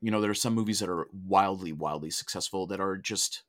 you 0.00 0.10
know, 0.10 0.20
there 0.20 0.30
are 0.30 0.34
some 0.34 0.54
movies 0.54 0.80
that 0.80 0.88
are 0.88 1.06
wildly, 1.12 1.72
wildly 1.72 2.10
successful 2.10 2.66
that 2.68 2.80
are 2.80 2.96
just 2.96 3.42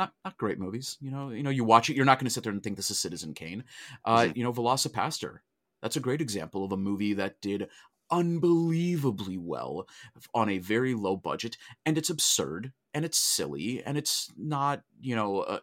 not 0.00 0.14
not 0.24 0.38
great 0.38 0.58
movies. 0.58 0.96
You 1.00 1.10
know, 1.10 1.30
you 1.30 1.42
know, 1.42 1.50
you 1.50 1.64
watch 1.64 1.90
it, 1.90 1.96
you're 1.96 2.04
not 2.06 2.18
going 2.18 2.26
to 2.26 2.30
sit 2.34 2.42
there 2.44 2.52
and 2.52 2.62
think 2.62 2.76
this 2.76 2.90
is 2.90 2.98
Citizen 2.98 3.34
Kane. 3.34 3.64
Uh, 4.04 4.22
Mhm. 4.28 4.36
You 4.36 4.44
know, 4.44 4.52
VelociPastor. 4.52 5.40
That's 5.82 5.96
a 5.96 6.00
great 6.00 6.20
example 6.20 6.64
of 6.64 6.72
a 6.72 6.76
movie 6.76 7.14
that 7.14 7.40
did 7.40 7.68
unbelievably 8.10 9.38
well 9.38 9.86
on 10.34 10.48
a 10.48 10.58
very 10.58 10.94
low 10.94 11.16
budget, 11.16 11.56
and 11.86 11.96
it's 11.96 12.10
absurd 12.10 12.72
and 12.92 13.04
it's 13.04 13.18
silly 13.18 13.82
and 13.84 13.96
it's 13.96 14.30
not, 14.36 14.82
you 15.00 15.14
know, 15.14 15.40
uh, 15.40 15.60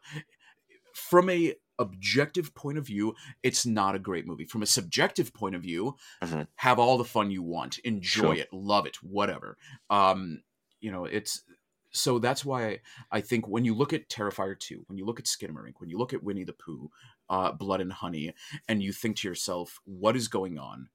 from 0.94 1.30
a 1.30 1.56
objective 1.80 2.56
point 2.56 2.78
of 2.78 2.88
view, 2.88 3.14
it's 3.44 3.66
not 3.66 3.96
a 3.96 4.00
great 4.00 4.26
movie. 4.26 4.46
From 4.46 4.64
a 4.64 4.66
subjective 4.66 5.34
point 5.34 5.56
of 5.56 5.62
view, 5.62 5.96
Mhm. 6.24 6.48
have 6.56 6.80
all 6.80 6.98
the 6.98 7.06
fun 7.06 7.30
you 7.30 7.44
want, 7.44 7.78
enjoy 7.80 8.34
Sure. 8.34 8.34
it, 8.36 8.52
love 8.54 8.88
it, 8.88 9.04
whatever. 9.04 9.58
Um, 9.90 10.44
you 10.80 10.92
know, 10.92 11.06
it's 11.06 11.44
so 11.92 12.20
that's 12.20 12.44
why 12.44 12.80
I 13.12 13.22
think 13.22 13.48
when 13.48 13.66
you 13.66 13.74
look 13.74 13.94
at 13.94 14.10
Terrifier 14.10 14.58
2, 14.60 14.84
when 14.88 14.98
you 14.98 15.06
look 15.06 15.20
at 15.20 15.26
Skinamarink, 15.26 15.76
when 15.78 15.90
you 15.90 15.98
look 15.98 16.14
at 16.14 16.24
Winnie 16.24 16.44
the 16.44 16.54
Pooh, 16.54 16.90
uh, 17.30 17.52
Blood 17.52 17.82
and 17.82 17.92
Honey, 17.94 18.34
and 18.68 18.84
you 18.84 18.92
think 18.92 19.18
to 19.18 19.28
yourself, 19.28 19.80
what 19.86 20.16
is 20.16 20.28
going 20.28 20.58
on? 20.58 20.90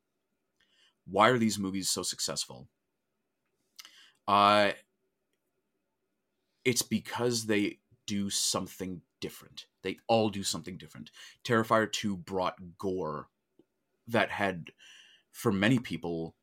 Why 1.06 1.28
are 1.30 1.38
these 1.38 1.58
movies 1.58 1.88
so 1.88 2.02
successful? 2.02 2.68
Uh, 4.28 4.72
it's 6.64 6.82
because 6.82 7.46
they 7.46 7.78
do 8.06 8.30
something 8.30 9.02
different. 9.20 9.66
They 9.82 9.98
all 10.06 10.28
do 10.28 10.42
something 10.42 10.76
different. 10.76 11.10
Terrifier 11.44 11.90
2 11.90 12.16
brought 12.16 12.78
gore 12.78 13.28
that 14.06 14.30
had, 14.30 14.70
for 15.32 15.50
many 15.50 15.78
people, 15.78 16.34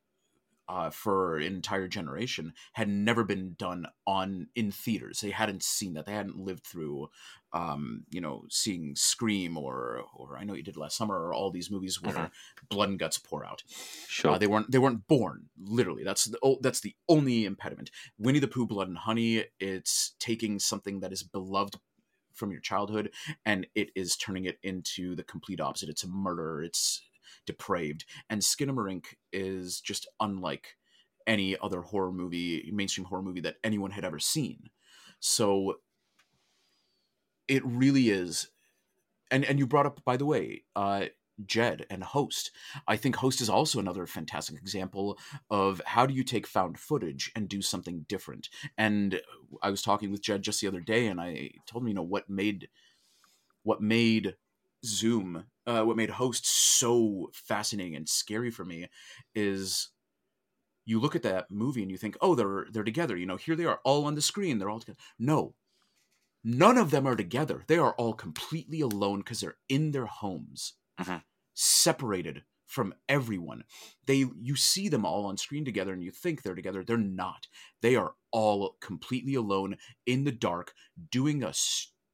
uh, 0.69 0.91
for 0.91 1.37
an 1.37 1.43
entire 1.43 1.87
generation 1.87 2.53
had 2.73 2.87
never 2.87 3.23
been 3.23 3.55
done 3.57 3.87
on 4.05 4.47
in 4.55 4.71
theaters. 4.71 5.19
They 5.19 5.31
hadn't 5.31 5.63
seen 5.63 5.95
that. 5.95 6.05
They 6.05 6.13
hadn't 6.13 6.37
lived 6.37 6.63
through, 6.63 7.09
um, 7.53 8.03
you 8.11 8.21
know, 8.21 8.43
seeing 8.49 8.95
Scream 8.95 9.57
or 9.57 10.03
or 10.15 10.37
I 10.37 10.43
know 10.43 10.53
you 10.53 10.61
did 10.61 10.77
last 10.77 10.95
summer 10.95 11.15
or 11.15 11.33
all 11.33 11.49
these 11.49 11.71
movies 11.71 11.99
where 12.01 12.15
uh-huh. 12.15 12.29
blood 12.69 12.89
and 12.89 12.99
guts 12.99 13.17
pour 13.17 13.43
out. 13.43 13.63
Sure, 14.07 14.31
uh, 14.31 14.37
they 14.37 14.45
weren't 14.45 14.69
they 14.69 14.77
weren't 14.77 15.07
born 15.07 15.49
literally. 15.59 16.03
That's 16.03 16.25
the 16.25 16.37
oh, 16.43 16.59
that's 16.61 16.81
the 16.81 16.95
only 17.09 17.45
impediment. 17.45 17.89
Winnie 18.19 18.39
the 18.39 18.47
Pooh, 18.47 18.67
Blood 18.67 18.89
and 18.89 18.97
Honey. 18.99 19.45
It's 19.59 20.13
taking 20.19 20.59
something 20.59 20.99
that 20.99 21.11
is 21.11 21.23
beloved 21.23 21.77
from 22.35 22.51
your 22.51 22.61
childhood 22.61 23.11
and 23.45 23.67
it 23.75 23.89
is 23.95 24.15
turning 24.15 24.45
it 24.45 24.59
into 24.63 25.15
the 25.15 25.23
complete 25.23 25.59
opposite. 25.59 25.89
It's 25.89 26.05
a 26.05 26.07
murder. 26.07 26.63
It's 26.63 27.01
depraved. 27.49 28.05
And 28.29 28.41
Skinamarink 28.41 29.05
is 29.33 29.81
just 29.81 30.07
unlike 30.19 30.75
any 31.25 31.57
other 31.59 31.81
horror 31.81 32.11
movie, 32.11 32.69
mainstream 32.71 33.05
horror 33.05 33.23
movie 33.23 33.41
that 33.41 33.55
anyone 33.63 33.89
had 33.89 34.05
ever 34.05 34.19
seen. 34.19 34.69
So 35.19 35.79
it 37.47 37.65
really 37.65 38.11
is. 38.11 38.49
And 39.31 39.43
and 39.43 39.57
you 39.57 39.65
brought 39.65 39.87
up, 39.87 40.03
by 40.05 40.15
the 40.15 40.25
way, 40.25 40.63
uh, 40.75 41.05
Jed 41.45 41.85
and 41.89 42.03
Host. 42.03 42.51
I 42.87 42.97
think 42.97 43.15
Host 43.15 43.41
is 43.41 43.49
also 43.49 43.79
another 43.79 44.05
fantastic 44.05 44.57
example 44.57 45.17
of 45.49 45.81
how 45.85 46.05
do 46.05 46.13
you 46.13 46.23
take 46.23 46.45
found 46.45 46.77
footage 46.77 47.31
and 47.35 47.49
do 47.49 47.61
something 47.61 48.05
different. 48.07 48.49
And 48.77 49.21
I 49.63 49.71
was 49.71 49.81
talking 49.81 50.11
with 50.11 50.21
Jed 50.21 50.43
just 50.43 50.61
the 50.61 50.67
other 50.67 50.81
day, 50.81 51.07
and 51.07 51.19
I 51.19 51.51
told 51.65 51.83
him, 51.83 51.87
you 51.87 51.93
know, 51.95 52.03
what 52.03 52.29
made 52.29 52.69
what 53.63 53.81
made 53.81 54.35
Zoom, 54.85 55.45
uh, 55.69 55.83
what 55.83 55.95
made 55.95 56.09
Host 56.09 56.47
so 56.47 57.29
fascinating 57.31 57.95
and 57.95 58.09
scary 58.09 58.49
for 58.49 58.65
me 58.65 58.87
is 59.35 59.89
you 60.83 60.99
look 60.99 61.15
at 61.15 61.21
that 61.21 61.51
movie 61.51 61.83
and 61.83 61.91
you 61.91 61.97
think, 61.97 62.17
oh, 62.21 62.33
they're 62.33 62.65
they're 62.71 62.83
together. 62.83 63.15
You 63.15 63.27
know, 63.27 63.37
here 63.37 63.55
they 63.55 63.65
are, 63.65 63.79
all 63.83 64.05
on 64.05 64.15
the 64.15 64.21
screen. 64.21 64.57
They're 64.57 64.69
all 64.69 64.79
together. 64.79 64.97
No, 65.19 65.53
none 66.43 66.79
of 66.79 66.89
them 66.89 67.05
are 67.05 67.15
together. 67.15 67.65
They 67.67 67.77
are 67.77 67.93
all 67.93 68.13
completely 68.13 68.81
alone 68.81 69.19
because 69.19 69.41
they're 69.41 69.57
in 69.69 69.91
their 69.91 70.07
homes, 70.07 70.73
uh-huh. 70.97 71.19
separated 71.53 72.45
from 72.65 72.95
everyone. 73.07 73.63
They 74.07 74.25
you 74.41 74.55
see 74.55 74.89
them 74.89 75.05
all 75.05 75.27
on 75.27 75.37
screen 75.37 75.65
together 75.65 75.93
and 75.93 76.03
you 76.03 76.09
think 76.09 76.41
they're 76.41 76.55
together. 76.55 76.83
They're 76.83 76.97
not. 76.97 77.45
They 77.83 77.95
are 77.95 78.13
all 78.31 78.75
completely 78.81 79.35
alone 79.35 79.77
in 80.07 80.23
the 80.23 80.31
dark, 80.31 80.73
doing 81.11 81.43
a 81.43 81.53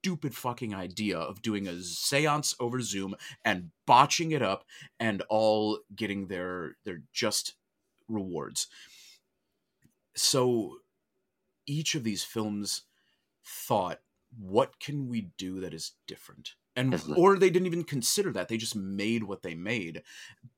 stupid 0.05 0.35
fucking 0.35 0.71
idea 0.71 1.17
of 1.17 1.41
doing 1.41 1.67
a 1.67 1.81
seance 1.81 2.53
over 2.59 2.79
Zoom 2.79 3.15
and 3.43 3.71
botching 3.87 4.31
it 4.31 4.43
up 4.43 4.63
and 4.99 5.23
all 5.29 5.79
getting 5.95 6.27
their 6.27 6.75
their 6.85 7.01
just 7.11 7.55
rewards. 8.07 8.67
So 10.15 10.77
each 11.65 11.95
of 11.95 12.03
these 12.03 12.23
films 12.23 12.83
thought, 13.43 14.01
what 14.39 14.79
can 14.79 15.07
we 15.09 15.31
do 15.39 15.59
that 15.61 15.73
is 15.73 15.93
different? 16.05 16.51
And 16.75 17.01
or 17.15 17.39
they 17.39 17.49
didn't 17.49 17.65
even 17.65 17.83
consider 17.83 18.31
that. 18.33 18.47
They 18.47 18.57
just 18.57 18.75
made 18.75 19.23
what 19.23 19.41
they 19.41 19.55
made, 19.55 20.03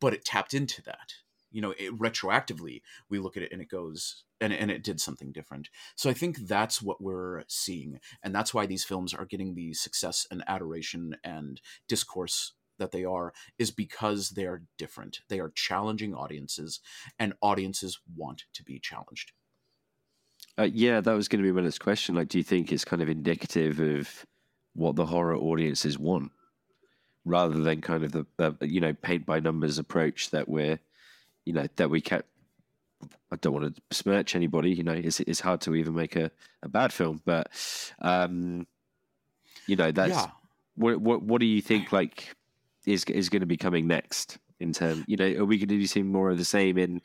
but 0.02 0.14
it 0.14 0.26
tapped 0.26 0.54
into 0.54 0.82
that 0.82 1.14
you 1.52 1.62
know 1.62 1.74
it, 1.78 1.98
retroactively 1.98 2.82
we 3.10 3.20
look 3.20 3.38
at 3.38 3.44
it 3.44 3.52
and 3.52 3.62
it 3.62 3.70
goes 3.70 4.24
and, 4.40 4.54
and 4.54 4.70
it 4.70 4.84
did 4.84 5.00
something 5.02 5.32
different. 5.32 5.70
So 5.96 6.10
i 6.10 6.14
think 6.14 6.48
that's 6.48 6.82
what 6.82 7.02
we're 7.02 7.44
seeing 7.48 8.00
and 8.24 8.34
that's 8.34 8.54
why 8.54 8.66
these 8.66 8.84
films 8.84 9.14
are 9.14 9.26
getting 9.26 9.56
the 9.56 9.74
success 9.74 10.28
and 10.32 10.44
adoration 10.48 11.16
and 11.24 11.62
discourse 11.88 12.54
that 12.80 12.92
they 12.92 13.04
are 13.04 13.34
is 13.58 13.72
because 13.72 14.32
they 14.32 14.46
are 14.46 14.62
different. 14.78 15.22
They 15.30 15.40
are 15.40 15.52
challenging 15.56 16.14
audiences 16.14 16.80
and 17.18 17.34
audiences 17.42 18.00
want 18.16 18.44
to 18.54 18.64
be 18.64 18.80
challenged. 18.80 19.32
Uh, 20.60 20.70
yeah 20.72 21.02
that 21.02 21.14
was 21.14 21.28
going 21.28 21.44
to 21.44 21.48
be 21.48 21.56
my 21.56 21.62
next 21.62 21.80
question. 21.80 22.16
Like 22.16 22.30
do 22.30 22.38
you 22.38 22.44
think 22.44 22.72
it's 22.72 22.86
kind 22.86 23.02
of 23.02 23.10
indicative 23.10 23.80
of 23.80 24.26
what 24.74 24.96
the 24.96 25.08
horror 25.08 25.36
audiences 25.36 25.98
want 25.98 26.32
rather 27.26 27.58
than 27.58 27.82
kind 27.82 28.04
of 28.04 28.12
the, 28.12 28.26
the 28.38 28.56
you 28.62 28.80
know 28.80 28.94
paint 28.94 29.26
by 29.26 29.40
numbers 29.40 29.78
approach 29.78 30.30
that 30.32 30.48
we're 30.48 30.80
you 31.48 31.54
know 31.54 31.66
that 31.78 31.90
we 31.90 32.02
kept. 32.02 32.28
I 33.32 33.36
don't 33.38 33.54
want 33.54 33.76
to 33.76 33.82
smirch 33.92 34.36
anybody. 34.36 34.72
You 34.72 34.84
know, 34.84 34.94
it's 34.94 35.22
it's 35.22 35.40
hard 35.40 35.62
to 35.62 35.76
even 35.76 35.96
make 35.96 36.16
a, 36.16 36.30
a 36.62 36.68
bad 36.68 36.92
film, 36.92 37.22
but 37.26 37.48
um, 38.02 38.68
you 39.66 39.78
know 39.78 39.92
that's 39.92 40.12
yeah. 40.12 40.30
what 40.76 41.00
what 41.00 41.24
what 41.24 41.40
do 41.40 41.48
you 41.48 41.62
think 41.62 41.92
like 41.92 42.36
is 42.86 43.06
is 43.06 43.30
going 43.30 43.40
to 43.40 43.48
be 43.48 43.58
coming 43.58 43.88
next 43.88 44.38
in 44.60 44.74
terms? 44.74 45.06
You 45.08 45.16
know, 45.16 45.26
are 45.26 45.46
we 45.46 45.58
going 45.58 45.70
to 45.70 45.78
be 45.78 45.88
seeing 45.88 46.12
more 46.12 46.30
of 46.30 46.38
the 46.38 46.46
same 46.46 46.78
in? 46.78 47.02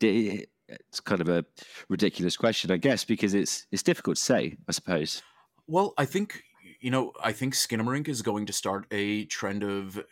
It's 0.00 1.00
kind 1.00 1.20
of 1.20 1.28
a 1.28 1.44
ridiculous 1.88 2.36
question, 2.36 2.70
I 2.70 2.76
guess, 2.76 3.04
because 3.04 3.34
it's 3.34 3.66
it's 3.72 3.82
difficult 3.82 4.16
to 4.16 4.22
say. 4.22 4.56
I 4.68 4.72
suppose. 4.72 5.22
Well, 5.66 5.92
I 5.98 6.04
think 6.04 6.42
you 6.80 6.90
know, 6.90 7.12
I 7.22 7.32
think 7.32 7.54
Skinamarink 7.54 8.08
is 8.08 8.22
going 8.22 8.46
to 8.46 8.52
start 8.52 8.86
a 8.90 9.24
trend 9.24 9.64
of 9.64 10.04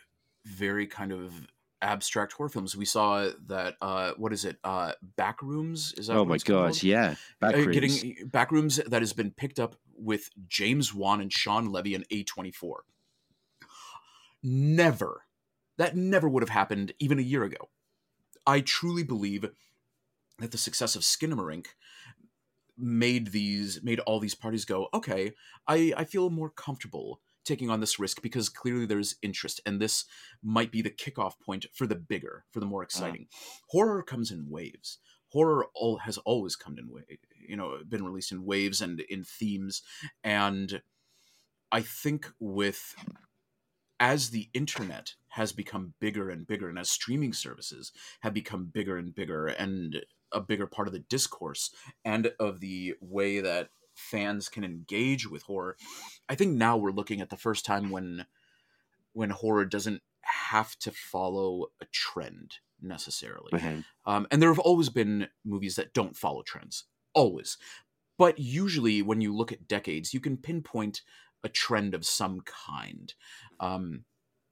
very 0.45 0.87
kind 0.87 1.11
of 1.11 1.33
abstract 1.81 2.33
horror 2.33 2.49
films. 2.49 2.75
We 2.75 2.85
saw 2.85 3.29
that 3.47 3.75
uh, 3.81 4.11
what 4.17 4.33
is 4.33 4.45
it? 4.45 4.57
Uh, 4.63 4.93
Backrooms 5.17 5.97
is 5.99 6.07
that? 6.07 6.17
Oh 6.17 6.25
my 6.25 6.37
gosh, 6.37 6.83
yeah, 6.83 7.15
Backrooms. 7.41 7.67
Uh, 7.67 7.71
getting 7.71 8.15
Backrooms 8.29 8.83
that 8.89 9.01
has 9.01 9.13
been 9.13 9.31
picked 9.31 9.59
up 9.59 9.75
with 9.95 10.29
James 10.47 10.93
Wan 10.93 11.21
and 11.21 11.31
Shawn 11.31 11.71
Levy 11.71 11.95
and 11.95 12.05
A 12.11 12.23
twenty 12.23 12.51
four. 12.51 12.83
Never, 14.43 15.25
that 15.77 15.95
never 15.95 16.27
would 16.27 16.43
have 16.43 16.49
happened 16.49 16.93
even 16.99 17.19
a 17.19 17.23
year 17.23 17.43
ago. 17.43 17.69
I 18.47 18.61
truly 18.61 19.03
believe 19.03 19.45
that 20.39 20.51
the 20.51 20.57
success 20.57 20.95
of 20.95 21.03
Skinamarink 21.03 21.67
made 22.77 23.27
these 23.27 23.81
made 23.83 23.99
all 24.01 24.19
these 24.19 24.33
parties 24.33 24.65
go 24.65 24.87
okay 24.91 25.33
i 25.67 25.93
i 25.95 26.03
feel 26.03 26.31
more 26.31 26.49
comfortable 26.49 27.19
taking 27.51 27.69
on 27.69 27.81
this 27.81 27.99
risk 27.99 28.21
because 28.21 28.47
clearly 28.47 28.85
there's 28.85 29.15
interest 29.21 29.59
and 29.65 29.81
this 29.81 30.05
might 30.41 30.71
be 30.71 30.81
the 30.81 30.89
kickoff 30.89 31.33
point 31.45 31.65
for 31.73 31.85
the 31.85 31.95
bigger 31.95 32.45
for 32.49 32.61
the 32.61 32.65
more 32.65 32.81
uh-huh. 32.81 32.85
exciting 32.85 33.27
uh. 33.33 33.37
horror 33.69 34.01
comes 34.01 34.31
in 34.31 34.49
waves 34.49 34.99
horror 35.33 35.67
all, 35.73 35.97
has 35.97 36.17
always 36.19 36.55
come 36.55 36.77
in 36.77 36.89
you 37.45 37.57
know 37.57 37.77
been 37.87 38.05
released 38.05 38.31
in 38.31 38.45
waves 38.45 38.79
and 38.79 39.01
in 39.01 39.23
themes 39.23 39.81
and 40.23 40.81
i 41.73 41.81
think 41.81 42.31
with 42.39 42.95
as 43.99 44.29
the 44.29 44.49
internet 44.53 45.15
has 45.27 45.51
become 45.51 45.93
bigger 45.99 46.29
and 46.29 46.47
bigger 46.47 46.69
and 46.69 46.79
as 46.79 46.89
streaming 46.89 47.33
services 47.33 47.91
have 48.21 48.33
become 48.33 48.65
bigger 48.65 48.97
and 48.97 49.13
bigger 49.13 49.47
and 49.47 50.05
a 50.31 50.39
bigger 50.39 50.67
part 50.67 50.87
of 50.87 50.93
the 50.93 50.99
discourse 50.99 51.73
and 52.05 52.31
of 52.39 52.61
the 52.61 52.95
way 53.01 53.41
that 53.41 53.69
fans 53.95 54.49
can 54.49 54.63
engage 54.63 55.29
with 55.29 55.43
horror. 55.43 55.77
I 56.29 56.35
think 56.35 56.55
now 56.55 56.77
we're 56.77 56.91
looking 56.91 57.21
at 57.21 57.29
the 57.29 57.37
first 57.37 57.65
time 57.65 57.89
when 57.89 58.25
when 59.13 59.29
horror 59.29 59.65
doesn't 59.65 60.01
have 60.21 60.77
to 60.79 60.91
follow 60.91 61.67
a 61.81 61.85
trend 61.91 62.57
necessarily. 62.81 63.51
Mm-hmm. 63.51 63.79
Um, 64.05 64.27
and 64.31 64.41
there 64.41 64.49
have 64.49 64.59
always 64.59 64.89
been 64.89 65.27
movies 65.43 65.75
that 65.75 65.93
don't 65.93 66.15
follow 66.15 66.43
trends, 66.43 66.85
always. 67.13 67.57
But 68.17 68.39
usually, 68.39 69.01
when 69.01 69.21
you 69.21 69.35
look 69.35 69.51
at 69.51 69.67
decades, 69.67 70.13
you 70.13 70.19
can 70.19 70.37
pinpoint 70.37 71.01
a 71.43 71.49
trend 71.49 71.93
of 71.93 72.05
some 72.05 72.41
kind. 72.41 73.13
Um, 73.59 74.05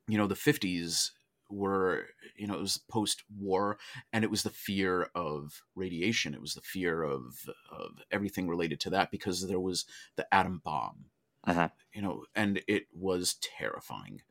you 0.08 0.18
know, 0.18 0.28
the 0.28 0.36
50s 0.36 1.12
were 1.50 2.06
you 2.36 2.47
know 2.47 2.54
it 2.54 2.62
was 2.62 2.80
post 2.89 3.24
war 3.38 3.78
and 4.14 4.24
it 4.24 4.32
was 4.32 4.43
the 4.43 4.50
fear 4.50 5.10
of 5.16 5.64
radiation 5.76 6.34
it 6.34 6.41
was 6.41 6.54
the 6.54 6.62
fear 6.62 7.02
of 7.04 7.50
of 7.72 8.02
everything 8.12 8.47
related 8.47 8.80
to 8.80 8.89
that 8.89 9.12
because 9.12 9.47
there 9.47 9.60
was 9.60 9.86
the 10.16 10.34
atom 10.34 10.62
bomb 10.64 11.06
uh-huh. 11.45 11.70
you 11.93 12.02
know 12.02 12.24
and 12.36 12.62
it 12.68 12.86
was 12.93 13.36
terrifying 13.41 14.22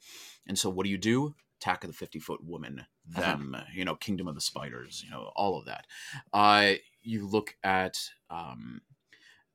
and 0.47 0.59
so 0.59 0.71
what 0.71 0.85
do 0.85 0.91
you 0.91 0.99
do 0.99 1.35
attack 1.61 1.83
of 1.83 1.91
the 1.91 1.97
50 1.97 2.21
foot 2.21 2.45
woman 2.45 2.87
uh-huh. 3.17 3.21
them 3.21 3.55
uh-huh. 3.55 3.65
you 3.75 3.85
know 3.85 3.97
kingdom 3.97 4.29
of 4.29 4.35
the 4.35 4.41
spiders 4.41 5.03
you 5.05 5.11
know 5.11 5.33
all 5.35 5.59
of 5.59 5.67
that 5.67 5.87
uh 6.33 6.73
you 7.03 7.27
look 7.27 7.57
at 7.65 7.99
um 8.31 8.81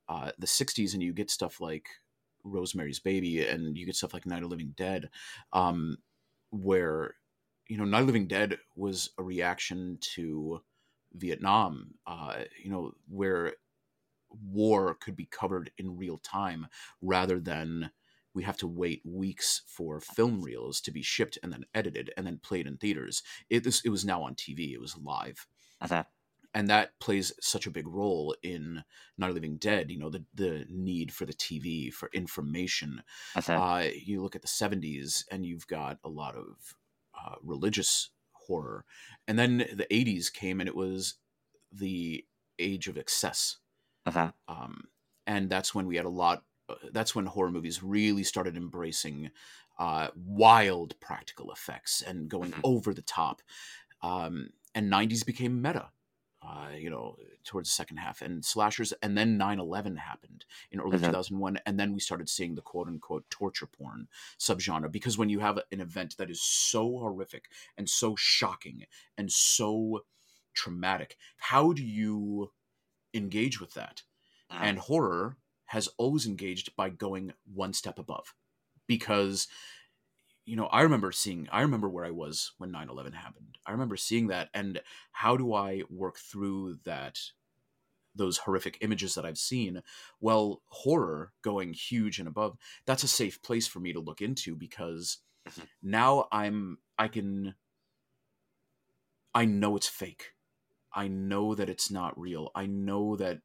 uh 0.08 0.30
the 0.38 0.46
60s 0.46 0.92
and 0.92 1.02
you 1.02 1.12
get 1.12 1.30
stuff 1.30 1.60
like 1.60 1.88
rosemary's 2.42 3.00
baby 3.00 3.46
and 3.46 3.78
you 3.78 3.86
get 3.86 3.96
stuff 3.96 4.12
like 4.12 4.26
night 4.26 4.42
of 4.42 4.50
living 4.50 4.74
dead 4.76 5.08
um 5.54 5.96
where 6.50 7.14
you 7.68 7.76
know, 7.76 7.84
Night 7.84 8.06
Living 8.06 8.26
Dead 8.26 8.58
was 8.76 9.10
a 9.18 9.22
reaction 9.22 9.98
to 10.14 10.60
Vietnam. 11.12 11.94
Uh, 12.06 12.42
you 12.62 12.70
know, 12.70 12.92
where 13.08 13.54
war 14.52 14.94
could 14.94 15.16
be 15.16 15.26
covered 15.26 15.70
in 15.78 15.96
real 15.96 16.18
time 16.18 16.66
rather 17.00 17.38
than 17.40 17.90
we 18.34 18.42
have 18.42 18.56
to 18.58 18.66
wait 18.66 19.00
weeks 19.04 19.62
for 19.66 20.00
film 20.00 20.42
reels 20.42 20.80
to 20.80 20.90
be 20.90 21.02
shipped 21.02 21.38
and 21.42 21.52
then 21.52 21.64
edited 21.72 22.12
and 22.16 22.26
then 22.26 22.40
played 22.42 22.66
in 22.66 22.76
theaters. 22.76 23.22
It, 23.48 23.62
this, 23.62 23.80
it 23.84 23.90
was 23.90 24.04
now 24.04 24.22
on 24.22 24.34
TV. 24.34 24.72
It 24.72 24.80
was 24.80 24.96
live. 24.98 25.46
Okay. 25.82 26.02
And 26.52 26.68
that 26.68 26.98
plays 27.00 27.32
such 27.40 27.66
a 27.66 27.70
big 27.70 27.86
role 27.86 28.34
in 28.42 28.84
Night 29.18 29.28
of 29.28 29.34
Living 29.34 29.56
Dead. 29.56 29.90
You 29.90 29.98
know, 29.98 30.10
the, 30.10 30.24
the 30.34 30.66
need 30.68 31.12
for 31.12 31.26
the 31.26 31.32
TV, 31.32 31.92
for 31.92 32.10
information. 32.12 33.02
Okay. 33.36 33.54
Uh, 33.54 33.90
you 34.04 34.20
look 34.22 34.36
at 34.36 34.42
the 34.42 34.48
70s 34.48 35.24
and 35.30 35.46
you've 35.46 35.66
got 35.66 35.98
a 36.04 36.08
lot 36.08 36.36
of 36.36 36.74
uh, 37.18 37.36
religious 37.42 38.10
horror. 38.32 38.84
And 39.28 39.38
then 39.38 39.58
the 39.58 39.86
80s 39.90 40.30
came 40.30 40.60
and 40.60 40.68
it 40.68 40.76
was 40.76 41.14
the 41.72 42.26
age 42.58 42.88
of 42.88 42.98
excess. 42.98 43.58
okay. 44.06 44.30
Um, 44.48 44.88
and 45.26 45.48
that's 45.50 45.74
when 45.74 45.86
we 45.86 45.96
had 45.96 46.04
a 46.04 46.10
lot, 46.10 46.44
uh, 46.68 46.76
that's 46.92 47.14
when 47.14 47.26
horror 47.26 47.50
movies 47.50 47.82
really 47.82 48.24
started 48.24 48.56
embracing 48.56 49.30
uh, 49.78 50.10
wild 50.16 50.98
practical 51.00 51.50
effects 51.52 52.02
and 52.02 52.28
going 52.28 52.52
Mhm. 52.52 52.62
over 52.62 52.94
the 52.94 53.02
top. 53.02 53.42
Um, 54.02 54.50
and 54.74 54.90
90s 54.90 55.24
became 55.24 55.62
meta. 55.62 55.92
Uh, 56.46 56.68
you 56.76 56.90
know, 56.90 57.16
towards 57.44 57.70
the 57.70 57.74
second 57.74 57.96
half, 57.96 58.20
and 58.20 58.44
slashers, 58.44 58.92
and 59.02 59.16
then 59.16 59.38
9/11 59.38 59.96
happened 59.96 60.44
in 60.70 60.78
early 60.80 60.98
Okay. 60.98 61.00
2001, 61.00 61.58
and 61.64 61.80
then 61.80 61.94
we 61.94 62.00
started 62.00 62.28
seeing 62.28 62.54
the 62.54 62.60
quote 62.60 62.86
unquote 62.86 63.24
torture 63.30 63.66
porn 63.66 64.08
subgenre 64.38 64.92
because 64.92 65.16
when 65.16 65.30
you 65.30 65.38
have 65.40 65.58
an 65.72 65.80
event 65.80 66.16
that 66.18 66.30
is 66.30 66.42
so 66.42 66.98
horrific 66.98 67.50
and 67.78 67.88
so 67.88 68.14
shocking 68.16 68.84
and 69.16 69.32
so 69.32 70.04
traumatic, 70.52 71.16
how 71.38 71.72
do 71.72 71.84
you 71.84 72.52
engage 73.14 73.60
with 73.60 73.74
that? 73.74 74.02
And 74.60 74.78
horror 74.78 75.38
has 75.66 75.88
always 75.98 76.26
engaged 76.26 76.76
by 76.76 76.90
going 76.90 77.32
one 77.44 77.72
step 77.72 77.98
above 77.98 78.34
because 78.86 79.48
you 80.44 80.56
know, 80.56 80.66
I 80.66 80.82
remember 80.82 81.12
seeing, 81.12 81.48
I 81.50 81.62
remember 81.62 81.88
where 81.88 82.04
I 82.04 82.10
was 82.10 82.52
when 82.58 82.70
9 82.70 82.88
11 82.90 83.12
happened. 83.12 83.58
I 83.66 83.72
remember 83.72 83.96
seeing 83.96 84.28
that. 84.28 84.50
And 84.54 84.82
how 85.12 85.36
do 85.36 85.54
I 85.54 85.82
work 85.90 86.18
through 86.18 86.76
that, 86.84 87.18
those 88.14 88.38
horrific 88.38 88.78
images 88.80 89.14
that 89.14 89.26
I've 89.26 89.38
seen? 89.38 89.82
Well, 90.20 90.62
horror 90.68 91.32
going 91.42 91.72
huge 91.74 92.18
and 92.18 92.28
above, 92.28 92.58
that's 92.86 93.04
a 93.04 93.08
safe 93.08 93.42
place 93.42 93.66
for 93.66 93.80
me 93.80 93.92
to 93.92 94.00
look 94.00 94.22
into 94.22 94.56
because 94.56 95.18
Mhm. 95.46 95.64
now 95.82 96.28
I'm, 96.32 96.78
I 96.98 97.08
can, 97.08 97.56
I 99.34 99.44
know 99.44 99.76
it's 99.76 99.88
fake. 99.88 100.34
I 100.92 101.08
know 101.08 101.54
that 101.54 101.70
it's 101.70 101.90
not 101.90 102.18
real. 102.18 102.50
I 102.54 102.66
know 102.66 103.16
that 103.16 103.42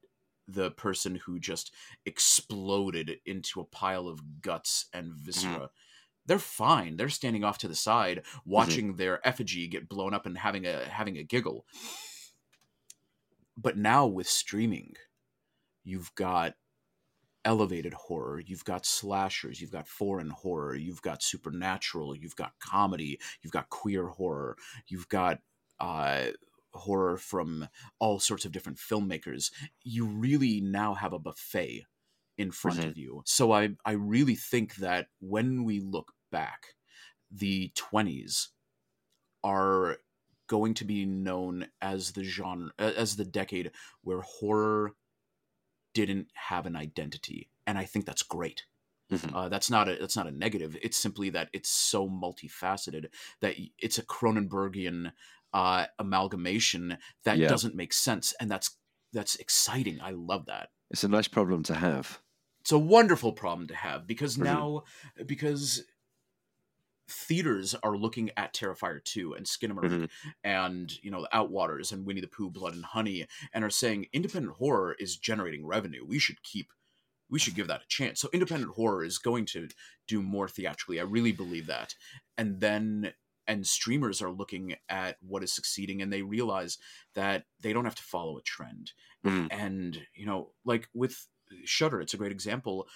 the 0.48 0.72
person 0.72 1.16
who 1.16 1.40
just 1.40 1.74
exploded 2.06 3.20
into 3.26 3.62
a 3.62 3.66
pile 3.66 4.08
of 4.08 4.42
guts 4.42 4.88
and 4.94 5.14
viscera 5.14 5.72
they're 6.30 6.40
fine 6.40 6.98
they're 6.98 7.10
standing 7.10 7.44
off 7.44 7.60
to 7.60 7.68
the 7.70 7.76
side 7.76 8.24
watching 8.46 8.96
their 8.98 9.28
effigy 9.28 9.68
get 9.68 9.90
blown 9.90 10.16
up 10.16 10.26
and 10.28 10.40
having 10.40 10.66
a 10.68 10.86
having 10.90 11.18
a 11.18 11.24
giggle. 11.26 11.66
But 13.58 13.78
now 13.78 14.08
with 14.08 14.28
streaming 14.28 14.96
you've 15.84 16.14
got 16.16 16.56
elevated 17.46 17.94
horror 17.94 18.40
you've 18.40 18.66
got 18.66 18.86
slashers 18.86 19.62
you've 19.62 19.72
got 19.72 19.88
foreign 19.88 20.30
horror 20.32 20.76
you've 20.76 21.02
got 21.02 21.24
supernatural 21.24 22.16
you've 22.16 22.36
got 22.36 22.60
comedy 22.60 23.20
you've 23.42 23.54
got 23.54 23.70
queer 23.70 24.08
horror 24.10 24.58
you've 24.88 25.10
got 25.10 25.42
uh 25.80 26.30
horror 26.74 27.18
from 27.18 27.68
all 28.00 28.20
sorts 28.20 28.46
of 28.46 28.52
different 28.54 28.78
filmmakers. 28.80 29.52
You 29.84 30.06
really 30.08 30.62
now 30.62 30.94
have 30.96 31.14
a 31.14 31.20
buffet 31.20 31.86
in 32.38 32.52
front 32.52 32.84
Mhm. 32.84 32.86
of 32.86 32.98
you. 32.98 33.24
So 33.26 33.52
i 33.54 33.70
i 33.86 33.94
really 33.94 34.36
think 34.36 34.76
that 34.78 35.10
when 35.20 35.64
we 35.66 35.80
look 35.82 36.14
back 36.32 36.68
the 37.32 37.72
20s 37.76 38.50
are 39.44 39.98
going 40.48 40.74
to 40.74 40.86
be 40.86 41.06
known 41.06 41.68
as 41.82 42.12
the 42.14 42.24
genre 42.24 42.72
as 42.80 43.16
the 43.16 43.26
decade 43.26 43.72
where 44.02 44.22
horror 44.22 44.94
didn't 45.94 46.28
have 46.34 46.66
an 46.66 46.76
identity 46.76 47.50
and 47.66 47.78
i 47.78 47.86
think 47.86 48.06
that's 48.06 48.24
great 48.24 48.66
Mhm. 49.12 49.34
uh, 49.34 49.50
that's 49.50 49.72
not 49.72 49.90
a 49.90 49.96
that's 49.96 50.16
not 50.16 50.28
a 50.28 50.32
negative 50.32 50.78
it's 50.84 50.98
simply 50.98 51.32
that 51.32 51.50
it's 51.54 51.70
so 51.70 52.08
multifaceted 52.08 53.08
that 53.42 53.56
it's 53.80 53.98
a 53.98 54.04
cronenbergian 54.06 55.14
uh, 55.52 55.88
amalgamation 55.98 57.00
that 57.24 57.40
Yeah. 57.40 57.48
doesn't 57.50 57.74
make 57.76 57.92
sense 57.92 58.34
and 58.40 58.52
that's 58.52 58.78
that's 59.14 59.36
exciting 59.38 60.00
i 60.02 60.12
love 60.12 60.46
that 60.46 60.70
It's 60.92 61.04
a 61.04 61.08
nice 61.08 61.28
problem 61.28 61.64
to 61.64 61.74
have. 61.76 62.22
it's 62.62 62.72
a 62.72 62.78
wonderful 62.78 63.34
problem 63.34 63.68
to 63.68 63.76
have 63.76 64.06
because 64.06 64.38
now 64.38 64.84
because 65.26 65.84
theaters 67.10 67.76
are 67.84 67.98
looking 67.98 68.30
at 68.38 68.54
Terrifier 68.54 69.04
2 69.04 69.34
and 69.34 69.46
Skinamarink 69.46 69.92
Mhm. 69.92 70.10
and 70.44 71.04
you 71.04 71.12
know 71.12 71.28
Outwaters 71.34 71.92
and 71.92 72.06
Winnie 72.06 72.22
the 72.22 72.28
Pooh 72.28 72.50
Blood 72.50 72.74
and 72.76 72.86
Honey 72.86 73.28
and 73.54 73.64
are 73.64 73.70
saying 73.70 74.08
independent 74.14 74.56
horror 74.58 74.96
is 75.00 75.18
generating 75.18 75.66
revenue 75.66 76.06
we 76.06 76.20
should 76.20 76.42
keep 76.44 76.72
we 77.30 77.40
should 77.40 77.56
give 77.56 77.68
that 77.68 77.84
a 77.84 77.88
chance 77.88 78.20
so 78.20 78.30
independent 78.34 78.74
horror 78.74 79.04
is 79.04 79.18
going 79.18 79.46
to 79.48 79.70
do 80.08 80.22
more 80.22 80.48
theatrically 80.48 81.00
I 81.00 81.04
really 81.04 81.32
believe 81.32 81.68
that 81.68 81.96
and 82.38 82.60
then 82.60 83.14
and 83.48 83.66
streamers 83.66 84.22
are 84.22 84.32
looking 84.32 84.76
at 84.90 85.18
what 85.22 85.44
is 85.44 85.52
succeeding 85.52 86.02
and 86.02 86.14
they 86.14 86.22
realize 86.22 86.78
that 87.16 87.46
they 87.62 87.74
don't 87.74 87.86
have 87.86 87.96
to 87.96 88.04
follow 88.04 88.38
a 88.38 88.42
trend 88.44 88.94
Mhm. 89.26 89.48
and 89.52 90.08
you 90.14 90.26
know 90.26 90.54
like 90.66 90.88
with 90.94 91.28
Shudder, 91.66 92.00
it's 92.00 92.14
a 92.14 92.18
great 92.18 92.32
example. 92.32 92.88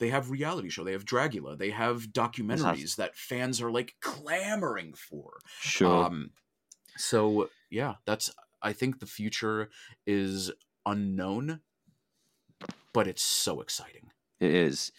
They 0.00 0.08
have 0.08 0.30
reality 0.30 0.70
show, 0.70 0.82
they 0.82 0.92
have 0.92 1.04
Dragula, 1.04 1.56
they 1.56 1.70
have 1.70 2.06
documentaries 2.06 2.96
that 2.96 3.14
fans 3.16 3.60
are 3.60 3.70
like 3.70 3.94
clamoring 4.00 4.94
for. 4.94 5.34
Sure. 5.60 6.06
Um, 6.06 6.30
so 6.96 7.50
yeah, 7.70 7.94
that's 8.06 8.32
I 8.62 8.72
think 8.72 8.98
the 8.98 9.06
future 9.06 9.68
is 10.06 10.50
unknown, 10.86 11.60
but 12.92 13.06
it's 13.06 13.22
so 13.22 13.60
exciting. 13.60 14.10
It 14.40 14.54
is. 14.54 14.90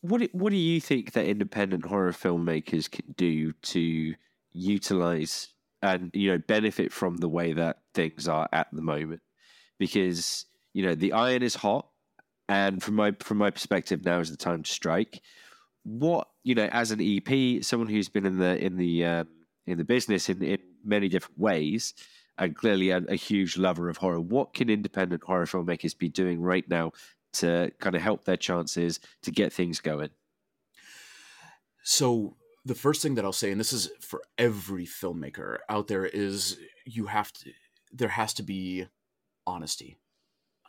What 0.00 0.22
What 0.32 0.50
do 0.50 0.56
you 0.56 0.80
think 0.80 1.12
that 1.12 1.26
independent 1.26 1.86
horror 1.86 2.12
filmmakers 2.12 2.90
can 2.90 3.14
do 3.16 3.52
to 3.52 4.14
utilize 4.52 5.48
and 5.82 6.10
you 6.14 6.30
know 6.30 6.38
benefit 6.38 6.92
from 6.92 7.18
the 7.18 7.28
way 7.28 7.52
that 7.52 7.80
things 7.94 8.26
are 8.28 8.48
at 8.50 8.68
the 8.72 8.82
moment? 8.82 9.20
Because 9.78 10.46
you 10.72 10.84
know 10.84 10.94
the 10.94 11.12
iron 11.12 11.42
is 11.42 11.54
hot, 11.54 11.88
and 12.48 12.82
from 12.82 12.94
my 12.94 13.12
from 13.20 13.38
my 13.38 13.50
perspective, 13.50 14.04
now 14.04 14.20
is 14.20 14.30
the 14.30 14.36
time 14.36 14.62
to 14.62 14.70
strike. 14.70 15.22
What 15.84 16.28
you 16.44 16.54
know, 16.54 16.66
as 16.66 16.90
an 16.90 17.00
EP, 17.00 17.62
someone 17.64 17.88
who's 17.88 18.08
been 18.08 18.26
in 18.26 18.38
the 18.38 18.62
in 18.62 18.76
the 18.76 19.04
um, 19.04 19.28
in 19.66 19.78
the 19.78 19.84
business 19.84 20.28
in 20.28 20.42
in 20.42 20.58
many 20.84 21.08
different 21.08 21.38
ways, 21.38 21.94
and 22.38 22.56
clearly 22.56 22.90
a, 22.90 22.98
a 23.08 23.14
huge 23.14 23.56
lover 23.56 23.88
of 23.88 23.96
horror. 23.96 24.20
What 24.20 24.54
can 24.54 24.70
independent 24.70 25.22
horror 25.22 25.46
filmmakers 25.46 25.96
be 25.96 26.08
doing 26.08 26.40
right 26.40 26.68
now 26.68 26.92
to 27.34 27.70
kind 27.80 27.94
of 27.94 28.02
help 28.02 28.24
their 28.24 28.36
chances 28.36 29.00
to 29.22 29.30
get 29.30 29.52
things 29.52 29.80
going? 29.80 30.10
So 31.82 32.36
the 32.64 32.74
first 32.74 33.02
thing 33.02 33.14
that 33.16 33.24
I'll 33.24 33.32
say, 33.32 33.50
and 33.50 33.58
this 33.58 33.72
is 33.72 33.90
for 34.00 34.22
every 34.38 34.86
filmmaker 34.86 35.58
out 35.68 35.88
there, 35.88 36.06
is 36.06 36.58
you 36.84 37.06
have 37.06 37.32
to. 37.32 37.52
There 37.92 38.08
has 38.08 38.32
to 38.34 38.42
be 38.42 38.86
honesty. 39.46 39.98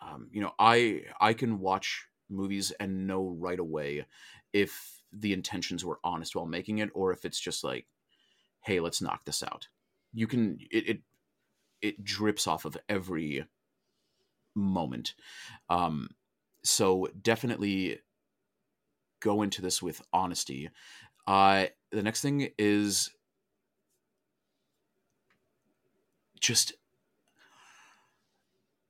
Um, 0.03 0.27
you 0.31 0.41
know, 0.41 0.51
I 0.59 1.03
I 1.19 1.33
can 1.33 1.59
watch 1.59 2.07
movies 2.29 2.71
and 2.79 3.07
know 3.07 3.35
right 3.39 3.59
away 3.59 4.05
if 4.51 5.01
the 5.11 5.33
intentions 5.33 5.85
were 5.85 5.99
honest 6.03 6.35
while 6.35 6.45
making 6.45 6.79
it, 6.79 6.89
or 6.93 7.11
if 7.11 7.25
it's 7.25 7.39
just 7.39 7.63
like, 7.63 7.87
hey, 8.61 8.79
let's 8.79 9.01
knock 9.01 9.23
this 9.25 9.43
out. 9.43 9.67
You 10.13 10.27
can 10.27 10.57
it 10.71 10.89
it, 10.89 11.01
it 11.81 12.03
drips 12.03 12.47
off 12.47 12.65
of 12.65 12.77
every 12.89 13.45
moment. 14.55 15.15
Um, 15.69 16.09
so 16.63 17.07
definitely 17.21 17.99
go 19.19 19.41
into 19.41 19.61
this 19.61 19.81
with 19.81 20.01
honesty. 20.11 20.69
Uh, 21.25 21.67
the 21.91 22.03
next 22.03 22.21
thing 22.21 22.49
is 22.57 23.11
just 26.39 26.73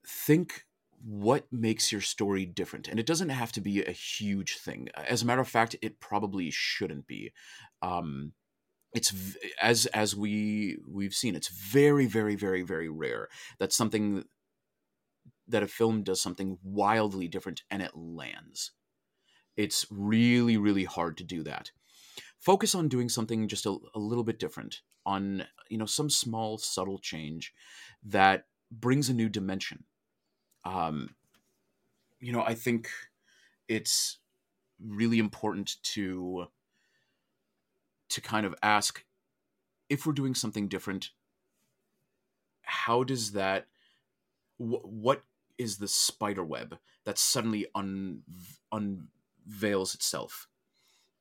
think 0.06 0.66
what 1.06 1.46
makes 1.52 1.92
your 1.92 2.02
story 2.02 2.46
different 2.46 2.88
and 2.88 2.98
it 2.98 3.06
doesn't 3.06 3.30
have 3.30 3.52
to 3.52 3.62
be 3.62 3.84
a 3.84 3.92
huge 3.92 4.58
thing. 4.58 4.88
As 4.96 5.22
a 5.22 5.26
matter 5.26 5.42
of 5.42 5.48
fact 5.48 5.76
it 5.82 6.00
probably 6.00 6.50
shouldn't 6.50 7.08
be. 7.08 7.34
Um 7.82 8.34
it's 8.94 9.14
as 9.62 9.86
as 9.88 10.16
we 10.16 10.78
we've 10.88 11.14
seen 11.14 11.36
it's 11.36 11.50
very 11.50 12.06
very 12.06 12.36
very 12.36 12.62
very 12.62 12.88
rare 12.88 13.28
that 13.60 13.74
something 13.74 14.24
that 15.48 15.64
a 15.64 15.68
film 15.68 16.04
does 16.04 16.22
something 16.22 16.58
wildly 16.64 17.28
different 17.28 17.64
and 17.70 17.82
it 17.82 17.96
lands. 17.96 18.72
It's 19.58 19.86
really 19.92 20.56
really 20.56 20.86
hard 20.86 21.18
to 21.18 21.26
do 21.26 21.44
that. 21.44 21.72
Focus 22.40 22.76
on 22.76 22.88
doing 22.88 23.10
something 23.10 23.48
just 23.50 23.66
a, 23.66 23.76
a 23.94 24.00
little 24.00 24.24
bit 24.24 24.40
different 24.40 24.82
on 25.06 25.46
you 25.70 25.78
know 25.78 25.86
some 25.86 26.10
small 26.10 26.58
subtle 26.58 27.00
change 27.00 27.54
that 28.06 28.46
brings 28.72 29.10
a 29.10 29.14
new 29.14 29.28
dimension 29.28 29.84
um, 30.66 31.16
you 32.20 32.32
know, 32.32 32.42
I 32.44 32.56
think 32.56 32.90
it's 33.68 34.20
really 34.80 35.20
important 35.20 35.78
to 35.84 36.48
to 38.10 38.22
kind 38.22 38.46
of 38.46 38.56
ask 38.62 39.06
if 39.90 40.06
we're 40.06 40.14
doing 40.14 40.36
something 40.36 40.68
different 40.68 41.12
how 42.64 43.04
does 43.04 43.34
that 43.34 43.68
wh- 44.58 44.86
what 44.86 45.24
is 45.58 45.78
the 45.78 45.88
spider 45.88 46.44
web 46.44 46.78
that 47.06 47.18
suddenly 47.18 47.68
un, 47.76 48.24
unveils 48.72 49.94
itself 49.94 50.48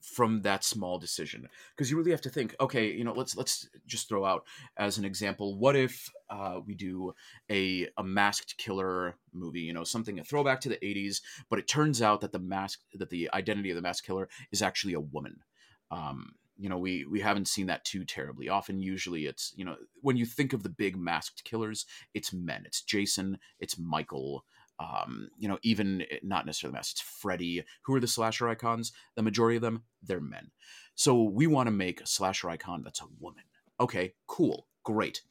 from 0.03 0.43
that 0.43 0.65
small 0.65 0.99
decision. 0.99 1.49
Because 1.75 1.91
you 1.91 1.97
really 1.97 2.11
have 2.11 2.21
to 2.23 2.31
think 2.31 2.55
okay 2.61 2.93
you 2.93 3.05
know 3.05 3.13
let's 3.13 3.37
let's 3.37 3.69
just 3.87 4.09
throw 4.09 4.25
out 4.25 4.45
as 4.77 4.99
an 4.99 5.05
example 5.05 5.57
what 5.59 5.77
if 5.77 6.11
uh, 6.29 6.61
we 6.67 6.75
do 6.75 7.15
a 7.51 7.89
a 7.97 8.03
masked 8.03 8.57
killer 8.59 9.17
movie 9.33 9.61
you 9.61 9.73
know 9.73 9.85
something 9.85 10.19
a 10.19 10.25
throwback 10.25 10.61
to 10.61 10.69
the 10.69 10.77
80s 10.77 11.21
but 11.49 11.59
it 11.59 11.69
turns 11.69 12.03
out 12.03 12.21
that 12.21 12.33
the 12.33 12.39
mask 12.39 12.81
that 12.95 13.11
the 13.11 13.31
identity 13.33 13.71
of 13.71 13.77
the 13.77 13.83
masked 13.83 14.07
killer 14.07 14.29
is 14.51 14.63
actually 14.63 14.95
a 14.95 15.01
woman. 15.01 15.37
Um, 15.91 16.33
you 16.59 16.69
know 16.69 16.79
we 16.79 17.05
we 17.07 17.21
haven't 17.21 17.49
seen 17.49 17.67
that 17.67 17.85
too 17.85 18.05
terribly 18.05 18.49
often. 18.49 18.79
Usually 18.81 19.27
it's 19.27 19.53
you 19.57 19.65
know 19.65 19.77
when 20.01 20.17
you 20.17 20.27
think 20.27 20.53
of 20.53 20.63
the 20.63 20.69
big 20.69 20.97
masked 20.97 21.45
killers 21.45 21.87
it's 22.15 22.33
men. 22.33 22.65
It's 22.67 22.83
jason 22.83 23.39
it's 23.61 23.79
michael 23.79 24.45
um, 24.83 25.29
you 25.39 25.49
know, 25.49 25.59
even 25.63 26.03
eh, 26.03 26.19
not 26.23 26.47
necessarily 26.47 26.73
the 26.73 26.79
mass, 26.79 26.93
it's 26.93 27.01
Freddy. 27.01 27.65
Who 27.85 27.95
are 27.95 28.01
the 28.01 28.07
slasher 28.07 28.49
icons? 28.49 28.93
The 29.17 29.23
majority 29.23 29.57
of 29.57 29.63
them, 29.63 29.85
they're 30.03 30.21
men. 30.21 30.51
So 30.95 31.23
we 31.23 31.47
want 31.47 31.69
to 31.69 31.73
make 31.73 32.01
a 32.01 32.07
slasher 32.07 32.51
icon 32.51 32.83
that's 32.83 33.01
a 33.01 33.07
woman. 33.21 33.45
Okay, 33.81 34.15
cool, 34.27 34.67
great. 34.85 35.23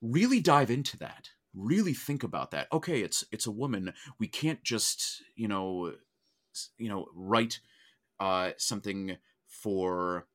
Really 0.00 0.40
dive 0.40 0.70
into 0.70 0.96
that. 0.98 1.30
Really 1.54 1.94
think 1.94 2.22
about 2.22 2.50
that. 2.50 2.68
Okay, 2.72 3.00
it's 3.00 3.24
it's 3.30 3.46
a 3.46 3.52
woman. 3.52 3.92
We 4.18 4.28
can't 4.28 4.62
just 4.62 5.22
you 5.36 5.48
know, 5.48 5.92
you 6.78 6.88
know, 6.88 7.06
write 7.14 7.60
uh, 8.20 8.50
something 8.58 9.16
for 9.46 10.26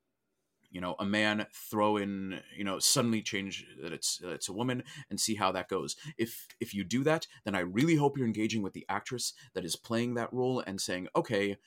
you 0.71 0.81
know 0.81 0.95
a 0.99 1.05
man 1.05 1.47
throw 1.53 1.97
in 1.97 2.39
you 2.55 2.63
know 2.63 2.79
suddenly 2.79 3.21
change 3.21 3.65
that 3.81 3.93
it's 3.93 4.21
uh, 4.23 4.29
it's 4.29 4.49
a 4.49 4.53
woman 4.53 4.83
and 5.09 5.19
see 5.19 5.35
how 5.35 5.51
that 5.51 5.69
goes. 5.69 5.95
If 6.17 6.47
if 6.59 6.73
you 6.73 6.83
do 6.83 7.03
that 7.03 7.27
then 7.45 7.55
i 7.55 7.59
really 7.59 7.95
hope 7.95 8.17
you're 8.17 8.27
engaging 8.27 8.61
with 8.61 8.73
the 8.73 8.85
actress 8.89 9.33
that 9.53 9.65
is 9.65 9.75
playing 9.75 10.15
that 10.15 10.31
role 10.33 10.63
and 10.65 10.79
saying 10.79 11.07
okay 11.15 11.57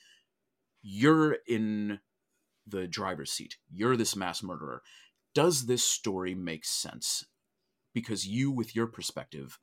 you're 0.82 1.38
in 1.46 2.00
the 2.66 2.86
driver's 2.86 3.32
seat. 3.32 3.57
You're 3.70 3.96
this 3.96 4.16
mass 4.16 4.42
murderer. 4.42 4.82
Does 5.34 5.66
this 5.66 5.84
story 5.84 6.34
make 6.34 6.64
sense? 6.64 7.24
Because 7.94 8.26
you 8.26 8.50
with 8.50 8.74
your 8.74 8.86
perspective 8.86 9.59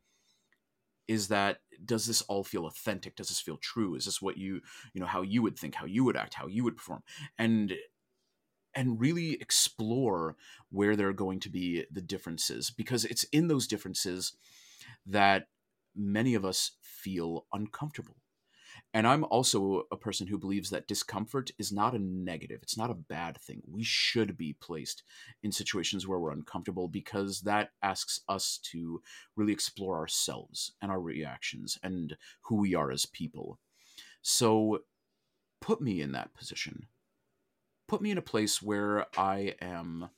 is 1.07 1.27
that 1.29 1.61
does 1.83 2.05
this 2.05 2.21
all 2.23 2.43
feel 2.43 2.67
authentic? 2.67 3.15
Does 3.15 3.29
this 3.29 3.39
feel 3.39 3.57
true? 3.57 3.95
Is 3.95 4.05
this 4.05 4.21
what 4.21 4.37
you 4.37 4.61
you 4.93 5.01
know 5.01 5.07
how 5.07 5.21
you 5.21 5.41
would 5.41 5.57
think 5.57 5.75
how 5.75 5.85
you 5.85 6.03
would 6.03 6.17
act 6.17 6.35
how 6.35 6.47
you 6.47 6.63
would 6.63 6.77
perform? 6.77 7.01
And 7.37 7.73
and 8.79 9.01
really 9.01 9.33
explore 9.41 10.37
where 10.69 10.95
there 10.95 11.09
are 11.09 11.13
going 11.13 11.41
to 11.41 11.49
be 11.49 11.83
the 11.91 11.99
differences 11.99 12.71
because 12.71 13.03
it's 13.03 13.25
in 13.25 13.49
those 13.49 13.67
differences 13.67 14.37
that 15.05 15.47
many 15.93 16.33
of 16.33 16.45
us 16.45 16.71
feel 16.81 17.45
uncomfortable. 17.51 18.15
And 18.93 19.05
I'm 19.05 19.25
also 19.25 19.83
a 19.91 19.97
person 19.97 20.27
who 20.27 20.37
believes 20.37 20.69
that 20.69 20.87
discomfort 20.87 21.51
is 21.59 21.73
not 21.73 21.93
a 21.93 21.99
negative. 21.99 22.59
It's 22.63 22.77
not 22.77 22.89
a 22.89 22.93
bad 22.95 23.37
thing. 23.37 23.61
We 23.69 23.83
should 23.83 24.37
be 24.37 24.53
placed 24.53 25.03
in 25.43 25.51
situations 25.51 26.07
where 26.07 26.17
we're 26.17 26.31
uncomfortable 26.31 26.87
because 26.87 27.41
that 27.41 27.71
asks 27.83 28.21
us 28.29 28.61
to 28.71 29.01
really 29.35 29.51
explore 29.51 29.97
ourselves 29.97 30.71
and 30.81 30.89
our 30.89 31.01
reactions 31.01 31.77
and 31.83 32.15
who 32.43 32.55
we 32.55 32.75
are 32.75 32.91
as 32.91 33.05
people. 33.05 33.59
So 34.21 34.79
put 35.59 35.81
me 35.81 35.99
in 35.99 36.13
that 36.13 36.33
position 36.33 36.87
put 37.89 38.01
me 38.01 38.11
in 38.11 38.17
a 38.17 38.21
place 38.21 38.61
where 38.61 39.07
I 39.17 39.55
am 39.61 40.09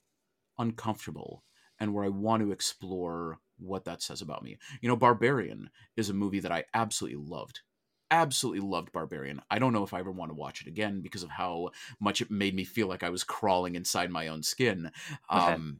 uncomfortable 0.57 1.43
and 1.80 1.93
where 1.93 2.05
I 2.05 2.09
want 2.09 2.43
to 2.43 2.51
explore 2.51 3.39
what 3.57 3.86
that 3.86 4.01
says 4.01 4.22
about 4.22 4.43
me. 4.43 4.57
You 4.82 4.89
know, 4.89 4.95
Barbarian 4.95 5.69
is 5.95 6.09
a 6.09 6.13
movie 6.13 6.39
that 6.41 6.51
I 6.51 6.65
absolutely 6.74 7.24
loved. 7.24 7.61
Absolutely 8.11 8.59
loved 8.59 8.91
Barbarian. 8.91 9.41
I 9.49 9.57
don't 9.57 9.74
know 9.74 9.84
if 9.84 9.93
I 9.93 9.99
ever 9.99 10.11
want 10.11 10.30
to 10.30 10.36
watch 10.36 10.61
it 10.61 10.67
again 10.67 11.01
because 11.01 11.24
of 11.24 11.30
how 11.30 11.69
much 11.99 12.22
it 12.22 12.30
made 12.30 12.53
me 12.53 12.65
feel 12.65 12.88
like 12.88 13.03
I 13.03 13.09
was 13.09 13.24
crawling 13.24 13.76
inside 13.76 14.11
my 14.11 14.28
own 14.28 14.43
skin. 14.43 14.91
Okay. 15.32 15.53
Um, 15.53 15.80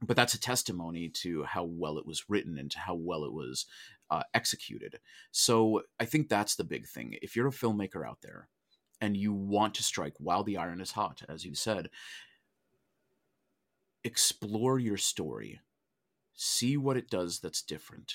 but 0.00 0.16
that's 0.16 0.34
a 0.34 0.40
testimony 0.40 1.08
to 1.08 1.42
how 1.44 1.64
well 1.64 1.98
it 1.98 2.06
was 2.06 2.28
written 2.28 2.58
and 2.58 2.70
to 2.70 2.78
how 2.78 2.94
well 2.94 3.24
it 3.24 3.32
was 3.32 3.66
uh, 4.10 4.22
executed. 4.32 5.00
So 5.32 5.82
I 5.98 6.04
think 6.04 6.28
that's 6.28 6.54
the 6.54 6.64
big 6.64 6.86
thing. 6.86 7.16
If 7.22 7.34
you're 7.34 7.48
a 7.48 7.52
filmmaker 7.52 8.06
out 8.06 8.18
there 8.22 8.48
and 9.00 9.16
you 9.16 9.32
want 9.32 9.74
to 9.74 9.82
strike 9.82 10.14
while 10.18 10.42
the 10.42 10.56
iron 10.56 10.80
is 10.80 10.92
hot, 10.92 11.22
as 11.28 11.44
you 11.44 11.54
said, 11.54 11.90
explore 14.04 14.78
your 14.78 14.96
story. 14.96 15.60
See 16.34 16.76
what 16.76 16.96
it 16.96 17.10
does 17.10 17.40
that's 17.40 17.62
different. 17.62 18.14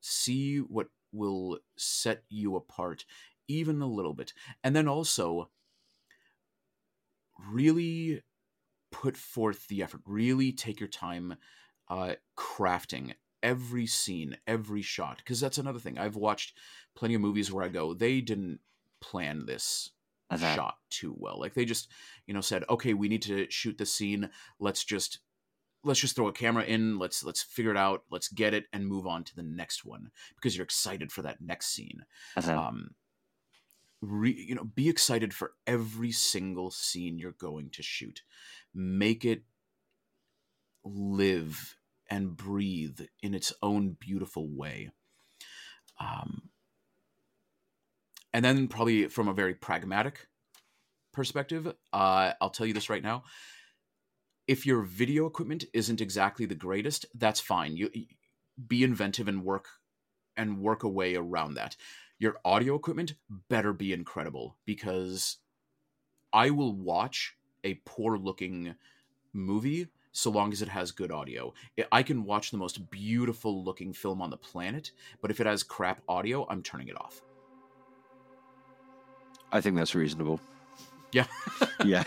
See 0.00 0.58
what 0.58 0.88
will 1.12 1.58
set 1.76 2.22
you 2.28 2.56
apart 2.56 3.04
even 3.48 3.80
a 3.80 3.86
little 3.86 4.14
bit. 4.14 4.32
And 4.62 4.76
then 4.76 4.88
also 4.88 5.50
really 7.50 8.22
put 8.90 9.16
forth 9.16 9.68
the 9.68 9.82
effort. 9.82 10.02
Really 10.06 10.52
take 10.52 10.80
your 10.80 10.88
time 10.88 11.36
uh, 11.88 12.14
crafting 12.36 13.14
every 13.42 13.86
scene, 13.86 14.36
every 14.46 14.82
shot. 14.82 15.18
Because 15.18 15.40
that's 15.40 15.58
another 15.58 15.78
thing. 15.78 15.98
I've 15.98 16.16
watched 16.16 16.58
plenty 16.94 17.14
of 17.14 17.20
movies 17.20 17.52
where 17.52 17.64
I 17.64 17.68
go, 17.68 17.94
they 17.94 18.20
didn't 18.20 18.60
plan 19.00 19.46
this 19.46 19.90
okay. 20.32 20.54
shot 20.54 20.76
too 20.90 21.14
well. 21.18 21.38
Like 21.38 21.54
they 21.54 21.64
just, 21.64 21.88
you 22.26 22.34
know, 22.34 22.40
said, 22.40 22.64
okay, 22.68 22.94
we 22.94 23.08
need 23.08 23.22
to 23.22 23.50
shoot 23.50 23.78
the 23.78 23.86
scene. 23.86 24.30
Let's 24.58 24.84
just 24.84 25.20
let's 25.84 26.00
just 26.00 26.16
throw 26.16 26.28
a 26.28 26.32
camera 26.32 26.64
in 26.64 26.98
let's 26.98 27.24
let's 27.24 27.42
figure 27.42 27.70
it 27.70 27.76
out 27.76 28.02
let's 28.10 28.28
get 28.28 28.54
it 28.54 28.64
and 28.72 28.86
move 28.86 29.06
on 29.06 29.24
to 29.24 29.34
the 29.36 29.42
next 29.42 29.84
one 29.84 30.10
because 30.34 30.56
you're 30.56 30.64
excited 30.64 31.12
for 31.12 31.22
that 31.22 31.40
next 31.40 31.68
scene 31.68 32.04
okay. 32.36 32.50
um 32.50 32.90
re, 34.00 34.32
you 34.32 34.54
know 34.54 34.64
be 34.64 34.88
excited 34.88 35.32
for 35.32 35.52
every 35.66 36.10
single 36.10 36.70
scene 36.70 37.18
you're 37.18 37.32
going 37.32 37.70
to 37.70 37.82
shoot 37.82 38.22
make 38.74 39.24
it 39.24 39.42
live 40.84 41.76
and 42.10 42.36
breathe 42.36 43.00
in 43.22 43.34
its 43.34 43.52
own 43.62 43.96
beautiful 44.00 44.48
way 44.48 44.90
um 46.00 46.50
and 48.32 48.44
then 48.44 48.68
probably 48.68 49.08
from 49.08 49.28
a 49.28 49.34
very 49.34 49.54
pragmatic 49.54 50.26
perspective, 51.12 51.66
uh, 51.92 52.32
I'll 52.40 52.50
tell 52.50 52.66
you 52.66 52.74
this 52.74 52.90
right 52.90 53.02
now. 53.02 53.24
If 54.46 54.64
your 54.64 54.82
video 54.82 55.26
equipment 55.26 55.64
isn't 55.74 56.00
exactly 56.00 56.46
the 56.46 56.54
greatest, 56.54 57.06
that's 57.14 57.40
fine. 57.40 57.76
You 57.76 57.90
be 58.66 58.82
inventive 58.82 59.28
and 59.28 59.44
work 59.44 59.68
and 60.36 60.60
work 60.60 60.82
a 60.84 60.88
way 60.88 61.16
around 61.16 61.54
that. 61.54 61.76
Your 62.18 62.36
audio 62.44 62.74
equipment 62.74 63.14
better 63.48 63.72
be 63.72 63.92
incredible 63.92 64.56
because 64.64 65.36
I 66.32 66.50
will 66.50 66.74
watch 66.74 67.36
a 67.64 67.74
poor 67.84 68.16
looking 68.16 68.74
movie 69.32 69.88
so 70.12 70.30
long 70.30 70.52
as 70.52 70.62
it 70.62 70.68
has 70.68 70.90
good 70.90 71.12
audio. 71.12 71.52
I 71.92 72.02
can 72.02 72.24
watch 72.24 72.50
the 72.50 72.56
most 72.56 72.90
beautiful 72.90 73.62
looking 73.62 73.92
film 73.92 74.20
on 74.20 74.30
the 74.30 74.36
planet, 74.36 74.90
but 75.20 75.30
if 75.30 75.40
it 75.40 75.46
has 75.46 75.62
crap 75.62 76.00
audio, 76.08 76.46
I'm 76.48 76.62
turning 76.62 76.88
it 76.88 77.00
off. 77.00 77.22
I 79.50 79.60
think 79.60 79.76
that's 79.76 79.94
reasonable. 79.94 80.40
Yeah. 81.12 81.24
yeah. 81.84 82.04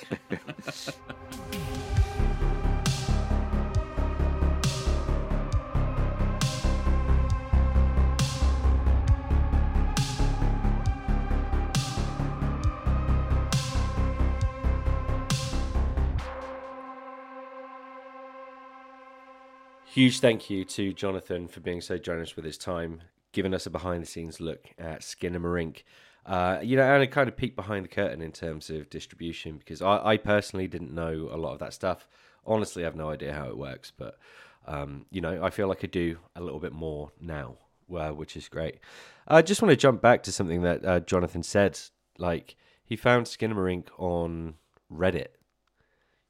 Huge 19.86 20.22
thank 20.22 20.50
you 20.50 20.64
to 20.64 20.94
Jonathan 20.94 21.50
for 21.50 21.60
being 21.60 21.82
so 21.82 21.98
generous 21.98 22.38
with 22.38 22.46
his 22.46 22.58
time, 22.58 23.02
giving 23.34 23.54
us 23.54 23.66
a 23.66 23.70
behind 23.70 24.02
the 24.02 24.08
scenes 24.08 24.40
look 24.40 24.70
at 24.78 25.02
Skinamarink. 25.02 25.84
Uh, 26.26 26.60
you 26.62 26.76
know, 26.76 26.84
and 26.84 27.02
a 27.02 27.08
kind 27.08 27.28
of 27.28 27.36
peek 27.36 27.56
behind 27.56 27.84
the 27.84 27.90
curtain 27.90 28.22
in 28.22 28.32
terms 28.32 28.70
of 28.70 28.90
distribution 28.92 29.58
because 29.58 29.82
I, 29.82 30.06
I, 30.06 30.18
personally 30.18 30.68
didn't 30.68 30.94
know 30.94 31.30
a 31.32 31.36
lot 31.38 31.54
of 31.54 31.60
that 31.60 31.74
stuff. 31.74 32.08
Honestly, 32.46 32.84
I 32.84 32.86
have 32.86 32.96
no 32.96 33.10
idea 33.10 33.34
how 33.34 33.48
it 33.48 33.58
works, 33.58 33.92
but 33.96 34.20
um, 34.68 35.08
you 35.10 35.20
know, 35.20 35.44
I 35.44 35.50
feel 35.50 35.68
like 35.68 35.84
I 35.84 35.88
do 35.88 36.18
a 36.36 36.42
little 36.42 36.60
bit 36.60 36.74
more 36.74 37.12
now, 37.20 37.56
uh, 37.96 38.10
which 38.10 38.38
is 38.38 38.48
great. 38.50 38.80
I 39.28 39.42
just 39.42 39.64
want 39.64 39.72
to 39.72 39.76
jump 39.76 40.00
back 40.00 40.22
to 40.24 40.32
something 40.32 40.62
that 40.62 40.86
uh, 40.86 41.00
Jonathan 41.00 41.42
said. 41.42 41.80
Like 42.20 42.56
he 42.86 42.96
found 42.96 43.26
Skinamarink 43.26 43.88
on 43.98 44.56
Reddit. 44.94 45.30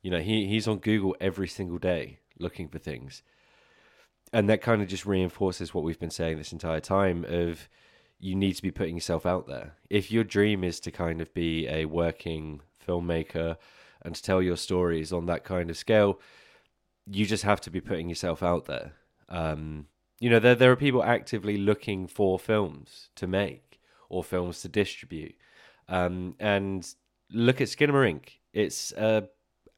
You 0.02 0.12
know, 0.12 0.22
he 0.22 0.48
he's 0.48 0.70
on 0.70 0.78
Google 0.78 1.18
every 1.20 1.50
single 1.50 1.80
day 1.80 2.20
looking 2.40 2.70
for 2.70 2.80
things. 2.80 3.24
and 4.34 4.50
that 4.50 4.62
kind 4.62 4.82
of 4.82 4.88
just 4.88 5.06
reinforces 5.06 5.74
what 5.74 5.84
we've 5.84 6.00
been 6.00 6.10
saying 6.10 6.38
this 6.38 6.54
entire 6.54 6.80
time 6.80 7.26
of 7.28 7.68
you 8.22 8.36
need 8.36 8.54
to 8.54 8.62
be 8.62 8.72
putting 8.72 8.96
yourself 8.96 9.26
out 9.26 9.48
there. 9.48 9.74
If 9.90 10.12
your 10.12 10.24
dream 10.24 10.64
is 10.64 10.80
to 10.82 10.92
kind 10.92 11.22
of 11.22 11.34
be 11.34 11.68
a 11.68 11.86
working 11.86 12.62
filmmaker 12.88 13.58
and 14.04 14.16
to 14.16 14.22
tell 14.22 14.42
your 14.42 14.58
stories 14.58 15.12
on 15.12 15.26
that 15.26 15.44
kind 15.44 15.70
of 15.72 15.78
scale, 15.78 16.20
you 17.08 17.26
just 17.26 17.44
have 17.44 17.60
to 17.62 17.72
be 17.72 17.82
putting 17.82 18.10
yourself 18.10 18.44
out 18.44 18.66
there. 18.66 18.94
Um, 19.28 19.88
you 20.20 20.30
know, 20.30 20.40
there 20.40 20.54
there 20.54 20.72
are 20.72 20.76
people 20.76 21.04
actively 21.04 21.58
looking 21.58 22.08
for 22.08 22.38
films 22.38 23.10
to 23.16 23.26
make 23.26 23.80
or 24.08 24.24
films 24.24 24.62
to 24.62 24.70
distribute. 24.70 25.36
Um, 25.90 26.36
and 26.40 26.88
look 27.32 27.60
at 27.60 27.70
Skinamarink. 27.70 28.38
It's 28.54 28.92
a 28.92 29.30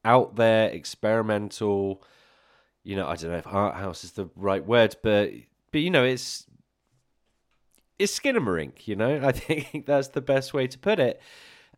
out 0.04 0.36
there 0.36 0.70
experimental. 0.70 2.04
You 2.84 2.98
know, 2.98 3.08
I 3.08 3.16
don't 3.16 3.32
know 3.32 3.38
if 3.38 3.48
art 3.48 3.76
house 3.76 4.04
is 4.04 4.12
the 4.12 4.30
right 4.36 4.66
word, 4.66 4.98
but 5.02 5.32
but 5.72 5.80
you 5.80 5.90
know, 5.90 6.04
it's 6.04 6.46
it's 8.04 8.20
Skinamarink. 8.20 8.88
You 8.88 8.96
know, 8.96 9.22
I 9.24 9.32
think 9.32 9.86
that's 9.86 10.10
the 10.10 10.22
best 10.22 10.54
way 10.54 10.68
to 10.68 10.78
put 10.78 11.00
it. 11.00 11.22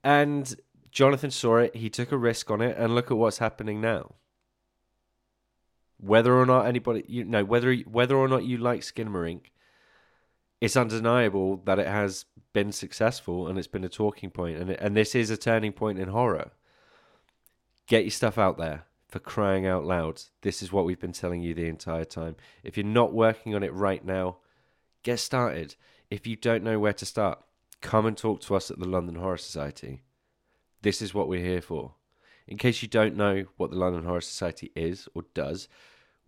And 0.03 0.53
Jonathan 0.91 1.31
saw 1.31 1.57
it. 1.57 1.75
He 1.75 1.89
took 1.89 2.11
a 2.11 2.17
risk 2.17 2.49
on 2.49 2.61
it, 2.61 2.75
and 2.77 2.95
look 2.95 3.11
at 3.11 3.17
what's 3.17 3.37
happening 3.37 3.79
now. 3.79 4.15
Whether 5.97 6.35
or 6.35 6.45
not 6.45 6.65
anybody, 6.65 7.05
you 7.07 7.23
know, 7.23 7.45
whether 7.45 7.73
whether 7.75 8.15
or 8.15 8.27
not 8.27 8.43
you 8.43 8.57
like 8.57 8.81
Skinamarink, 8.81 9.45
it's 10.59 10.75
undeniable 10.75 11.57
that 11.65 11.79
it 11.79 11.87
has 11.87 12.25
been 12.53 12.71
successful 12.71 13.47
and 13.47 13.57
it's 13.57 13.67
been 13.67 13.83
a 13.83 13.89
talking 13.89 14.29
point, 14.29 14.57
and 14.57 14.71
and 14.71 14.97
this 14.97 15.15
is 15.15 15.29
a 15.29 15.37
turning 15.37 15.71
point 15.71 15.99
in 15.99 16.09
horror. 16.09 16.51
Get 17.87 18.03
your 18.03 18.11
stuff 18.11 18.37
out 18.37 18.57
there 18.57 18.85
for 19.07 19.19
crying 19.19 19.67
out 19.67 19.85
loud. 19.85 20.23
This 20.41 20.63
is 20.63 20.71
what 20.71 20.85
we've 20.85 20.99
been 20.99 21.11
telling 21.11 21.41
you 21.41 21.53
the 21.53 21.67
entire 21.67 22.03
time. 22.03 22.35
If 22.63 22.75
you're 22.77 22.85
not 22.85 23.13
working 23.13 23.53
on 23.53 23.63
it 23.63 23.73
right 23.73 24.03
now, 24.03 24.37
get 25.03 25.19
started. 25.19 25.75
If 26.11 26.27
you 26.27 26.35
don't 26.35 26.63
know 26.63 26.79
where 26.79 26.93
to 26.93 27.05
start, 27.05 27.39
come 27.81 28.05
and 28.05 28.15
talk 28.15 28.41
to 28.41 28.55
us 28.55 28.69
at 28.69 28.79
the 28.79 28.87
London 28.87 29.15
Horror 29.15 29.37
Society. 29.37 30.03
This 30.81 31.01
is 31.01 31.13
what 31.13 31.27
we're 31.27 31.43
here 31.43 31.61
for. 31.61 31.93
In 32.47 32.57
case 32.57 32.83
you 32.83 32.87
don't 32.87 33.15
know 33.15 33.45
what 33.57 33.71
the 33.71 33.77
London 33.77 34.03
Horror 34.03 34.21
Society 34.21 34.71
is 34.75 35.07
or 35.15 35.23
does, 35.33 35.67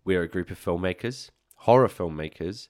we 0.04 0.16
are 0.16 0.22
a 0.22 0.28
group 0.28 0.50
of 0.50 0.62
filmmakers, 0.62 1.30
horror 1.54 1.88
filmmakers. 1.88 2.68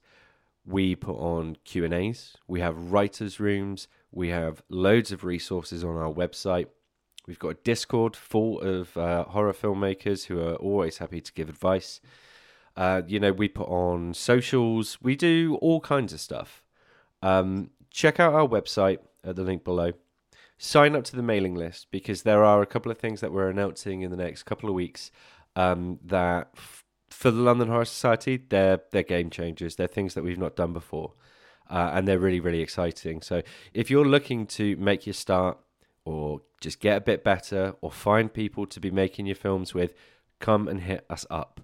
We 0.67 0.95
put 0.97 1.17
on 1.17 1.57
Q&As, 1.65 2.37
we 2.47 2.61
have 2.61 2.93
writers 2.93 3.41
rooms, 3.41 3.89
we 4.13 4.29
have 4.29 4.63
loads 4.69 5.13
of 5.13 5.25
resources 5.25 5.83
on 5.83 5.97
our 5.97 6.13
website. 6.13 6.67
We've 7.27 7.39
got 7.39 7.49
a 7.49 7.59
Discord 7.65 8.17
full 8.17 8.61
of 8.61 8.95
uh, 8.99 9.25
horror 9.25 9.55
filmmakers 9.55 10.27
who 10.27 10.41
are 10.41 10.57
always 10.57 10.99
happy 10.99 11.23
to 11.23 11.33
give 11.33 11.49
advice. 11.49 12.03
Uh, 12.77 13.01
you 13.07 13.19
know, 13.19 13.33
we 13.33 13.49
put 13.49 13.69
on 13.69 14.13
socials, 14.13 14.99
we 15.01 15.17
do 15.17 15.59
all 15.63 15.81
kinds 15.81 16.13
of 16.13 16.21
stuff. 16.21 16.65
Um, 17.23 17.71
check 17.91 18.21
out 18.21 18.35
our 18.35 18.47
website 18.47 18.99
at 19.25 19.37
the 19.37 19.43
link 19.43 19.65
below 19.65 19.93
sign 20.59 20.97
up 20.97 21.05
to 21.05 21.17
the 21.17 21.23
mailing 21.23 21.55
list 21.55 21.87
because 21.91 22.23
there 22.23 22.45
are 22.45 22.61
a 22.61 22.67
couple 22.67 22.91
of 22.91 22.99
things 22.99 23.21
that 23.21 23.33
we're 23.33 23.49
announcing 23.49 24.03
in 24.03 24.11
the 24.11 24.17
next 24.17 24.43
couple 24.43 24.69
of 24.69 24.75
weeks 24.75 25.11
um, 25.57 25.99
that 26.05 26.51
f- 26.57 26.85
for 27.09 27.31
the 27.31 27.41
London 27.41 27.69
Horror 27.69 27.85
Society, 27.85 28.37
they're 28.49 28.81
they're 28.91 29.03
game 29.03 29.31
changers. 29.31 29.77
They're 29.77 29.87
things 29.87 30.15
that 30.15 30.23
we've 30.23 30.39
not 30.39 30.57
done 30.57 30.73
before, 30.73 31.15
uh, 31.71 31.91
and 31.95 32.07
they're 32.07 32.19
really 32.19 32.41
really 32.41 32.61
exciting. 32.61 33.23
So 33.23 33.43
if 33.73 33.91
you're 33.91 34.05
looking 34.05 34.47
to 34.49 34.77
make 34.77 35.07
your 35.07 35.15
start, 35.15 35.59
or 36.05 36.43
just 36.61 36.81
get 36.81 36.99
a 36.99 37.01
bit 37.01 37.25
better, 37.25 37.75
or 37.81 37.91
find 37.91 38.33
people 38.33 38.67
to 38.67 38.81
be 38.81 38.91
making 38.91 39.27
your 39.27 39.37
films 39.37 39.75
with, 39.75 39.95
come 40.39 40.69
and 40.69 40.83
hit 40.83 41.07
us 41.09 41.25
up. 41.31 41.61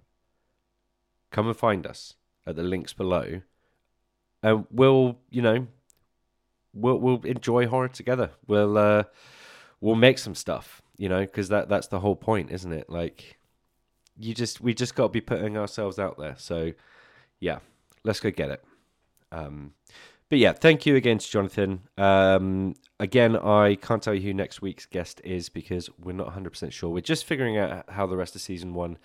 Come 1.31 1.49
and 1.49 1.57
find 1.57 1.87
us 1.87 2.15
at 2.47 2.57
the 2.57 2.63
links 2.63 2.93
below, 2.93 3.43
we'll 4.71 5.19
you 5.31 5.43
know 5.43 5.67
we'll 6.75 6.99
we'll 6.99 7.21
enjoy 7.23 7.67
horror 7.67 7.89
together. 7.89 8.31
We'll 8.47 8.77
uh, 8.77 9.05
we'll 9.81 9.95
make 9.95 10.19
some 10.19 10.35
stuff, 10.35 10.83
you 10.97 11.09
know, 11.09 11.21
because 11.21 11.49
that 11.49 11.69
that's 11.69 11.87
the 11.89 12.01
whole 12.01 12.17
point, 12.17 12.51
isn't 12.51 12.73
it? 12.73 12.91
Like, 12.91 13.39
you 14.19 14.35
just 14.35 14.61
we 14.61 14.75
just 14.75 14.95
got 14.95 15.05
to 15.05 15.09
be 15.11 15.21
putting 15.21 15.57
ourselves 15.57 15.99
out 15.99 16.19
there. 16.19 16.35
So, 16.39 16.73
yeah, 17.41 17.61
let's 18.03 18.21
go 18.21 18.31
get 18.31 18.51
it. 18.51 18.65
Um, 19.33 19.73
but 20.31 20.39
yeah, 20.39 20.53
thank 20.53 20.87
you 20.87 20.97
again 20.97 21.19
to 21.19 21.29
Jonathan. 21.29 21.81
Um, 21.99 22.75
again, 22.99 23.37
I 23.37 23.77
can't 23.77 24.03
tell 24.03 24.15
you 24.15 24.23
who 24.23 24.35
next 24.35 24.63
week's 24.63 24.87
guest 24.87 25.21
is 25.23 25.49
because 25.49 25.91
we're 26.03 26.13
not 26.13 26.35
100% 26.35 26.73
sure. 26.73 26.91
We're 26.91 27.01
just 27.01 27.25
figuring 27.25 27.59
out 27.59 27.91
how 27.91 28.07
the 28.07 28.17
rest 28.17 28.35
of 28.35 28.41
season 28.41 28.75
one 28.75 28.97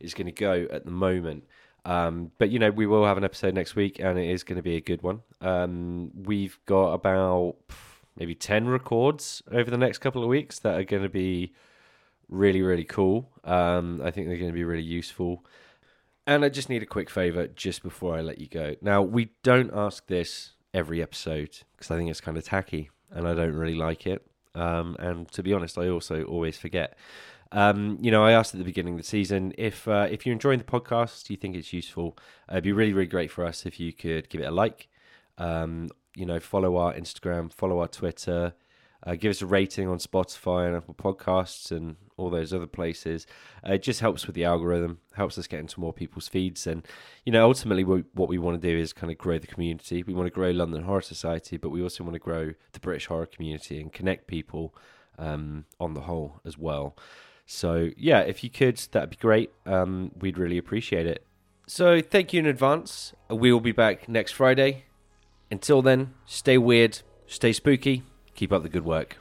is 0.00 0.12
going 0.12 0.26
to 0.26 0.32
go 0.32 0.66
at 0.70 0.84
the 0.84 0.90
moment. 0.90 1.44
Um, 1.86 2.32
but 2.38 2.50
you 2.50 2.58
know, 2.58 2.72
we 2.72 2.86
will 2.86 3.06
have 3.06 3.16
an 3.16 3.24
episode 3.24 3.54
next 3.54 3.76
week, 3.76 4.00
and 4.00 4.18
it 4.18 4.28
is 4.28 4.42
going 4.42 4.56
to 4.56 4.62
be 4.62 4.76
a 4.76 4.80
good 4.80 5.02
one. 5.02 5.22
Um, 5.40 6.10
we've 6.14 6.58
got 6.66 6.92
about 6.92 7.56
maybe 8.16 8.34
ten 8.34 8.66
records 8.66 9.40
over 9.52 9.70
the 9.70 9.78
next 9.78 9.98
couple 9.98 10.22
of 10.22 10.28
weeks 10.28 10.58
that 10.58 10.74
are 10.74 10.84
going 10.84 11.04
to 11.04 11.08
be 11.08 11.54
really, 12.28 12.60
really 12.60 12.84
cool. 12.84 13.30
Um, 13.44 14.02
I 14.04 14.10
think 14.10 14.26
they're 14.26 14.36
going 14.36 14.50
to 14.50 14.54
be 14.54 14.64
really 14.64 14.82
useful. 14.82 15.46
And 16.26 16.44
I 16.44 16.48
just 16.48 16.68
need 16.68 16.82
a 16.82 16.86
quick 16.86 17.08
favor 17.08 17.46
just 17.46 17.84
before 17.84 18.16
I 18.16 18.20
let 18.20 18.40
you 18.40 18.48
go. 18.48 18.74
Now, 18.82 19.00
we 19.00 19.30
don't 19.44 19.72
ask 19.72 20.08
this 20.08 20.54
every 20.74 21.00
episode 21.00 21.60
because 21.76 21.92
I 21.92 21.96
think 21.96 22.10
it's 22.10 22.20
kind 22.20 22.36
of 22.36 22.44
tacky, 22.44 22.90
and 23.12 23.28
I 23.28 23.34
don't 23.34 23.54
really 23.54 23.76
like 23.76 24.08
it. 24.08 24.26
Um, 24.56 24.96
and 24.98 25.30
to 25.32 25.42
be 25.44 25.52
honest, 25.52 25.78
I 25.78 25.88
also 25.88 26.24
always 26.24 26.58
forget. 26.58 26.98
Um, 27.52 27.98
you 28.00 28.10
know, 28.10 28.24
I 28.24 28.32
asked 28.32 28.54
at 28.54 28.58
the 28.58 28.64
beginning 28.64 28.94
of 28.94 29.00
the 29.00 29.06
season 29.06 29.52
if 29.56 29.86
uh, 29.86 30.08
if 30.10 30.26
you're 30.26 30.32
enjoying 30.32 30.58
the 30.58 30.64
podcast, 30.64 31.26
do 31.26 31.32
you 31.32 31.38
think 31.38 31.56
it's 31.56 31.72
useful. 31.72 32.16
Uh, 32.50 32.54
it'd 32.54 32.64
be 32.64 32.72
really, 32.72 32.92
really 32.92 33.06
great 33.06 33.30
for 33.30 33.44
us 33.44 33.66
if 33.66 33.78
you 33.78 33.92
could 33.92 34.28
give 34.28 34.40
it 34.40 34.44
a 34.44 34.50
like. 34.50 34.88
Um, 35.38 35.88
you 36.14 36.26
know, 36.26 36.40
follow 36.40 36.76
our 36.76 36.94
Instagram, 36.94 37.52
follow 37.52 37.78
our 37.80 37.88
Twitter, 37.88 38.54
uh, 39.06 39.14
give 39.14 39.30
us 39.30 39.42
a 39.42 39.46
rating 39.46 39.88
on 39.88 39.98
Spotify 39.98 40.66
and 40.66 40.76
Apple 40.76 40.94
Podcasts 40.94 41.70
and 41.70 41.96
all 42.16 42.30
those 42.30 42.52
other 42.52 42.66
places. 42.66 43.26
Uh, 43.66 43.74
it 43.74 43.82
just 43.82 44.00
helps 44.00 44.26
with 44.26 44.34
the 44.34 44.44
algorithm, 44.44 44.98
helps 45.14 45.38
us 45.38 45.46
get 45.46 45.60
into 45.60 45.78
more 45.78 45.92
people's 45.92 46.26
feeds. 46.26 46.66
And, 46.66 46.86
you 47.24 47.32
know, 47.32 47.46
ultimately, 47.46 47.84
we, 47.84 48.04
what 48.14 48.28
we 48.28 48.38
want 48.38 48.60
to 48.60 48.68
do 48.68 48.76
is 48.76 48.92
kind 48.92 49.12
of 49.12 49.18
grow 49.18 49.38
the 49.38 49.46
community. 49.46 50.02
We 50.02 50.14
want 50.14 50.26
to 50.26 50.34
grow 50.34 50.50
London 50.50 50.84
Horror 50.84 51.02
Society, 51.02 51.56
but 51.56 51.68
we 51.68 51.82
also 51.82 52.02
want 52.02 52.14
to 52.14 52.20
grow 52.20 52.54
the 52.72 52.80
British 52.80 53.06
horror 53.06 53.26
community 53.26 53.80
and 53.80 53.92
connect 53.92 54.26
people 54.26 54.74
um, 55.18 55.66
on 55.78 55.94
the 55.94 56.02
whole 56.02 56.40
as 56.44 56.56
well. 56.56 56.96
So, 57.46 57.90
yeah, 57.96 58.20
if 58.20 58.42
you 58.42 58.50
could, 58.50 58.76
that'd 58.90 59.10
be 59.10 59.16
great. 59.16 59.52
Um, 59.64 60.10
we'd 60.18 60.36
really 60.36 60.58
appreciate 60.58 61.06
it. 61.06 61.24
So, 61.68 62.02
thank 62.02 62.32
you 62.32 62.40
in 62.40 62.46
advance. 62.46 63.14
We 63.30 63.52
will 63.52 63.60
be 63.60 63.72
back 63.72 64.08
next 64.08 64.32
Friday. 64.32 64.84
Until 65.50 65.80
then, 65.80 66.14
stay 66.26 66.58
weird, 66.58 67.00
stay 67.26 67.52
spooky, 67.52 68.02
keep 68.34 68.52
up 68.52 68.64
the 68.64 68.68
good 68.68 68.84
work. 68.84 69.16